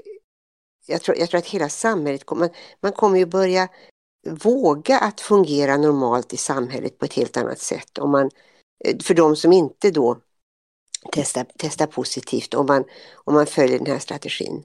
jag 0.87 1.03
tror, 1.03 1.19
jag 1.19 1.31
tror 1.31 1.39
att 1.39 1.47
hela 1.47 1.69
samhället 1.69 2.27
kommer, 2.27 2.51
man 2.81 2.93
kommer 2.93 3.19
ju 3.19 3.27
börja 3.27 3.69
våga 4.27 4.99
att 4.99 5.21
fungera 5.21 5.77
normalt 5.77 6.33
i 6.33 6.37
samhället 6.37 6.99
på 6.99 7.05
ett 7.05 7.13
helt 7.13 7.37
annat 7.37 7.59
sätt. 7.59 7.99
Om 7.99 8.11
man, 8.11 8.31
för 9.03 9.15
de 9.15 9.37
som 9.37 9.53
inte 9.53 9.91
då 9.91 10.21
testar, 11.13 11.47
testar 11.57 11.87
positivt, 11.87 12.55
om 12.55 12.67
man, 12.67 12.85
om 13.15 13.35
man 13.35 13.47
följer 13.47 13.79
den 13.79 13.87
här 13.87 13.99
strategin. 13.99 14.65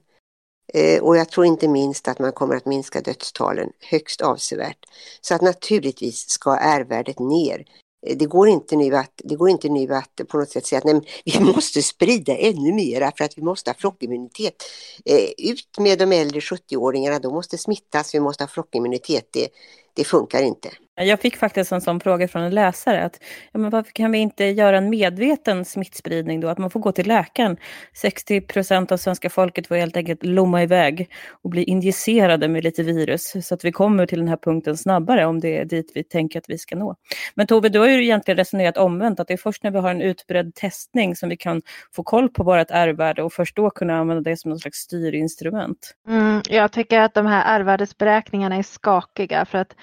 Eh, 0.73 1.03
och 1.03 1.17
jag 1.17 1.29
tror 1.29 1.45
inte 1.45 1.67
minst 1.67 2.07
att 2.07 2.19
man 2.19 2.31
kommer 2.31 2.55
att 2.55 2.65
minska 2.65 3.01
dödstalen 3.01 3.69
högst 3.79 4.21
avsevärt. 4.21 4.85
Så 5.21 5.35
att 5.35 5.41
naturligtvis 5.41 6.29
ska 6.29 6.57
R-värdet 6.57 7.19
ner. 7.19 7.65
Eh, 8.07 8.17
det 8.17 8.25
går, 8.25 8.49
inte 8.49 8.75
nu 8.75 8.95
att, 8.95 9.11
det 9.23 9.35
går 9.35 9.49
inte 9.49 9.69
nu 9.69 9.93
att 9.93 10.21
på 10.27 10.37
något 10.37 10.49
sätt 10.49 10.65
säga 10.65 10.77
att 10.77 10.85
nej, 10.85 11.01
vi 11.25 11.39
måste 11.53 11.81
sprida 11.81 12.37
ännu 12.37 12.73
mera 12.73 13.11
för 13.17 13.25
att 13.25 13.37
vi 13.37 13.41
måste 13.41 13.69
ha 13.69 13.75
flockimmunitet. 13.75 14.63
Eh, 15.05 15.29
ut 15.51 15.77
med 15.79 15.99
de 15.99 16.11
äldre 16.11 16.39
70-åringarna, 16.39 17.19
de 17.19 17.33
måste 17.33 17.57
smittas, 17.57 18.15
vi 18.15 18.19
måste 18.19 18.43
ha 18.43 18.47
flockimmunitet. 18.47 19.27
Det, 19.31 19.47
det 19.93 20.03
funkar 20.03 20.41
inte. 20.41 20.69
Eh, 20.99 21.07
jag 21.07 21.19
fick 21.19 21.37
faktiskt 21.37 21.71
en 21.71 21.81
sån 21.81 21.99
fråga 21.99 22.27
från 22.27 22.41
en 22.41 22.55
läsare. 22.55 23.03
Att, 23.03 23.19
ja, 23.51 23.59
men 23.59 23.69
varför 23.69 23.91
kan 23.91 24.11
vi 24.11 24.17
inte 24.17 24.45
göra 24.45 24.77
en 24.77 24.89
medveten 24.89 25.65
smittspridning 25.65 26.39
då? 26.39 26.47
Att 26.47 26.57
man 26.57 26.69
får 26.69 26.79
gå 26.79 26.91
till 26.91 27.07
läkaren. 27.07 27.57
60 27.93 28.41
procent 28.41 28.91
av 28.91 28.97
svenska 28.97 29.29
folket 29.29 29.67
får 29.67 29.75
helt 29.75 29.97
enkelt 29.97 30.25
lomma 30.25 30.63
iväg 30.63 31.09
och 31.43 31.49
bli 31.49 31.63
injicerade 31.63 32.47
med 32.47 32.63
lite 32.63 32.83
virus. 32.83 33.47
Så 33.47 33.53
att 33.53 33.65
vi 33.65 33.71
kommer 33.71 34.05
till 34.05 34.19
den 34.19 34.27
här 34.27 34.37
punkten 34.37 34.77
snabbare 34.77 35.25
om 35.25 35.39
det 35.39 35.57
är 35.57 35.65
dit 35.65 35.91
vi 35.95 36.03
tänker 36.03 36.39
att 36.39 36.49
vi 36.49 36.57
ska 36.57 36.75
nå. 36.75 36.95
Men 37.35 37.47
Tove, 37.47 37.69
du 37.69 37.79
har 37.79 37.87
ju 37.87 38.03
egentligen 38.03 38.37
resonerat 38.37 38.77
omvänt. 38.77 39.19
Att 39.19 39.27
det 39.27 39.33
är 39.33 39.37
först 39.37 39.63
när 39.63 39.71
vi 39.71 39.79
har 39.79 39.91
en 39.91 40.01
utbredd 40.01 40.55
testning 40.55 41.15
som 41.15 41.29
vi 41.29 41.37
kan 41.37 41.61
få 41.95 42.03
koll 42.03 42.29
på 42.29 42.43
vårt 42.43 42.67
R-värde 42.69 43.23
och 43.23 43.33
först 43.33 43.55
då 43.55 43.69
kunna 43.69 43.97
använda 43.97 44.29
det 44.29 44.37
som 44.37 44.49
någon 44.49 44.59
slags 44.59 44.77
styrinstrument. 44.77 45.95
Mm, 46.07 46.41
jag 46.49 46.71
tycker 46.71 46.99
att 46.99 47.13
de 47.13 47.25
här 47.25 47.59
R-värdesberäkningarna 47.59 48.55
är 48.55 48.63
skakiga 48.63 49.45
för 49.45 49.57
att 49.57 49.75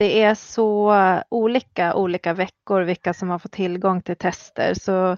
det 0.00 0.22
är 0.22 0.34
så 0.34 0.94
olika 1.28 1.94
olika 1.94 2.34
veckor 2.34 2.82
vilka 2.82 3.14
som 3.14 3.30
har 3.30 3.38
fått 3.38 3.52
tillgång 3.52 4.02
till 4.02 4.16
tester. 4.16 4.74
Så 4.74 5.16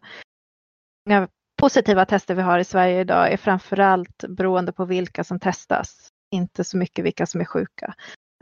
många 1.08 1.28
positiva 1.60 2.04
tester 2.04 2.34
vi 2.34 2.42
har 2.42 2.58
i 2.58 2.64
Sverige 2.64 3.00
idag 3.00 3.32
är 3.32 3.36
framförallt 3.36 4.24
beroende 4.28 4.72
på 4.72 4.84
vilka 4.84 5.24
som 5.24 5.40
testas, 5.40 6.08
inte 6.34 6.64
så 6.64 6.76
mycket 6.76 7.04
vilka 7.04 7.26
som 7.26 7.40
är 7.40 7.44
sjuka. 7.44 7.94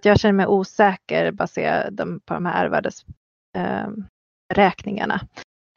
Jag 0.03 0.20
känner 0.20 0.32
mig 0.32 0.47
osäker 0.47 1.32
baserat 1.32 1.97
på 2.24 2.34
de 2.34 2.47
här 2.47 2.66
R-värdesberäkningarna. 2.66 5.20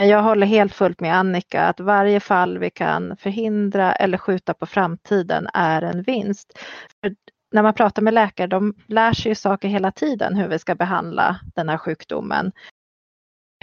Ehm, 0.01 0.09
jag 0.09 0.24
håller 0.24 0.47
helt 0.47 0.74
fullt 0.74 0.99
med 0.99 1.16
Annika 1.16 1.64
att 1.64 1.80
varje 1.80 2.20
fall 2.20 2.57
vi 2.57 2.70
kan 2.70 3.18
förhindra 3.18 3.93
eller 3.93 4.18
skjuta 4.18 4.53
på 4.53 4.66
framtiden 4.66 5.47
är 5.53 5.82
en 5.82 6.03
vinst. 6.03 6.59
För 7.01 7.16
när 7.53 7.63
man 7.63 7.73
pratar 7.73 8.01
med 8.01 8.13
läkare, 8.13 8.47
de 8.47 8.73
lär 8.87 9.13
sig 9.13 9.31
ju 9.31 9.35
saker 9.35 9.67
hela 9.67 9.91
tiden 9.91 10.35
hur 10.35 10.47
vi 10.47 10.59
ska 10.59 10.75
behandla 10.75 11.39
den 11.55 11.69
här 11.69 11.77
sjukdomen. 11.77 12.51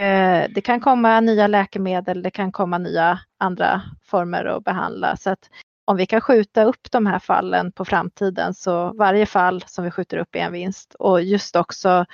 Eh, 0.01 0.45
det 0.55 0.61
kan 0.61 0.79
komma 0.79 1.19
nya 1.19 1.47
läkemedel, 1.47 2.21
det 2.21 2.31
kan 2.31 2.51
komma 2.51 2.77
nya 2.77 3.19
andra 3.37 3.81
former 4.03 4.45
att 4.45 4.63
behandla. 4.63 5.17
Så 5.17 5.29
att 5.29 5.49
om 5.85 5.97
vi 5.97 6.05
kan 6.05 6.21
skjuta 6.21 6.63
upp 6.63 6.91
de 6.91 7.05
här 7.05 7.19
fallen 7.19 7.71
på 7.71 7.85
framtiden 7.85 8.53
så 8.53 8.93
varje 8.93 9.25
fall 9.25 9.63
som 9.67 9.85
vi 9.85 9.91
skjuter 9.91 10.17
upp 10.17 10.35
är 10.35 10.39
en 10.39 10.53
vinst. 10.53 10.93
Och 10.93 11.21
just 11.21 11.55
också, 11.55 12.05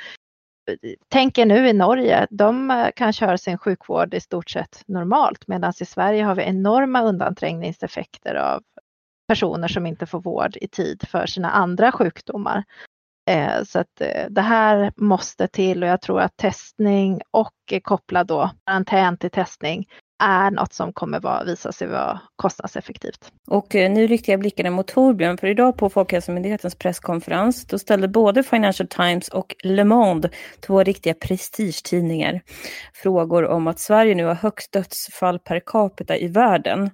tänk 1.07 1.37
er 1.37 1.45
nu 1.45 1.67
i 1.67 1.73
Norge, 1.73 2.27
de 2.29 2.71
eh, 2.71 2.87
kan 2.95 3.13
köra 3.13 3.37
sin 3.37 3.57
sjukvård 3.57 4.13
i 4.13 4.19
stort 4.19 4.49
sett 4.49 4.83
normalt 4.87 5.47
medan 5.47 5.73
i 5.79 5.85
Sverige 5.85 6.23
har 6.23 6.35
vi 6.35 6.43
enorma 6.43 7.03
undanträngningseffekter 7.03 8.35
av 8.35 8.63
personer 9.27 9.67
som 9.67 9.85
inte 9.85 10.05
får 10.05 10.21
vård 10.21 10.57
i 10.61 10.67
tid 10.67 11.03
för 11.07 11.25
sina 11.25 11.51
andra 11.51 11.91
sjukdomar. 11.91 12.63
Eh, 13.29 13.63
så 13.63 13.79
att 13.79 14.01
eh, 14.01 14.25
det 14.29 14.41
här 14.41 14.91
måste 14.95 15.47
till 15.47 15.83
och 15.83 15.89
jag 15.89 16.01
tror 16.01 16.21
att 16.21 16.37
testning 16.37 17.21
och 17.31 17.53
eh, 17.71 17.79
kopplad 17.79 18.27
då 18.27 18.51
karantän 18.65 19.17
till 19.17 19.31
testning 19.31 19.87
är 20.19 20.51
något 20.51 20.73
som 20.73 20.93
kommer 20.93 21.19
vara, 21.19 21.43
visa 21.43 21.71
sig 21.71 21.87
vara 21.87 22.21
kostnadseffektivt. 22.35 23.31
Och 23.47 23.75
eh, 23.75 23.91
nu 23.91 24.07
riktar 24.07 24.33
jag 24.33 24.39
blickarna 24.39 24.69
mot 24.71 24.87
Torbjörn, 24.87 25.37
för 25.37 25.47
idag 25.47 25.77
på 25.77 25.89
Folkhälsomyndighetens 25.89 26.75
presskonferens, 26.75 27.65
då 27.65 27.79
ställde 27.79 28.07
både 28.07 28.43
Financial 28.43 28.87
Times 28.87 29.29
och 29.29 29.55
Le 29.63 29.83
Monde, 29.83 30.29
två 30.59 30.83
riktiga 30.83 31.13
prestigetidningar, 31.13 32.41
frågor 32.93 33.45
om 33.45 33.67
att 33.67 33.79
Sverige 33.79 34.15
nu 34.15 34.25
har 34.25 34.35
högst 34.35 34.71
dödsfall 34.71 35.39
per 35.39 35.61
capita 35.65 36.17
i 36.17 36.27
världen. 36.27 36.89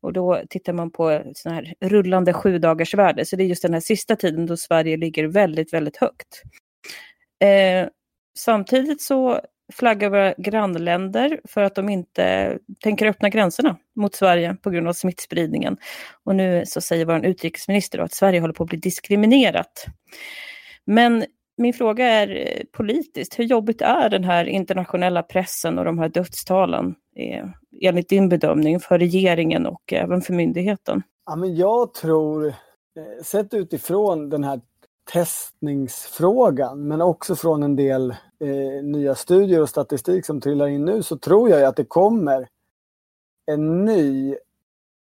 Och 0.00 0.12
då 0.12 0.42
tittar 0.50 0.72
man 0.72 0.90
på 0.90 1.22
sån 1.34 1.52
här 1.52 1.74
rullande 1.80 2.32
sju 2.32 2.58
dagars 2.58 2.94
värde. 2.94 3.24
Så 3.24 3.36
det 3.36 3.42
är 3.42 3.46
just 3.46 3.62
den 3.62 3.72
här 3.72 3.80
sista 3.80 4.16
tiden 4.16 4.46
då 4.46 4.56
Sverige 4.56 4.96
ligger 4.96 5.24
väldigt, 5.24 5.72
väldigt 5.72 5.96
högt. 5.96 6.42
Eh, 7.44 7.88
samtidigt 8.38 9.02
så 9.02 9.40
flaggar 9.72 10.10
våra 10.10 10.34
grannländer 10.38 11.40
för 11.44 11.62
att 11.62 11.74
de 11.74 11.88
inte 11.88 12.58
tänker 12.80 13.06
öppna 13.06 13.28
gränserna 13.28 13.76
mot 13.96 14.14
Sverige 14.14 14.56
på 14.62 14.70
grund 14.70 14.88
av 14.88 14.92
smittspridningen. 14.92 15.76
Och 16.24 16.34
nu 16.34 16.62
så 16.66 16.80
säger 16.80 17.04
vår 17.04 17.26
utrikesminister 17.26 17.98
att 17.98 18.14
Sverige 18.14 18.40
håller 18.40 18.54
på 18.54 18.64
att 18.64 18.70
bli 18.70 18.78
diskriminerat. 18.78 19.86
Men 20.84 21.24
min 21.56 21.72
fråga 21.72 22.06
är 22.06 22.28
eh, 22.36 22.64
politiskt, 22.72 23.38
hur 23.38 23.44
jobbigt 23.44 23.82
är 23.82 24.10
den 24.10 24.24
här 24.24 24.44
internationella 24.44 25.22
pressen 25.22 25.78
och 25.78 25.84
de 25.84 25.98
här 25.98 26.08
dödstalen 26.08 26.94
eh, 27.16 27.46
enligt 27.80 28.08
din 28.08 28.28
bedömning 28.28 28.80
för 28.80 28.98
regeringen 28.98 29.66
och 29.66 29.92
även 29.92 30.20
för 30.20 30.32
myndigheten? 30.32 31.02
Ja, 31.26 31.36
men 31.36 31.56
jag 31.56 31.94
tror, 31.94 32.46
eh, 32.46 33.24
sett 33.24 33.54
utifrån 33.54 34.28
den 34.28 34.44
här 34.44 34.60
testningsfrågan 35.04 36.88
men 36.88 37.00
också 37.00 37.36
från 37.36 37.62
en 37.62 37.76
del 37.76 38.10
eh, 38.40 38.84
nya 38.84 39.14
studier 39.14 39.62
och 39.62 39.68
statistik 39.68 40.26
som 40.26 40.40
trillar 40.40 40.66
in 40.66 40.84
nu 40.84 41.02
så 41.02 41.18
tror 41.18 41.50
jag 41.50 41.64
att 41.64 41.76
det 41.76 41.84
kommer 41.84 42.48
en 43.46 43.84
ny 43.84 44.36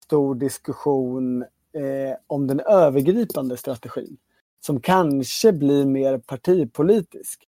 stor 0.05 0.35
diskussion 0.35 1.43
eh, 1.43 2.17
om 2.27 2.47
den 2.47 2.61
övergripande 2.61 3.57
strategin 3.57 4.17
som 4.61 4.81
kanske 4.81 5.53
blir 5.53 5.87
mer 5.87 6.19
partipolitisk. 6.19 7.49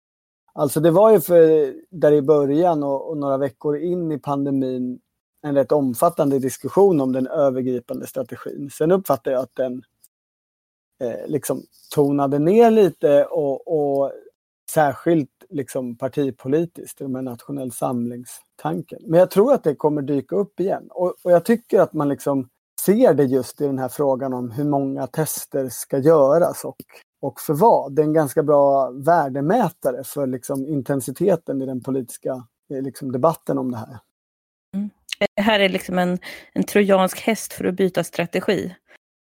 Alltså 0.52 0.80
det 0.80 0.90
var 0.90 1.10
ju 1.10 1.20
för 1.20 1.74
där 1.90 2.12
i 2.12 2.22
början 2.22 2.82
och, 2.82 3.10
och, 3.10 3.18
några 3.18 3.36
veckor 3.36 3.76
in 3.76 4.12
i 4.12 4.18
pandemin 4.18 5.00
en 5.42 5.54
rätt 5.54 5.72
omfattande 5.72 6.38
diskussion 6.38 7.00
om 7.00 7.12
den 7.12 7.26
övergripande 7.26 8.06
strategin. 8.06 8.70
Sen 8.72 8.92
uppfattar 8.92 9.30
jag 9.30 9.42
att 9.42 9.54
den 9.54 9.82
eh, 11.00 11.26
liksom 11.26 11.62
tonade 11.94 12.38
ner 12.38 12.70
lite 12.70 13.24
och, 13.24 13.68
och 13.68 14.12
särskilt 14.70 15.30
liksom 15.50 15.96
partipolitiskt, 15.96 17.00
med 17.00 17.24
nationell 17.24 17.72
samlingstanken. 17.72 18.98
Men 19.06 19.20
jag 19.20 19.30
tror 19.30 19.52
att 19.52 19.64
det 19.64 19.74
kommer 19.74 20.02
dyka 20.02 20.36
upp 20.36 20.60
igen 20.60 20.88
och, 20.90 21.14
och 21.22 21.32
jag 21.32 21.44
tycker 21.44 21.80
att 21.80 21.92
man 21.92 22.08
liksom 22.08 22.48
ser 22.84 23.14
det 23.14 23.24
just 23.24 23.60
i 23.60 23.66
den 23.66 23.78
här 23.78 23.88
frågan 23.88 24.32
om 24.34 24.50
hur 24.50 24.64
många 24.64 25.06
tester 25.06 25.68
ska 25.68 25.98
göras 25.98 26.64
och, 26.64 26.76
och 27.20 27.40
för 27.40 27.54
vad. 27.54 27.94
Det 27.94 28.02
är 28.02 28.06
en 28.06 28.12
ganska 28.12 28.42
bra 28.42 28.90
värdemätare 28.90 30.04
för 30.04 30.26
liksom 30.26 30.66
intensiteten 30.66 31.62
i 31.62 31.66
den 31.66 31.82
politiska 31.82 32.46
eh, 32.70 32.82
liksom 32.82 33.12
debatten 33.12 33.58
om 33.58 33.70
det 33.70 33.76
här. 33.76 33.98
Mm. 34.74 34.90
Det 35.34 35.42
här 35.42 35.60
är 35.60 35.68
liksom 35.68 35.98
en, 35.98 36.18
en 36.52 36.62
trojansk 36.62 37.20
häst 37.20 37.52
för 37.52 37.64
att 37.64 37.74
byta 37.74 38.04
strategi. 38.04 38.74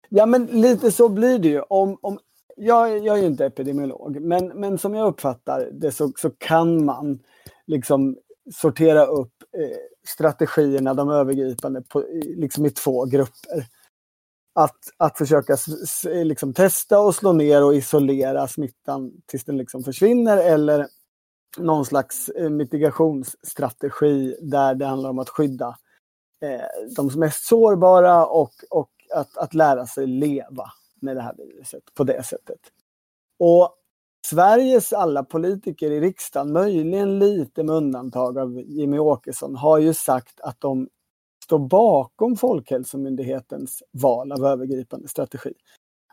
Ja 0.09 0.25
men 0.25 0.45
lite 0.45 0.91
så 0.91 1.09
blir 1.09 1.39
det 1.39 1.47
ju. 1.47 1.61
Om, 1.61 1.97
om, 2.01 2.19
jag, 2.55 3.05
jag 3.05 3.17
är 3.17 3.21
ju 3.21 3.27
inte 3.27 3.45
epidemiolog 3.45 4.21
men, 4.21 4.47
men 4.47 4.77
som 4.77 4.93
jag 4.93 5.07
uppfattar 5.07 5.69
det 5.71 5.91
så, 5.91 6.11
så 6.15 6.29
kan 6.29 6.85
man 6.85 7.19
liksom 7.67 8.17
sortera 8.55 9.05
upp 9.05 9.33
eh, 9.57 9.77
strategierna, 10.07 10.93
de 10.93 11.09
övergripande, 11.09 11.81
på, 11.81 12.05
liksom 12.23 12.65
i 12.65 12.69
två 12.69 13.05
grupper. 13.05 13.65
Att, 14.55 14.77
att 14.97 15.17
försöka 15.17 15.57
liksom, 16.05 16.53
testa 16.53 16.99
och 16.99 17.15
slå 17.15 17.33
ner 17.33 17.63
och 17.63 17.75
isolera 17.75 18.47
smittan 18.47 19.11
tills 19.25 19.45
den 19.45 19.57
liksom 19.57 19.83
försvinner 19.83 20.37
eller 20.37 20.87
någon 21.57 21.85
slags 21.85 22.29
eh, 22.29 22.49
mitigationsstrategi 22.49 24.35
där 24.41 24.75
det 24.75 24.85
handlar 24.85 25.09
om 25.09 25.19
att 25.19 25.29
skydda 25.29 25.77
eh, 26.43 26.93
de 26.95 27.19
mest 27.19 27.47
sårbara 27.47 28.25
och, 28.25 28.51
och 28.69 28.89
att, 29.13 29.37
att 29.37 29.53
lära 29.53 29.85
sig 29.85 30.07
leva 30.07 30.71
med 31.01 31.15
det 31.15 31.21
här 31.21 31.35
viruset 31.37 31.83
på 31.93 32.03
det 32.03 32.23
sättet. 32.23 32.59
Och 33.39 33.73
Sveriges 34.25 34.93
alla 34.93 35.23
politiker 35.23 35.91
i 35.91 35.99
riksdagen, 35.99 36.53
möjligen 36.53 37.19
lite 37.19 37.63
med 37.63 37.75
undantag 37.75 38.37
av 38.37 38.61
Jimmy 38.61 38.99
Åkesson, 38.99 39.55
har 39.55 39.77
ju 39.77 39.93
sagt 39.93 40.39
att 40.39 40.61
de 40.61 40.89
står 41.43 41.59
bakom 41.59 42.35
Folkhälsomyndighetens 42.35 43.83
val 43.91 44.31
av 44.31 44.45
övergripande 44.45 45.07
strategi. 45.07 45.53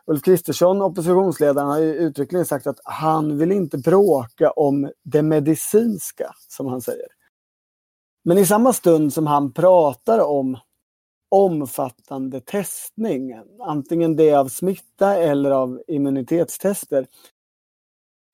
Ulf 0.07 0.23
Kristersson, 0.23 0.81
oppositionsledaren, 0.81 1.67
har 1.67 1.79
ju 1.79 1.93
uttryckligen 1.93 2.45
sagt 2.45 2.67
att 2.67 2.79
han 2.83 3.37
vill 3.37 3.51
inte 3.51 3.77
bråka 3.77 4.51
om 4.51 4.91
det 5.03 5.21
medicinska, 5.21 6.31
som 6.47 6.67
han 6.67 6.81
säger. 6.81 7.07
Men 8.23 8.37
i 8.37 8.45
samma 8.45 8.73
stund 8.73 9.13
som 9.13 9.27
han 9.27 9.53
pratar 9.53 10.19
om 10.19 10.57
omfattande 11.35 12.39
testning, 12.41 13.35
antingen 13.59 14.15
det 14.15 14.33
av 14.33 14.47
smitta 14.47 15.15
eller 15.15 15.51
av 15.51 15.81
immunitetstester, 15.87 17.07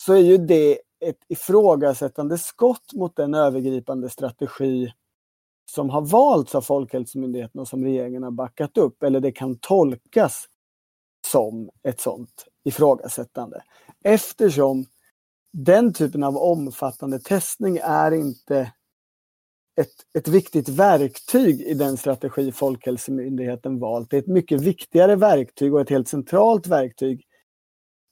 så 0.04 0.14
är 0.14 0.18
ju 0.18 0.38
det 0.38 0.80
ett 1.06 1.20
ifrågasättande 1.28 2.38
skott 2.38 2.94
mot 2.94 3.16
den 3.16 3.34
övergripande 3.34 4.10
strategi 4.10 4.94
som 5.72 5.90
har 5.90 6.02
valts 6.02 6.56
av 6.56 6.62
Folkhälsomyndigheten 6.62 7.62
och 7.62 7.68
som 7.68 7.84
regeringen 7.84 8.24
har 8.24 8.32
backat 8.32 8.78
upp. 8.78 9.04
Eller 9.04 9.20
det 9.20 9.32
kan 9.32 9.58
tolkas 9.58 10.46
som 11.28 11.70
ett 11.84 12.02
sådant 12.02 12.46
ifrågasättande. 12.64 13.64
Eftersom 14.04 14.86
den 15.54 15.94
typen 15.94 16.24
av 16.24 16.38
omfattande 16.38 17.20
testning 17.20 17.80
är 17.84 18.12
inte 18.12 18.72
ett, 19.76 20.18
ett 20.18 20.28
viktigt 20.28 20.70
verktyg 20.70 21.62
i 21.62 21.74
den 21.74 21.98
strategi 21.98 22.52
Folkhälsomyndigheten 22.52 23.80
valt. 23.80 24.10
Det 24.10 24.18
är 24.18 24.22
ett 24.22 24.28
mycket 24.28 24.62
viktigare 24.62 25.16
verktyg 25.16 25.74
och 25.74 25.82
ett 25.82 25.90
helt 25.90 26.08
centralt 26.08 26.68
verktyg 26.68 27.26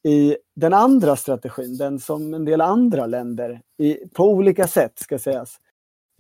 i 0.08 0.38
den 0.56 0.74
andra 0.74 1.16
strategin, 1.16 1.78
den 1.78 2.00
som 2.00 2.34
en 2.34 2.46
del 2.46 2.62
andra 2.62 3.06
länder 3.06 3.62
i, 3.78 4.08
på 4.14 4.24
olika 4.24 4.68
sätt 4.68 5.00
ska 5.00 5.20
sägas 5.20 5.60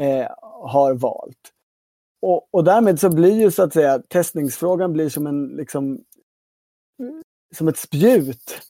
eh, 0.01 0.27
har 0.41 0.93
valt. 0.93 1.53
Och, 2.21 2.47
och, 2.51 2.63
därmed 2.63 2.99
så 2.99 3.09
blir 3.09 3.41
ju 3.41 3.51
så 3.51 3.63
att 3.63 3.73
säga 3.73 3.99
testningsfrågan 3.99 4.93
blir 4.93 5.09
som 5.09 5.27
en 5.27 5.47
liksom 5.47 6.03
som 7.55 7.67
ett 7.67 7.77
spjut 7.77 8.61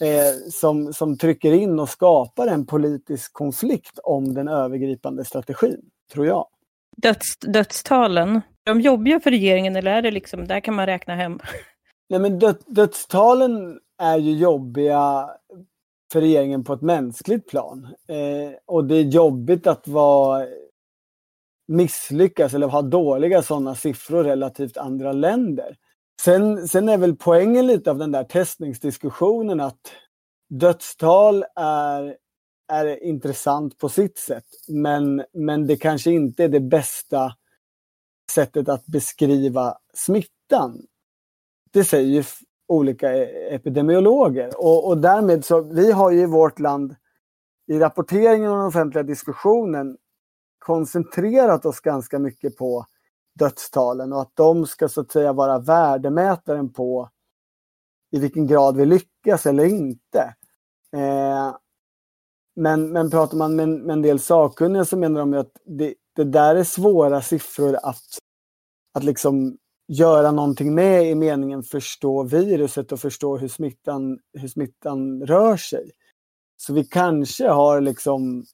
eh, 0.00 0.50
som, 0.50 0.92
som 0.92 1.18
trycker 1.18 1.52
in 1.52 1.78
och 1.80 1.88
skapar 1.88 2.46
en 2.46 2.66
politisk 2.66 3.32
konflikt 3.32 3.98
om 4.02 4.34
den 4.34 4.48
övergripande 4.48 5.24
strategin, 5.24 5.90
tror 6.12 6.26
jag. 6.26 6.46
Döds, 6.96 7.36
dödstalen, 7.40 8.40
de 8.64 8.80
jobbiga 8.80 9.20
för 9.20 9.30
regeringen 9.30 9.76
eller 9.76 9.90
är 9.90 10.02
det 10.02 10.10
liksom, 10.10 10.46
där 10.46 10.60
kan 10.60 10.74
man 10.74 10.86
räkna 10.86 11.14
hem? 11.14 11.40
Nej 12.08 12.20
men 12.20 12.38
död, 12.38 12.56
dödstalen 12.66 13.80
är 14.02 14.16
ju 14.16 14.32
jobbiga 14.32 15.30
för 16.12 16.20
regeringen 16.20 16.64
på 16.64 16.72
ett 16.72 16.82
mänskligt 16.82 17.48
plan. 17.48 17.84
Eh, 18.08 18.58
och 18.66 18.84
det 18.84 18.94
är 18.94 19.02
jobbigt 19.02 19.66
att 19.66 19.88
vara 19.88 20.46
misslyckas 21.68 22.54
eller 22.54 22.66
ha 22.66 22.82
dåliga 22.82 23.42
sådana 23.42 23.74
siffror 23.74 24.24
relativt 24.24 24.76
andra 24.76 25.12
länder. 25.12 25.76
Sen, 26.22 26.68
sen 26.68 26.88
är 26.88 26.98
väl 26.98 27.16
poängen 27.16 27.66
lite 27.66 27.90
av 27.90 27.98
den 27.98 28.12
där 28.12 28.24
testningsdiskussionen 28.24 29.60
att 29.60 29.92
dödstal 30.50 31.44
är, 31.56 32.16
är 32.68 33.04
intressant 33.04 33.78
på 33.78 33.88
sitt 33.88 34.18
sätt. 34.18 34.44
Men, 34.68 35.24
men 35.32 35.66
det 35.66 35.76
kanske 35.76 36.10
inte 36.10 36.44
är 36.44 36.48
det 36.48 36.60
bästa 36.60 37.32
sättet 38.30 38.68
att 38.68 38.86
beskriva 38.86 39.78
smittan. 39.94 40.86
Det 41.72 41.84
säger 41.84 42.08
ju 42.08 42.24
olika 42.68 43.12
e- 43.12 43.54
epidemiologer. 43.54 44.50
Och, 44.56 44.88
och 44.88 44.98
därmed 44.98 45.44
så, 45.44 45.60
vi 45.60 45.92
har 45.92 46.10
ju 46.10 46.20
i 46.20 46.26
vårt 46.26 46.58
land 46.58 46.96
i 47.66 47.78
rapporteringen 47.78 48.50
och 48.50 48.56
den 48.56 48.66
offentliga 48.66 49.02
diskussionen 49.02 49.96
koncentrerat 50.58 51.66
oss 51.66 51.80
ganska 51.80 52.18
mycket 52.18 52.56
på 52.56 52.86
dödstalen 53.38 54.12
och 54.12 54.20
att 54.20 54.32
de 54.34 54.66
ska 54.66 54.88
så 54.88 55.00
att 55.00 55.12
säga 55.12 55.32
vara 55.32 55.58
värdemätaren 55.58 56.72
på 56.72 57.10
i 58.10 58.18
vilken 58.18 58.46
grad 58.46 58.76
vi 58.76 58.86
lyckas 58.86 59.46
eller 59.46 59.64
inte. 59.64 60.34
Eh, 60.96 61.56
men, 62.56 62.92
men 62.92 63.10
pratar 63.10 63.36
man 63.36 63.56
med, 63.56 63.68
med 63.68 63.92
en 63.92 64.02
del 64.02 64.20
sakkunniga 64.20 64.84
så 64.84 64.96
menar 64.96 65.20
de 65.20 65.34
att 65.34 65.52
det, 65.64 65.94
det 66.16 66.24
där 66.24 66.56
är 66.56 66.64
svåra 66.64 67.22
siffror 67.22 67.78
att, 67.82 68.18
att 68.94 69.04
liksom 69.04 69.58
göra 69.88 70.30
någonting 70.30 70.74
med 70.74 71.10
i 71.10 71.14
meningen 71.14 71.62
förstå 71.62 72.22
viruset 72.22 72.92
och 72.92 73.00
förstå 73.00 73.36
hur 73.36 73.48
smittan, 73.48 74.18
hur 74.38 74.48
smittan 74.48 75.26
rör 75.26 75.56
sig. 75.56 75.90
Så 76.56 76.72
vi 76.72 76.84
kanske 76.84 77.48
har 77.48 77.80
liksom 77.80 78.44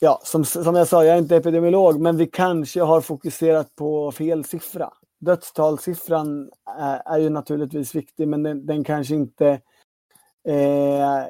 ja, 0.00 0.20
som, 0.24 0.44
som 0.44 0.74
jag 0.74 0.88
sa, 0.88 1.04
jag 1.04 1.14
är 1.14 1.18
inte 1.18 1.36
epidemiolog, 1.36 2.00
men 2.00 2.16
vi 2.16 2.26
kanske 2.26 2.82
har 2.82 3.00
fokuserat 3.00 3.74
på 3.76 4.12
fel 4.12 4.44
siffra. 4.44 4.92
Dödstalssiffran 5.20 6.50
är, 6.78 7.02
är 7.06 7.18
ju 7.18 7.30
naturligtvis 7.30 7.94
viktig, 7.94 8.28
men 8.28 8.42
den, 8.42 8.66
den 8.66 8.84
kanske 8.84 9.14
inte 9.14 9.48
eh, 10.48 11.24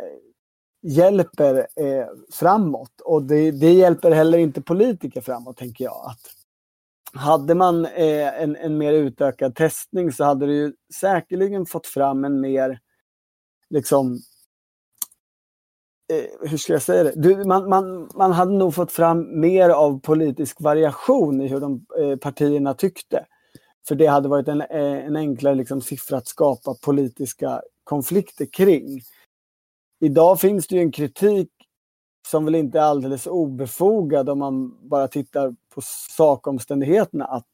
hjälper 0.85 1.57
eh, 1.57 2.07
framåt. 2.32 3.01
Och 3.05 3.22
det, 3.22 3.51
det, 3.51 3.72
hjälper 3.72 4.11
heller 4.11 4.39
inte 4.39 4.62
politiker 4.62 5.20
framåt, 5.20 5.57
tänker 5.57 5.85
jag. 5.85 6.07
Att 6.07 6.20
hade 7.20 7.55
man 7.55 7.87
eh, 7.87 8.43
en, 8.43 8.57
en 8.57 8.78
mer 8.78 8.93
utökad 8.93 9.55
testning 9.55 10.12
så 10.12 10.24
hade 10.24 10.47
det 10.47 10.53
ju 10.53 10.72
säkerligen 11.01 11.66
fått 11.66 11.87
fram 11.87 12.24
en 12.24 12.41
mer 12.41 12.80
liksom 13.70 14.20
eh, 16.12 16.49
hur 16.51 16.59
ska 16.59 16.72
jag 16.72 16.82
säga 16.82 17.05
det? 17.05 17.12
Du, 17.16 17.45
man, 17.45 17.68
man, 17.68 18.11
man 18.14 18.32
hade 18.32 18.53
nog 18.53 18.74
fått 18.74 18.93
fram 18.93 19.41
mer 19.41 19.70
av 19.70 20.01
politisk 20.01 20.61
variation 20.61 21.41
i 21.41 21.49
hur 21.49 21.61
de 21.61 21.87
eh, 21.99 22.16
partierna 22.16 22.74
tyckte. 22.74 23.26
För 23.89 23.95
det 23.95 24.07
hade 24.07 24.28
varit 24.28 24.49
en, 24.49 24.61
eh, 24.61 25.07
en 25.07 25.16
enklare 25.16 25.55
liksom, 25.55 25.80
siffra 25.80 26.16
att 26.16 26.26
skapa 26.26 26.74
politiska 26.74 27.62
konflikter 27.85 28.47
kring. 28.47 29.01
Idag 30.05 30.40
finns 30.40 30.66
det 30.66 30.74
ju 30.74 30.80
en 30.80 30.92
kritik 30.92 31.48
som 32.28 32.44
väl 32.44 32.55
inte 32.55 32.78
är 32.78 32.82
alldeles 32.82 33.26
obefogad 33.26 34.28
om 34.28 34.38
man 34.38 34.88
bara 34.88 35.09
tittar 35.09 35.55
på 35.74 35.80
sakomständigheterna 36.16 37.24
att 37.24 37.48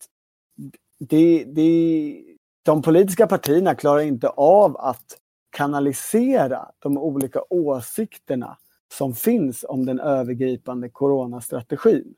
det, 0.98 1.44
det, 1.44 2.24
de 2.62 2.82
politiska 2.82 3.26
partierna 3.26 3.74
klarar 3.74 4.01
inte 4.01 4.28
av 4.28 4.76
att 4.76 5.18
kanalisera 5.51 6.70
de 6.78 6.98
olika 6.98 7.42
åsikterna 7.51 8.59
som 8.92 9.14
finns 9.14 9.64
om 9.68 9.86
den 9.86 10.01
övergripande 10.01 10.88
coronastrategin. 10.88 12.14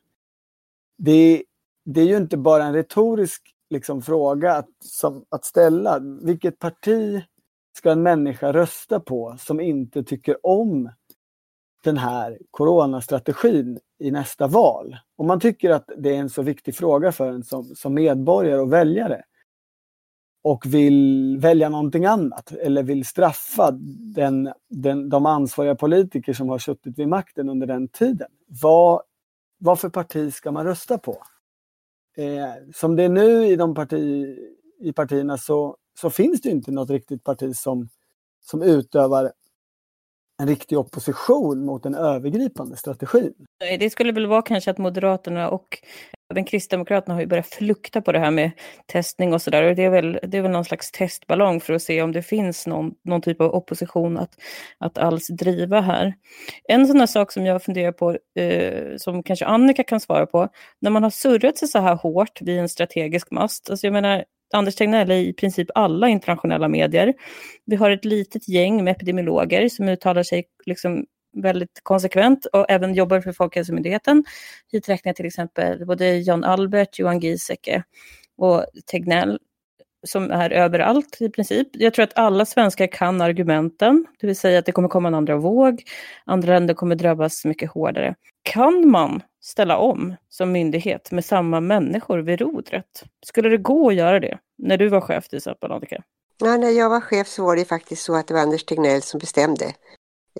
Det, 0.98 1.44
det 1.84 2.00
är 2.00 2.06
ju 2.06 2.16
inte 2.16 2.36
bara 2.36 2.64
en 2.64 2.74
retorisk 2.74 3.42
liksom, 3.70 4.02
fråga 4.02 4.54
att, 4.54 4.68
som, 4.84 5.24
att 5.28 5.44
ställa. 5.44 5.98
Vilket 6.22 6.58
parti 6.58 7.22
ska 7.72 7.90
en 7.90 8.02
människa 8.02 8.52
rösta 8.52 9.00
på 9.00 9.36
som 9.38 9.60
inte 9.60 10.02
tycker 10.02 10.46
om 10.46 10.90
den 11.84 11.96
här 11.96 12.38
coronastrategin 12.50 13.80
i 13.98 14.10
nästa 14.10 14.46
val? 14.46 14.96
Om 15.16 15.26
man 15.26 15.40
tycker 15.40 15.70
att 15.70 15.90
det 15.96 16.16
är 16.16 16.18
en 16.18 16.30
så 16.30 16.42
viktig 16.42 16.76
fråga 16.76 17.12
för 17.12 17.28
en 17.28 17.44
som, 17.44 17.64
som 17.64 17.94
medborgare 17.94 18.60
och 18.60 18.72
väljare, 18.72 19.24
och 20.44 20.66
vill 20.66 21.38
välja 21.40 21.68
någonting 21.68 22.04
annat 22.04 22.52
eller 22.52 22.82
vill 22.82 23.04
straffa 23.04 23.70
den, 24.14 24.52
den, 24.68 25.08
de 25.08 25.26
ansvariga 25.26 25.74
politiker 25.74 26.32
som 26.32 26.48
har 26.48 26.58
suttit 26.58 26.98
vid 26.98 27.08
makten 27.08 27.48
under 27.48 27.66
den 27.66 27.88
tiden. 27.88 28.28
Vad, 28.46 29.02
vad 29.58 29.80
för 29.80 29.88
parti 29.88 30.34
ska 30.34 30.52
man 30.52 30.66
rösta 30.66 30.98
på? 30.98 31.22
Eh, 32.16 32.72
som 32.74 32.96
det 32.96 33.02
är 33.02 33.08
nu 33.08 33.46
i, 33.46 33.56
de 33.56 33.74
parti, 33.74 34.26
i 34.80 34.92
partierna 34.92 35.38
så, 35.38 35.76
så 36.00 36.10
finns 36.10 36.40
det 36.40 36.50
inte 36.50 36.70
något 36.70 36.90
riktigt 36.90 37.24
parti 37.24 37.56
som, 37.56 37.88
som 38.40 38.62
utövar 38.62 39.32
en 40.42 40.48
riktig 40.48 40.78
opposition 40.78 41.64
mot 41.64 41.82
den 41.82 41.94
övergripande 41.94 42.76
strategin. 42.76 43.34
Det 43.78 43.90
skulle 43.90 44.12
väl 44.12 44.26
vara 44.26 44.42
kanske 44.42 44.70
att 44.70 44.78
Moderaterna 44.78 45.48
och 45.48 45.78
även 46.32 46.44
Kristdemokraterna 46.44 47.14
har 47.14 47.20
ju 47.20 47.26
börjat 47.26 47.46
flukta 47.46 48.00
på 48.00 48.12
det 48.12 48.18
här 48.18 48.30
med 48.30 48.50
testning 48.86 49.34
och 49.34 49.42
sådär. 49.42 49.74
Det, 49.74 49.84
är 49.84 49.90
väl, 49.90 50.18
det 50.22 50.38
är 50.38 50.42
väl 50.42 50.50
någon 50.50 50.64
slags 50.64 50.90
testballong 50.90 51.60
för 51.60 51.72
att 51.72 51.82
se 51.82 52.02
om 52.02 52.12
det 52.12 52.22
finns 52.22 52.66
någon, 52.66 52.94
någon 53.04 53.22
typ 53.22 53.40
av 53.40 53.54
opposition 53.54 54.18
att, 54.18 54.34
att 54.78 54.98
alls 54.98 55.26
driva 55.28 55.80
här. 55.80 56.14
En 56.68 56.86
sån 56.86 57.00
här 57.00 57.06
sak 57.06 57.32
som 57.32 57.46
jag 57.46 57.62
funderar 57.62 57.92
på, 57.92 58.16
eh, 58.40 58.96
som 58.96 59.22
kanske 59.22 59.44
Annika 59.44 59.84
kan 59.84 60.00
svara 60.00 60.26
på, 60.26 60.48
när 60.80 60.90
man 60.90 61.02
har 61.02 61.10
surrat 61.10 61.58
sig 61.58 61.68
så 61.68 61.78
här 61.78 61.94
hårt 61.94 62.42
vid 62.42 62.58
en 62.58 62.68
strategisk 62.68 63.30
mast, 63.30 63.70
alltså 63.70 63.86
jag 63.86 63.92
menar, 63.92 64.24
Anders 64.52 64.74
Tegnell 64.74 65.10
är 65.10 65.16
i 65.16 65.32
princip 65.32 65.68
alla 65.74 66.08
internationella 66.08 66.68
medier. 66.68 67.14
Vi 67.66 67.76
har 67.76 67.90
ett 67.90 68.04
litet 68.04 68.48
gäng 68.48 68.84
med 68.84 68.92
epidemiologer 68.92 69.68
som 69.68 69.88
uttalar 69.88 70.22
sig 70.22 70.44
liksom 70.66 71.06
väldigt 71.36 71.80
konsekvent 71.82 72.46
och 72.46 72.66
även 72.68 72.94
jobbar 72.94 73.20
för 73.20 73.32
Folkhälsomyndigheten. 73.32 74.24
Hit 74.72 74.88
räknar 74.88 75.08
jag 75.08 75.16
till 75.16 75.26
exempel 75.26 75.86
både 75.86 76.16
Jan 76.18 76.44
Albert, 76.44 76.98
Johan 76.98 77.20
Giesecke 77.20 77.82
och 78.36 78.66
Tegnell 78.86 79.38
som 80.06 80.30
är 80.30 80.50
överallt 80.50 81.16
i 81.20 81.30
princip. 81.30 81.68
Jag 81.72 81.94
tror 81.94 82.02
att 82.02 82.18
alla 82.18 82.46
svenskar 82.46 82.86
kan 82.86 83.20
argumenten, 83.20 84.06
det 84.20 84.26
vill 84.26 84.36
säga 84.36 84.58
att 84.58 84.66
det 84.66 84.72
kommer 84.72 84.88
komma 84.88 85.08
en 85.08 85.14
andra 85.14 85.36
våg, 85.36 85.82
andra 86.24 86.52
länder 86.52 86.74
kommer 86.74 86.94
drabbas 86.94 87.44
mycket 87.44 87.70
hårdare. 87.70 88.14
Kan 88.42 88.90
man 88.90 89.22
ställa 89.42 89.78
om 89.78 90.14
som 90.28 90.52
myndighet 90.52 91.10
med 91.10 91.24
samma 91.24 91.60
människor 91.60 92.18
vid 92.18 92.40
rodret? 92.40 93.04
Skulle 93.26 93.48
det 93.48 93.56
gå 93.56 93.88
att 93.88 93.94
göra 93.94 94.20
det 94.20 94.38
när 94.58 94.76
du 94.76 94.88
var 94.88 95.00
chef 95.00 95.28
till 95.28 95.36
exempel, 95.36 95.72
Annika? 95.72 96.02
Ja, 96.38 96.56
när 96.56 96.70
jag 96.70 96.90
var 96.90 97.00
chef 97.00 97.28
så 97.28 97.44
var 97.44 97.56
det 97.56 97.64
faktiskt 97.64 98.02
så 98.02 98.14
att 98.14 98.26
det 98.28 98.34
var 98.34 98.40
Anders 98.40 98.64
Tegnell 98.64 99.02
som 99.02 99.18
bestämde. 99.20 99.64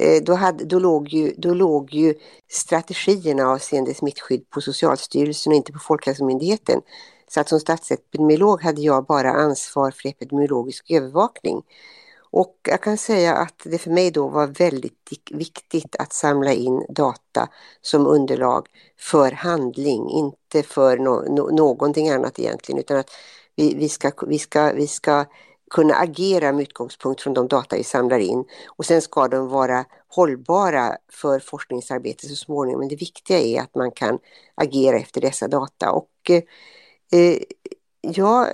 Eh, 0.00 0.22
då, 0.22 0.34
hade, 0.34 0.64
då, 0.64 0.78
låg 0.78 1.08
ju, 1.08 1.34
då 1.38 1.54
låg 1.54 1.94
ju 1.94 2.14
strategierna 2.50 3.46
avseende 3.46 3.94
smittskydd 3.94 4.50
på 4.50 4.60
Socialstyrelsen 4.60 5.52
och 5.52 5.56
inte 5.56 5.72
på 5.72 5.78
Folkhälsomyndigheten. 5.78 6.80
Så 7.28 7.40
att 7.40 7.48
som 7.48 7.60
statsepidemiolog 7.60 8.62
hade 8.62 8.80
jag 8.80 9.06
bara 9.06 9.30
ansvar 9.30 9.90
för 9.90 10.08
epidemiologisk 10.08 10.90
övervakning. 10.90 11.62
Och 12.32 12.56
jag 12.62 12.82
kan 12.82 12.98
säga 12.98 13.34
att 13.34 13.62
det 13.64 13.78
för 13.78 13.90
mig 13.90 14.10
då 14.10 14.28
var 14.28 14.46
väldigt 14.46 15.10
viktigt 15.30 15.96
att 15.98 16.12
samla 16.12 16.52
in 16.52 16.86
data 16.88 17.48
som 17.80 18.06
underlag 18.06 18.66
för 18.98 19.32
handling, 19.32 20.10
inte 20.10 20.62
för 20.62 20.98
no 20.98 21.34
no 21.34 21.56
någonting 21.56 22.10
annat 22.10 22.38
egentligen, 22.38 22.78
utan 22.78 22.96
att 22.96 23.10
vi, 23.56 23.74
vi, 23.74 23.88
ska, 23.88 24.12
vi, 24.26 24.38
ska, 24.38 24.72
vi 24.72 24.86
ska 24.86 25.24
kunna 25.70 25.94
agera 25.94 26.52
med 26.52 26.62
utgångspunkt 26.62 27.20
från 27.20 27.34
de 27.34 27.48
data 27.48 27.76
vi 27.76 27.84
samlar 27.84 28.18
in. 28.18 28.44
Och 28.66 28.86
sen 28.86 29.02
ska 29.02 29.28
de 29.28 29.48
vara 29.48 29.84
hållbara 30.08 30.96
för 31.12 31.40
forskningsarbete 31.40 32.28
så 32.28 32.36
småningom. 32.36 32.80
Men 32.80 32.88
det 32.88 32.96
viktiga 32.96 33.38
är 33.38 33.60
att 33.60 33.74
man 33.74 33.90
kan 33.90 34.18
agera 34.54 34.96
efter 34.96 35.20
dessa 35.20 35.48
data. 35.48 35.90
Och 35.90 36.30
eh, 36.30 36.42
eh 37.20 37.38
jag, 38.00 38.48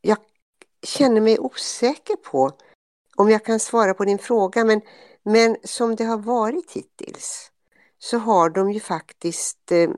jag 0.00 0.18
känner 0.82 1.20
mig 1.20 1.38
osäker 1.38 2.16
på 2.16 2.52
om 3.18 3.30
jag 3.30 3.44
kan 3.44 3.60
svara 3.60 3.94
på 3.94 4.04
din 4.04 4.18
fråga, 4.18 4.64
men, 4.64 4.80
men 5.22 5.56
som 5.64 5.96
det 5.96 6.04
har 6.04 6.18
varit 6.18 6.72
hittills 6.72 7.50
så 7.98 8.18
har 8.18 8.50
de 8.50 8.72
ju 8.72 8.80
faktiskt, 8.80 9.72
eh, 9.72 9.90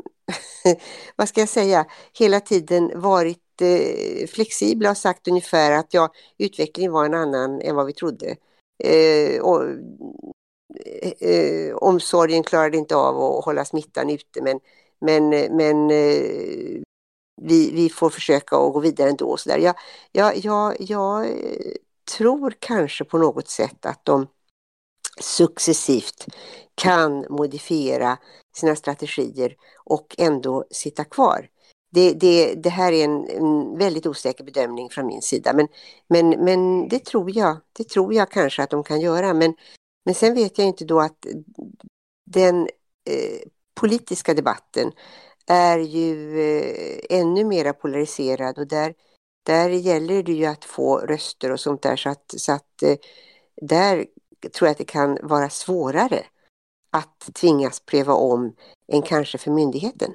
vad 1.17 1.29
ska 1.29 1.41
jag 1.41 1.49
säga, 1.49 1.87
hela 2.13 2.41
tiden 2.41 3.01
varit 3.01 3.63
eh, 3.63 4.27
flexibla 4.27 4.91
och 4.91 4.97
sagt 4.97 5.29
ungefär 5.29 5.73
att 5.73 5.95
ja, 5.95 6.13
utvecklingen 6.39 6.93
var 6.93 7.05
en 7.05 7.15
annan 7.15 7.61
än 7.61 7.77
vad 7.77 7.87
vi 7.87 7.93
trodde. 7.93 8.37
Eh, 8.85 9.41
och, 9.41 9.65
eh, 10.85 11.31
eh 11.31 11.75
omsorgen 11.77 12.43
klarade 12.43 12.77
inte 12.77 12.97
av 12.97 13.23
att 13.23 13.45
hålla 13.45 13.65
smittan 13.65 14.11
ute 14.11 14.43
men, 14.43 14.61
men, 15.01 15.29
men 15.57 15.91
eh, 15.91 16.83
vi, 17.43 17.71
vi 17.73 17.89
får 17.91 18.11
försöka 18.11 18.57
att 18.57 18.73
gå 18.73 18.81
vidare 18.81 19.11
ändå. 19.11 19.37
Så 19.37 19.49
där. 19.49 19.59
Jag, 19.59 19.75
jag, 20.13 20.37
jag, 20.37 20.77
jag 20.79 21.27
eh, 21.27 21.75
tror 22.19 22.55
kanske 22.59 23.05
på 23.05 23.19
något 23.19 23.49
sätt 23.49 23.87
att 23.87 24.05
de 24.05 24.27
successivt 25.21 26.27
kan 26.75 27.27
modifiera 27.31 28.19
sina 28.57 28.77
strategier 28.77 29.57
och 29.85 30.15
ändå 30.19 30.65
sitta 30.71 31.05
kvar. 31.05 31.49
Det, 31.93 32.13
det, 32.13 32.55
det 32.55 32.71
här 32.71 32.93
är 32.93 33.05
en, 33.05 33.29
en, 33.29 33.79
väldigt 33.79 34.07
osäker 34.07 34.45
bedömning 34.45 34.91
från 34.91 35.07
min 35.07 35.23
sida 35.23 35.53
men, 35.53 35.69
men, 36.09 36.29
men 36.29 36.89
det, 36.89 37.05
tror 37.05 37.37
jag, 37.37 37.57
det 37.73 37.89
tror 37.89 38.15
jag 38.15 38.31
kanske 38.31 38.63
att 38.63 38.71
de 38.71 38.85
kan 38.85 39.01
göra. 39.01 39.35
Men, 39.35 39.55
men 40.05 40.15
sen 40.15 40.35
vet 40.35 40.59
jag 40.59 40.67
inte 40.67 40.85
då 40.85 41.01
att 41.01 41.27
den 42.27 42.63
eh, 43.11 43.41
politiska 43.81 44.35
debatten 44.35 44.93
är 45.47 45.79
ju 45.79 46.41
eh, 46.41 47.19
ännu 47.19 47.45
mer 47.45 47.73
polariserad 47.73 48.59
och 48.59 48.69
där, 48.69 48.95
där 49.43 49.69
gäller 49.69 50.23
det 50.23 50.33
ju 50.33 50.45
att 50.45 50.65
få 50.65 50.99
röster 50.99 51.53
och 51.53 51.61
sånt 51.61 51.83
där 51.83 51.97
så 51.97 52.11
att, 52.11 52.35
så 52.37 52.53
att 52.53 52.83
eh, 52.83 52.97
där 53.63 54.07
tror 54.53 54.67
jag 54.67 54.71
att 54.71 54.79
det 54.79 54.85
kan 54.85 55.19
vara 55.23 55.51
svårare 55.51 56.25
att 56.91 57.35
tvingas 57.35 57.81
pröva 57.81 58.15
om 58.15 58.55
än 58.93 59.03
kanske 59.03 59.39
för 59.39 59.51
myndigheten. 59.51 60.15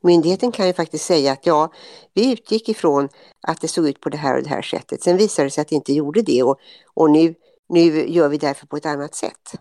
Myndigheten 0.00 0.52
kan 0.52 0.66
ju 0.66 0.72
faktiskt 0.72 1.04
säga 1.04 1.32
att 1.32 1.46
ja, 1.46 1.72
vi 2.14 2.32
utgick 2.32 2.68
ifrån 2.68 3.08
att 3.40 3.60
det 3.60 3.68
såg 3.68 3.88
ut 3.88 4.00
på 4.00 4.08
det 4.08 4.16
här 4.16 4.36
och 4.36 4.42
det 4.42 4.48
här 4.48 4.62
sättet. 4.62 5.02
Sen 5.02 5.16
visade 5.16 5.46
det 5.46 5.50
sig 5.50 5.62
att 5.62 5.68
det 5.68 5.74
inte 5.74 5.92
gjorde 5.92 6.22
det 6.22 6.42
och, 6.42 6.58
och 6.94 7.10
nu, 7.10 7.34
nu 7.68 8.08
gör 8.08 8.28
vi 8.28 8.38
därför 8.38 8.66
på 8.66 8.76
ett 8.76 8.86
annat 8.86 9.14
sätt. 9.14 9.54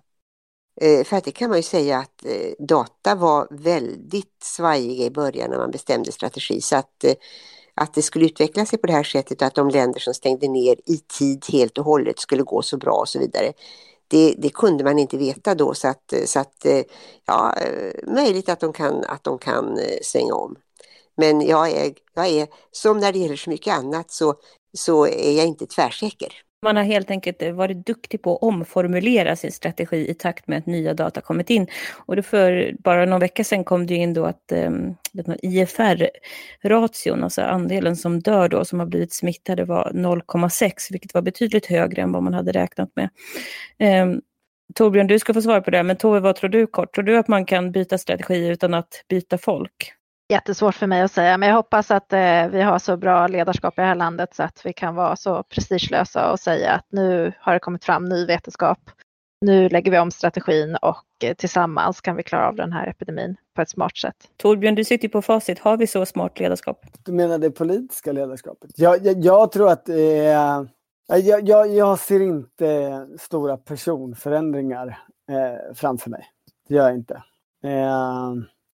Eh, 0.81 1.03
för 1.03 1.17
att 1.17 1.23
det 1.23 1.31
kan 1.31 1.49
man 1.49 1.59
ju 1.59 1.63
säga 1.63 1.97
att 1.97 2.25
eh, 2.25 2.65
data 2.65 3.15
var 3.15 3.47
väldigt 3.51 4.43
svajiga 4.43 5.05
i 5.05 5.09
början 5.09 5.49
när 5.49 5.57
man 5.57 5.71
bestämde 5.71 6.11
strategi. 6.11 6.61
Så 6.61 6.75
att, 6.75 7.03
eh, 7.03 7.13
att 7.77 7.93
det 7.93 8.01
skulle 8.01 8.25
utveckla 8.25 8.65
sig 8.65 8.79
på 8.79 8.87
det 8.87 8.93
här 8.93 9.03
sättet 9.03 9.41
och 9.41 9.47
att 9.47 9.55
de 9.55 9.69
länder 9.69 9.99
som 9.99 10.13
stängde 10.13 10.47
ner 10.47 10.75
i 10.85 10.97
tid 10.97 11.45
helt 11.51 11.77
och 11.77 11.85
hållet 11.85 12.19
skulle 12.19 12.43
gå 12.43 12.61
så 12.61 12.77
bra 12.77 12.93
och 12.93 13.09
så 13.09 13.19
vidare. 13.19 13.53
Det, 14.07 14.35
det 14.37 14.49
kunde 14.49 14.83
man 14.83 14.99
inte 14.99 15.17
veta 15.17 15.55
då 15.55 15.73
så 15.73 15.87
att, 15.87 16.13
så 16.25 16.39
att 16.39 16.65
ja, 17.25 17.55
möjligt 18.07 18.49
att 18.49 18.59
de 18.59 18.73
kan, 18.73 19.03
att 19.03 19.23
de 19.23 19.37
kan 19.37 19.77
eh, 19.77 19.97
svänga 20.03 20.33
om. 20.33 20.55
Men 21.17 21.41
jag 21.41 21.71
är, 21.71 21.93
jag 22.13 22.27
är, 22.27 22.47
som 22.71 22.97
när 22.97 23.13
det 23.13 23.19
gäller 23.19 23.35
så 23.35 23.49
mycket 23.49 23.73
annat 23.73 24.11
så, 24.11 24.35
så 24.77 25.07
är 25.07 25.37
jag 25.37 25.45
inte 25.45 25.65
tvärsäker. 25.65 26.46
Man 26.61 26.75
har 26.75 26.83
helt 26.83 27.11
enkelt 27.11 27.41
eh, 27.41 27.51
varit 27.51 27.85
duktig 27.85 28.21
på 28.21 28.35
att 28.35 28.43
omformulera 28.43 29.35
sin 29.35 29.51
strategi 29.51 30.09
i 30.09 30.13
takt 30.13 30.47
med 30.47 30.57
att 30.57 30.65
nya 30.65 30.93
data 30.93 31.21
kommit 31.21 31.49
in. 31.49 31.67
Och 32.05 32.15
då 32.15 32.21
för 32.21 32.75
bara 32.79 33.05
någon 33.05 33.19
vecka 33.19 33.43
sedan 33.43 33.63
kom 33.63 33.87
det 33.87 33.95
in 33.95 34.13
då 34.13 34.25
att 34.25 34.51
ehm, 34.51 34.95
um, 35.27 35.35
IFR-ration, 35.41 37.23
alltså 37.23 37.41
andelen 37.41 37.95
som 37.95 38.19
dör 38.19 38.49
då, 38.49 38.65
som 38.65 38.79
har 38.79 38.85
blivit 38.85 39.13
smittade 39.13 39.65
var 39.65 39.91
0,6, 39.93 40.71
vilket 40.91 41.13
var 41.13 41.21
betydligt 41.21 41.65
högre 41.65 42.01
än 42.01 42.11
vad 42.11 42.23
man 42.23 42.33
hade 42.33 42.51
räknat 42.51 42.89
med. 42.95 43.09
Um, 44.03 44.21
Torbjörn, 44.75 45.07
du 45.07 45.19
ska 45.19 45.33
få 45.33 45.41
svara 45.41 45.61
på 45.61 45.71
det, 45.71 45.83
men 45.83 45.97
Tove, 45.97 46.19
vad 46.19 46.35
tror 46.35 46.49
du 46.49 46.67
kort? 46.67 46.95
Tror 46.95 47.03
du 47.03 47.17
att 47.17 47.27
man 47.27 47.45
kan 47.45 47.71
byta 47.71 47.97
strategi 47.97 48.47
utan 48.47 48.73
att 48.73 49.05
byta 49.09 49.37
folk? 49.37 49.96
Jättesvårt 50.29 50.75
för 50.75 50.87
mig 50.87 51.01
att 51.01 51.11
säga, 51.11 51.37
men 51.37 51.49
jag 51.49 51.55
hoppas 51.55 51.91
att 51.91 52.13
eh, 52.13 52.47
vi 52.47 52.61
har 52.61 52.79
så 52.79 52.97
bra 52.97 53.27
ledarskap 53.27 53.73
i 53.77 53.81
det 53.81 53.87
här 53.87 53.95
landet 53.95 54.35
så 54.35 54.43
att 54.43 54.65
vi 54.65 54.73
kan 54.73 54.95
vara 54.95 55.15
så 55.15 55.43
prestigelösa 55.43 56.31
och 56.31 56.39
säga 56.39 56.71
att 56.71 56.85
nu 56.89 57.33
har 57.39 57.53
det 57.53 57.59
kommit 57.59 57.85
fram 57.85 58.05
ny 58.05 58.25
vetenskap. 58.25 58.79
Nu 59.41 59.69
lägger 59.69 59.91
vi 59.91 59.99
om 59.99 60.11
strategin 60.11 60.75
och 60.75 61.05
eh, 61.23 61.33
tillsammans 61.33 62.01
kan 62.01 62.15
vi 62.15 62.23
klara 62.23 62.47
av 62.47 62.55
den 62.55 62.73
här 62.73 62.87
epidemin 62.87 63.35
på 63.55 63.61
ett 63.61 63.69
smart 63.69 63.97
sätt. 63.97 64.15
Torbjörn, 64.37 64.75
du 64.75 64.83
sitter 64.83 65.07
på 65.07 65.21
facit. 65.21 65.59
Har 65.59 65.77
vi 65.77 65.87
så 65.87 66.05
smart 66.05 66.39
ledarskap? 66.39 66.85
Du 67.05 67.11
menar 67.11 67.37
det 67.37 67.51
politiska 67.51 68.11
ledarskapet? 68.11 68.69
Jag, 68.75 69.05
jag, 69.05 69.23
jag 69.23 69.51
tror 69.51 69.69
att 69.69 69.89
är... 69.89 70.67
Jag, 71.09 71.41
jag, 71.47 71.67
jag, 71.67 71.99
ser 71.99 72.19
inte 72.19 73.07
stora 73.19 73.57
personförändringar 73.57 74.87
eh, 75.29 75.75
framför 75.75 76.09
mig. 76.09 76.25
Det 76.67 76.75
gör 76.75 76.83
jag 76.83 76.95
inte. 76.95 77.23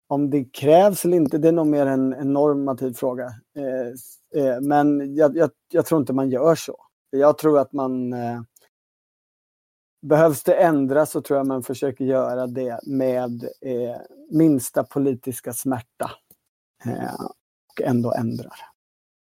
Om 0.08 0.30
det 0.30 0.44
krävs 0.44 1.04
eller 1.04 1.16
inte, 1.16 1.38
det 1.38 1.48
är 1.48 1.52
nog 1.52 1.66
mer 1.66 1.86
en, 1.86 2.12
en 2.12 2.32
normativ 2.32 2.92
fråga. 2.92 3.24
Eh, 3.56 4.42
eh, 4.42 4.60
men 4.60 5.16
jag, 5.16 5.36
jag, 5.36 5.50
jag, 5.72 5.86
tror 5.86 6.00
inte 6.00 6.12
man 6.12 6.30
gör 6.30 6.54
så. 6.54 6.76
Jag 7.10 7.38
tror 7.38 7.58
att 7.58 7.72
man... 7.72 8.12
Eh, 8.12 8.40
behövs 10.02 10.42
det 10.42 10.54
ändras 10.54 11.10
så 11.10 11.20
tror 11.20 11.36
jag 11.36 11.46
man 11.46 11.62
försöker 11.62 12.04
göra 12.04 12.46
det 12.46 12.80
med 12.86 13.44
eh, 13.44 13.96
minsta 14.30 14.84
politiska 14.84 15.52
smärta. 15.52 16.10
Eh, 16.84 17.20
och 17.68 17.82
ändå 17.82 18.12
ändrar. 18.12 18.52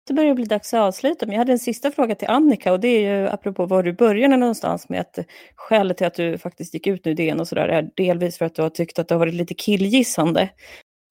Det 0.07 0.13
börjar 0.13 0.35
bli 0.35 0.45
dags 0.45 0.73
att 0.73 0.79
avsluta, 0.79 1.25
men 1.25 1.33
jag 1.33 1.39
hade 1.39 1.51
en 1.51 1.59
sista 1.59 1.91
fråga 1.91 2.15
till 2.15 2.27
Annika 2.27 2.71
och 2.71 2.79
det 2.79 2.87
är 2.87 3.21
ju 3.21 3.27
apropå 3.27 3.65
var 3.65 3.83
du 3.83 3.93
började 3.93 4.37
någonstans 4.37 4.89
med 4.89 5.01
att 5.01 5.19
skälet 5.55 5.97
till 5.97 6.07
att 6.07 6.13
du 6.13 6.37
faktiskt 6.37 6.73
gick 6.73 6.87
ut 6.87 7.05
nu 7.05 7.13
DN 7.13 7.39
och 7.39 7.47
sådär 7.47 7.67
är 7.67 7.89
delvis 7.95 8.37
för 8.37 8.45
att 8.45 8.55
du 8.55 8.61
har 8.61 8.69
tyckt 8.69 8.99
att 8.99 9.07
det 9.07 9.15
har 9.15 9.19
varit 9.19 9.33
lite 9.33 9.53
killgissande 9.53 10.49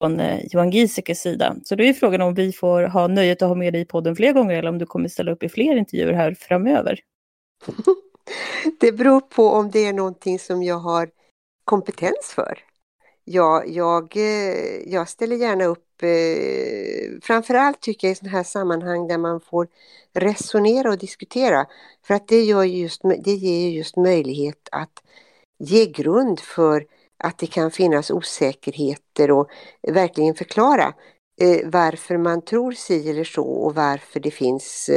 från 0.01 0.19
eh, 0.19 0.45
Johan 0.45 0.71
Giesekes 0.71 1.21
sida. 1.21 1.55
Så 1.63 1.75
då 1.75 1.83
är 1.83 1.93
frågan 1.93 2.21
om 2.21 2.33
vi 2.33 2.51
får 2.51 2.83
ha 2.83 3.07
nöjet 3.07 3.41
att 3.41 3.47
ha 3.47 3.55
med 3.55 3.73
dig 3.73 3.81
i 3.81 3.85
podden 3.85 4.15
fler 4.15 4.33
gånger 4.33 4.55
eller 4.55 4.69
om 4.69 4.77
du 4.77 4.85
kommer 4.85 5.09
ställa 5.09 5.31
upp 5.31 5.43
i 5.43 5.49
fler 5.49 5.75
intervjuer 5.75 6.13
här 6.13 6.33
framöver. 6.33 6.99
Det 8.79 8.91
beror 8.91 9.21
på 9.21 9.49
om 9.49 9.71
det 9.71 9.79
är 9.79 9.93
någonting 9.93 10.39
som 10.39 10.63
jag 10.63 10.79
har 10.79 11.09
kompetens 11.65 12.33
för. 12.35 12.59
Jag, 13.25 13.69
jag, 13.69 14.15
jag 14.85 15.09
ställer 15.09 15.35
gärna 15.35 15.65
upp, 15.65 16.03
eh, 16.03 17.19
framförallt 17.21 17.81
tycker 17.81 18.07
jag 18.07 18.11
i 18.11 18.15
sådana 18.15 18.37
här 18.37 18.43
sammanhang 18.43 19.07
där 19.07 19.17
man 19.17 19.41
får 19.41 19.67
resonera 20.13 20.89
och 20.89 20.97
diskutera. 20.97 21.65
För 22.07 22.13
att 22.13 22.27
det, 22.27 22.43
gör 22.43 22.63
just, 22.63 23.01
det 23.23 23.33
ger 23.33 23.69
just 23.69 23.95
möjlighet 23.97 24.69
att 24.71 25.03
ge 25.59 25.85
grund 25.85 26.39
för 26.39 26.85
att 27.17 27.37
det 27.37 27.47
kan 27.47 27.71
finnas 27.71 28.11
osäkerheter 28.11 29.31
och 29.31 29.49
verkligen 29.81 30.35
förklara 30.35 30.93
eh, 31.41 31.69
varför 31.69 32.17
man 32.17 32.41
tror 32.41 32.71
si 32.71 33.09
eller 33.09 33.23
så 33.23 33.45
och 33.45 33.75
varför 33.75 34.19
det 34.19 34.31
finns 34.31 34.89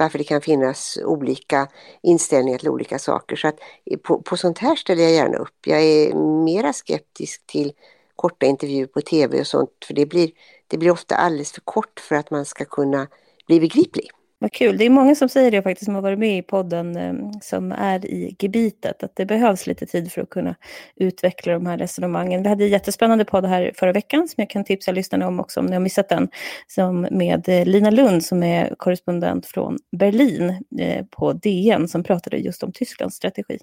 varför 0.00 0.18
det 0.18 0.24
kan 0.24 0.40
finnas 0.40 0.98
olika 1.04 1.68
inställningar 2.02 2.58
till 2.58 2.68
olika 2.68 2.98
saker. 2.98 3.36
Så 3.36 3.48
att 3.48 3.58
på, 4.02 4.22
på 4.22 4.36
sånt 4.36 4.58
här 4.58 4.76
ställer 4.76 5.02
jag 5.02 5.12
gärna 5.12 5.38
upp. 5.38 5.66
Jag 5.66 5.82
är 5.82 6.14
mera 6.44 6.72
skeptisk 6.72 7.46
till 7.46 7.72
korta 8.16 8.46
intervjuer 8.46 8.86
på 8.86 9.00
tv 9.00 9.40
och 9.40 9.46
sånt 9.46 9.70
för 9.86 9.94
det 9.94 10.06
blir, 10.06 10.30
det 10.66 10.78
blir 10.78 10.90
ofta 10.90 11.14
alldeles 11.14 11.52
för 11.52 11.60
kort 11.60 12.00
för 12.00 12.16
att 12.16 12.30
man 12.30 12.44
ska 12.44 12.64
kunna 12.64 13.06
bli 13.46 13.60
begriplig. 13.60 14.10
Vad 14.42 14.52
kul. 14.52 14.78
Det 14.78 14.84
är 14.84 14.90
många 14.90 15.14
som 15.14 15.28
säger 15.28 15.50
det 15.50 15.62
faktiskt 15.62 15.84
som 15.84 15.94
har 15.94 16.02
varit 16.02 16.18
med 16.18 16.38
i 16.38 16.42
podden 16.42 16.96
eh, 16.96 17.14
som 17.42 17.72
är 17.72 18.06
i 18.06 18.36
gebitet. 18.38 19.02
Att 19.02 19.16
det 19.16 19.26
behövs 19.26 19.66
lite 19.66 19.86
tid 19.86 20.12
för 20.12 20.22
att 20.22 20.30
kunna 20.30 20.54
utveckla 20.96 21.52
de 21.52 21.66
här 21.66 21.78
resonemangen. 21.78 22.42
Vi 22.42 22.48
hade 22.48 22.64
en 22.64 22.70
jättespännande 22.70 23.24
podd 23.24 23.44
här 23.44 23.72
förra 23.74 23.92
veckan 23.92 24.28
som 24.28 24.34
jag 24.36 24.50
kan 24.50 24.64
tipsa 24.64 24.92
lyssnarna 24.92 25.28
om 25.28 25.40
också 25.40 25.60
om 25.60 25.66
ni 25.66 25.72
har 25.72 25.80
missat 25.80 26.08
den. 26.08 26.28
Som 26.66 27.00
med 27.10 27.48
eh, 27.48 27.66
Lina 27.66 27.90
Lund 27.90 28.24
som 28.24 28.42
är 28.42 28.74
korrespondent 28.78 29.46
från 29.46 29.78
Berlin 29.96 30.64
eh, 30.78 31.04
på 31.10 31.32
DN 31.32 31.88
som 31.88 32.02
pratade 32.02 32.36
just 32.36 32.62
om 32.62 32.72
Tysklands 32.72 33.16
strategi. 33.16 33.58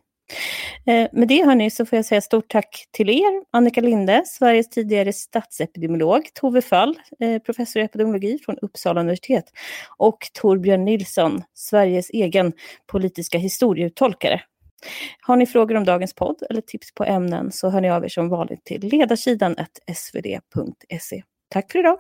Eh, 0.86 1.08
med 1.12 1.28
det 1.28 1.46
hörni 1.46 1.72
så 1.72 1.86
får 1.86 1.98
jag 1.98 2.06
säga 2.06 2.22
stort 2.22 2.50
tack 2.50 2.86
till 2.92 3.10
er. 3.10 3.44
Annika 3.52 3.82
Linde, 3.82 4.24
Sveriges 4.26 4.70
tidigare 4.70 5.14
statsepidemiolog, 5.14 6.22
Tove 6.34 6.62
Fall, 6.62 6.96
eh, 7.20 7.42
professor 7.42 7.82
i 7.82 7.86
epidemiologi 7.86 8.40
från 8.46 8.58
Uppsala 8.58 9.02
universitet 9.02 9.46
och 9.98 10.18
Torbjörn 10.34 10.86
Nilsson, 10.86 11.44
Sveriges 11.54 12.10
egen 12.10 12.54
politiska 12.88 13.38
historieuttolkare. 13.38 14.42
Har 15.22 15.36
ni 15.36 15.46
frågor 15.46 15.76
om 15.76 15.86
dagens 15.86 16.14
podd 16.14 16.44
eller 16.50 16.62
tips 16.62 16.94
på 16.94 17.04
ämnen 17.04 17.52
så 17.52 17.70
hör 17.70 17.82
ni 17.82 17.90
av 17.90 18.04
er 18.04 18.10
som 18.10 18.30
vanligt 18.30 18.66
till 18.66 18.82
ledarsidan 18.82 19.56
svd.se. 19.96 21.24
Tack 21.50 21.72
för 21.72 21.80
idag! 21.80 22.00